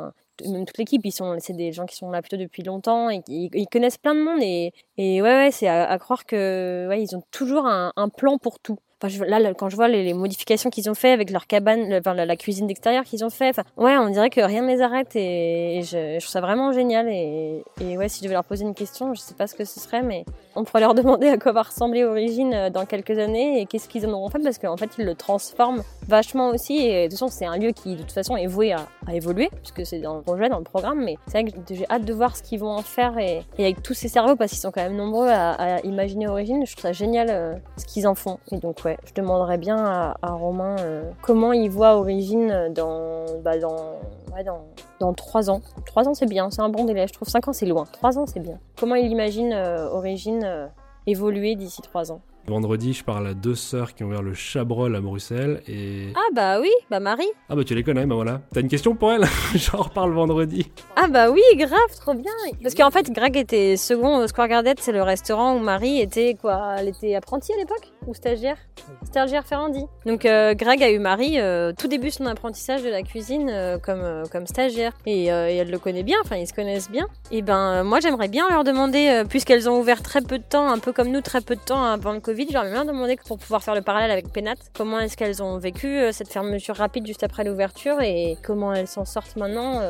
même 0.46 0.66
toute 0.66 0.76
l'équipe, 0.76 1.00
c'est 1.38 1.56
des 1.56 1.72
gens 1.72 1.86
qui 1.86 1.96
sont 1.96 2.10
là 2.10 2.20
plutôt 2.20 2.36
depuis 2.36 2.62
longtemps 2.62 3.08
et 3.08 3.22
ils, 3.28 3.66
connaissent 3.72 3.96
plein 3.96 4.14
de 4.14 4.20
monde 4.20 4.42
et, 4.42 4.74
et 4.98 5.22
ouais, 5.22 5.36
ouais, 5.36 5.50
c'est 5.50 5.68
à, 5.68 5.98
croire 5.98 6.26
que, 6.26 6.86
ouais, 6.90 7.02
ils 7.02 7.16
ont 7.16 7.22
toujours 7.30 7.66
un 7.66 8.08
plan 8.10 8.36
pour 8.36 8.58
tout. 8.58 8.78
Là, 9.02 9.52
quand 9.52 9.68
je 9.68 9.76
vois 9.76 9.88
les, 9.88 10.14
modifications 10.14 10.70
qu'ils 10.70 10.88
ont 10.88 10.94
fait 10.94 11.10
avec 11.10 11.30
leur 11.30 11.46
cabane, 11.46 12.00
la, 12.02 12.36
cuisine 12.36 12.66
d'extérieur 12.66 13.04
qu'ils 13.04 13.26
ont 13.26 13.30
fait, 13.30 13.54
ouais, 13.76 13.98
on 13.98 14.08
dirait 14.08 14.30
que 14.30 14.40
rien 14.40 14.62
ne 14.62 14.68
les 14.68 14.80
arrête 14.80 15.14
et, 15.14 15.82
je, 15.82 16.18
trouve 16.18 16.30
ça 16.30 16.40
vraiment 16.40 16.72
génial. 16.72 17.06
Et, 17.10 17.62
ouais, 17.80 18.08
si 18.08 18.20
je 18.20 18.24
devais 18.24 18.32
leur 18.32 18.44
poser 18.44 18.64
une 18.64 18.74
question, 18.74 19.12
je 19.12 19.20
sais 19.20 19.34
pas 19.34 19.46
ce 19.46 19.54
que 19.54 19.66
ce 19.66 19.80
serait, 19.80 20.02
mais 20.02 20.24
on 20.54 20.64
pourrait 20.64 20.80
leur 20.80 20.94
demander 20.94 21.28
à 21.28 21.36
quoi 21.36 21.52
va 21.52 21.62
ressembler 21.62 22.04
Origine 22.04 22.54
euh, 22.54 22.70
dans 22.70 22.86
quelques 22.86 23.18
années 23.18 23.60
et 23.60 23.66
qu'est-ce 23.66 23.88
qu'ils 23.88 24.06
en 24.06 24.12
auront 24.12 24.30
fait 24.30 24.38
parce 24.38 24.58
qu'en 24.58 24.78
fait, 24.78 24.88
ils 24.98 25.04
le 25.04 25.14
transforment 25.14 25.82
vachement 26.08 26.48
aussi. 26.48 26.78
Et 26.78 27.04
de 27.04 27.10
toute 27.10 27.18
façon, 27.18 27.28
c'est 27.28 27.44
un 27.44 27.58
lieu 27.58 27.72
qui, 27.72 27.96
de 27.96 28.00
toute 28.00 28.12
façon, 28.12 28.34
est 28.36 28.46
voué 28.46 28.72
à, 28.72 28.86
à 29.06 29.14
évoluer 29.14 29.50
puisque 29.62 29.84
c'est 29.84 29.98
dans 29.98 30.16
le 30.16 30.22
projet, 30.22 30.48
dans 30.48 30.58
le 30.58 30.64
programme. 30.64 31.04
Mais 31.04 31.16
c'est 31.26 31.42
vrai 31.42 31.50
que 31.50 31.74
j'ai 31.74 31.86
hâte 31.90 32.06
de 32.06 32.12
voir 32.14 32.34
ce 32.34 32.42
qu'ils 32.42 32.60
vont 32.60 32.70
en 32.70 32.82
faire 32.82 33.18
et, 33.18 33.42
avec 33.58 33.82
tous 33.82 33.94
ces 33.94 34.08
cerveaux 34.08 34.36
parce 34.36 34.52
qu'ils 34.52 34.60
sont 34.60 34.70
quand 34.70 34.82
même 34.82 34.96
nombreux 34.96 35.28
à, 35.28 35.76
à 35.76 35.80
imaginer 35.80 36.28
Origine. 36.28 36.64
Je 36.64 36.72
trouve 36.72 36.82
ça 36.82 36.92
génial 36.92 37.28
euh, 37.30 37.54
ce 37.76 37.84
qu'ils 37.84 38.08
en 38.08 38.14
font. 38.14 38.38
Et 38.50 38.56
donc, 38.56 38.85
ouais, 38.86 38.98
je 39.04 39.12
demanderais 39.14 39.58
bien 39.58 39.76
à, 39.76 40.16
à 40.22 40.30
Romain 40.32 40.76
euh, 40.78 41.10
comment 41.20 41.52
il 41.52 41.68
voit 41.70 41.96
Origine 41.96 42.72
dans, 42.74 43.24
bah, 43.42 43.58
dans, 43.58 43.96
ouais, 44.32 44.44
dans, 44.44 44.64
dans 45.00 45.12
3 45.12 45.50
ans. 45.50 45.60
3 45.86 46.08
ans, 46.08 46.14
c'est 46.14 46.26
bien, 46.28 46.50
c'est 46.50 46.62
un 46.62 46.68
bon 46.68 46.84
délai. 46.84 47.06
Je 47.08 47.12
trouve 47.12 47.28
5 47.28 47.48
ans, 47.48 47.52
c'est 47.52 47.66
loin. 47.66 47.84
3 47.92 48.18
ans, 48.18 48.26
c'est 48.26 48.40
bien. 48.40 48.58
Comment 48.78 48.94
il 48.94 49.10
imagine 49.10 49.52
euh, 49.52 49.88
Origine 49.90 50.42
euh, 50.44 50.66
évoluer 51.06 51.56
d'ici 51.56 51.82
3 51.82 52.12
ans? 52.12 52.20
Vendredi, 52.48 52.92
je 52.92 53.02
parle 53.02 53.26
à 53.26 53.34
deux 53.34 53.56
sœurs 53.56 53.92
qui 53.92 54.04
ont 54.04 54.06
ouvert 54.06 54.22
le 54.22 54.32
Chabrol 54.32 54.94
à 54.94 55.00
Bruxelles 55.00 55.62
et... 55.66 56.12
Ah 56.14 56.28
bah 56.32 56.60
oui, 56.60 56.70
bah 56.90 57.00
Marie. 57.00 57.26
Ah 57.48 57.56
bah 57.56 57.64
tu 57.64 57.74
les 57.74 57.82
connais, 57.82 58.06
bah 58.06 58.14
voilà. 58.14 58.40
T'as 58.54 58.60
une 58.60 58.68
question 58.68 58.94
pour 58.94 59.12
elle? 59.12 59.24
J'en 59.56 59.78
reparle 59.78 60.12
vendredi. 60.12 60.70
Ah 60.94 61.08
bah 61.08 61.28
oui, 61.30 61.42
grave, 61.56 61.98
trop 62.00 62.14
bien. 62.14 62.30
Parce 62.62 62.76
qu'en 62.76 62.92
fait, 62.92 63.10
Greg 63.10 63.36
était 63.36 63.76
second 63.76 64.18
au 64.18 64.26
Square 64.28 64.46
Garden, 64.46 64.74
c'est 64.78 64.92
le 64.92 65.02
restaurant 65.02 65.56
où 65.56 65.58
Marie 65.58 66.00
était 66.00 66.36
quoi 66.40 66.76
Elle 66.78 66.88
était 66.88 67.16
apprentie 67.16 67.52
à 67.52 67.56
l'époque 67.56 67.90
Ou 68.06 68.14
stagiaire? 68.14 68.58
Stagiaire 69.02 69.44
Ferrandi. 69.44 69.84
Donc 70.04 70.24
euh, 70.24 70.54
Greg 70.54 70.82
a 70.84 70.90
eu 70.90 71.00
Marie 71.00 71.40
euh, 71.40 71.72
tout 71.76 71.88
début 71.88 72.12
son 72.12 72.26
apprentissage 72.26 72.84
de 72.84 72.88
la 72.88 73.02
cuisine 73.02 73.50
euh, 73.50 73.78
comme, 73.78 74.22
comme 74.30 74.46
stagiaire. 74.46 74.92
Et, 75.04 75.24
et, 75.24 75.56
elle 75.56 75.70
le 75.70 75.78
connaît 75.78 76.04
bien, 76.04 76.18
enfin 76.24 76.36
ils 76.36 76.46
se 76.46 76.52
connaissent 76.52 76.90
bien. 76.90 77.08
Et 77.32 77.42
ben 77.42 77.82
moi 77.82 77.98
j'aimerais 77.98 78.28
bien 78.28 78.48
leur 78.50 78.62
demander, 78.62 79.24
puisqu'elles 79.28 79.68
ont 79.68 79.80
ouvert 79.80 80.02
très 80.02 80.20
peu 80.20 80.38
de 80.38 80.44
temps, 80.44 80.68
un 80.68 80.78
peu 80.78 80.92
comme 80.92 81.08
nous, 81.08 81.22
très 81.22 81.40
peu 81.40 81.56
de 81.56 81.60
temps 81.60 81.82
avant 81.82 82.12
le 82.12 82.20
Covid, 82.20 82.35
j'aimerais 82.50 82.70
bien 82.70 82.84
demander 82.84 83.16
pour 83.26 83.38
pouvoir 83.38 83.62
faire 83.62 83.74
le 83.74 83.82
parallèle 83.82 84.10
avec 84.10 84.32
Penat, 84.32 84.54
comment 84.76 85.00
est-ce 85.00 85.16
qu'elles 85.16 85.42
ont 85.42 85.58
vécu 85.58 86.00
cette 86.12 86.32
fermeture 86.32 86.76
rapide 86.76 87.06
juste 87.06 87.22
après 87.22 87.44
l'ouverture 87.44 88.00
et 88.00 88.36
comment 88.42 88.72
elles 88.72 88.86
s'en 88.86 89.04
sortent 89.04 89.36
maintenant, 89.36 89.80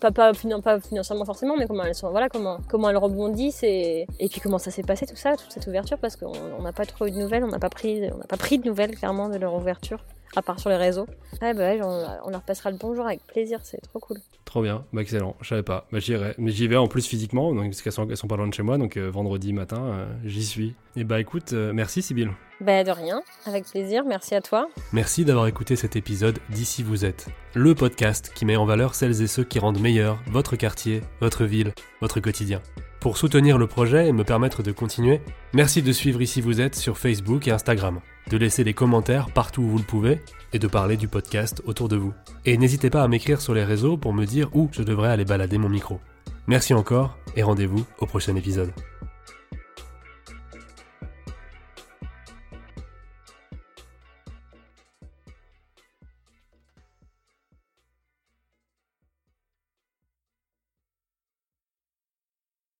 pas, 0.00 0.10
pas, 0.10 0.32
pas 0.32 0.80
financièrement 0.80 1.24
forcément, 1.24 1.56
mais 1.56 1.66
comment 1.66 1.84
elles 1.84 1.94
sont, 1.94 2.10
voilà, 2.10 2.28
comment, 2.28 2.58
comment 2.68 2.90
elles 2.90 2.96
rebondissent 2.96 3.62
et, 3.62 4.06
et 4.18 4.28
puis 4.28 4.40
comment 4.40 4.58
ça 4.58 4.70
s'est 4.70 4.82
passé 4.82 5.06
tout 5.06 5.16
ça, 5.16 5.36
toute 5.36 5.52
cette 5.52 5.66
ouverture, 5.66 5.98
parce 5.98 6.16
qu'on 6.16 6.62
n'a 6.62 6.72
pas 6.72 6.86
trop 6.86 7.06
eu 7.06 7.10
de 7.10 7.16
nouvelles, 7.16 7.44
on 7.44 7.48
n'a 7.48 7.58
pas 7.58 7.70
pris, 7.70 8.02
on 8.12 8.18
n'a 8.18 8.26
pas 8.26 8.36
pris 8.36 8.58
de 8.58 8.66
nouvelles 8.66 8.96
clairement 8.96 9.28
de 9.28 9.36
leur 9.38 9.54
ouverture, 9.54 10.00
à 10.36 10.42
part 10.42 10.60
sur 10.60 10.70
les 10.70 10.76
réseaux. 10.76 11.06
Ouais, 11.42 11.54
bah 11.54 11.60
ouais, 11.60 11.80
on, 11.82 12.06
on 12.26 12.30
leur 12.30 12.42
passera 12.42 12.70
le 12.70 12.76
bonjour 12.76 13.06
avec 13.06 13.26
plaisir, 13.26 13.58
c'est 13.62 13.80
trop 13.80 13.98
cool. 13.98 14.18
Trop 14.44 14.62
bien, 14.62 14.84
bah 14.92 15.02
excellent, 15.02 15.34
je 15.40 15.48
savais 15.48 15.62
pas, 15.62 15.86
bah 15.90 15.98
j'irai, 15.98 16.34
mais 16.38 16.52
j'y 16.52 16.68
vais 16.68 16.76
en 16.76 16.86
plus 16.86 17.06
physiquement, 17.06 17.52
donc, 17.52 17.64
parce 17.64 17.82
qu'elles 17.82 17.92
sont, 17.92 18.08
elles 18.08 18.16
sont 18.16 18.28
pas 18.28 18.36
loin 18.36 18.46
de 18.46 18.54
chez 18.54 18.62
moi, 18.62 18.78
donc 18.78 18.96
euh, 18.96 19.10
vendredi 19.10 19.52
matin, 19.52 19.82
euh, 19.82 20.06
j'y 20.24 20.44
suis. 20.44 20.74
Et 20.94 21.04
bah 21.04 21.20
écoute, 21.20 21.52
euh, 21.52 21.72
merci 21.74 22.00
Sybille. 22.00 22.30
Bah 22.60 22.84
de 22.84 22.90
rien, 22.90 23.22
avec 23.44 23.64
plaisir, 23.64 24.04
merci 24.06 24.34
à 24.34 24.40
toi. 24.40 24.68
Merci 24.92 25.24
d'avoir 25.24 25.46
écouté 25.46 25.74
cet 25.74 25.96
épisode 25.96 26.38
d'Ici 26.48 26.82
vous 26.82 27.04
êtes, 27.04 27.26
le 27.54 27.74
podcast 27.74 28.30
qui 28.34 28.44
met 28.44 28.56
en 28.56 28.66
valeur 28.66 28.94
celles 28.94 29.20
et 29.20 29.26
ceux 29.26 29.44
qui 29.44 29.58
rendent 29.58 29.80
meilleur 29.80 30.18
votre 30.28 30.56
quartier, 30.56 31.02
votre 31.20 31.44
ville, 31.44 31.72
votre 32.00 32.20
quotidien. 32.20 32.62
Pour 33.00 33.18
soutenir 33.18 33.58
le 33.58 33.66
projet 33.66 34.08
et 34.08 34.12
me 34.12 34.24
permettre 34.24 34.62
de 34.62 34.72
continuer, 34.72 35.20
merci 35.52 35.82
de 35.82 35.92
suivre 35.92 36.22
Ici 36.22 36.40
vous 36.40 36.60
êtes 36.60 36.76
sur 36.76 36.98
Facebook 36.98 37.46
et 37.46 37.50
Instagram, 37.50 38.00
de 38.30 38.36
laisser 38.36 38.64
des 38.64 38.74
commentaires 38.74 39.30
partout 39.30 39.62
où 39.62 39.68
vous 39.68 39.78
le 39.78 39.84
pouvez 39.84 40.20
et 40.52 40.58
de 40.58 40.66
parler 40.66 40.96
du 40.96 41.08
podcast 41.08 41.62
autour 41.66 41.88
de 41.88 41.96
vous. 41.96 42.14
Et 42.44 42.56
n'hésitez 42.56 42.90
pas 42.90 43.02
à 43.02 43.08
m'écrire 43.08 43.40
sur 43.40 43.54
les 43.54 43.64
réseaux 43.64 43.96
pour 43.96 44.12
me 44.12 44.24
dire 44.24 44.48
où 44.54 44.68
je 44.72 44.82
devrais 44.82 45.10
aller 45.10 45.24
balader 45.24 45.58
mon 45.58 45.68
micro. 45.68 46.00
Merci 46.46 46.74
encore 46.74 47.18
et 47.36 47.42
rendez-vous 47.42 47.84
au 47.98 48.06
prochain 48.06 48.36
épisode. 48.36 48.72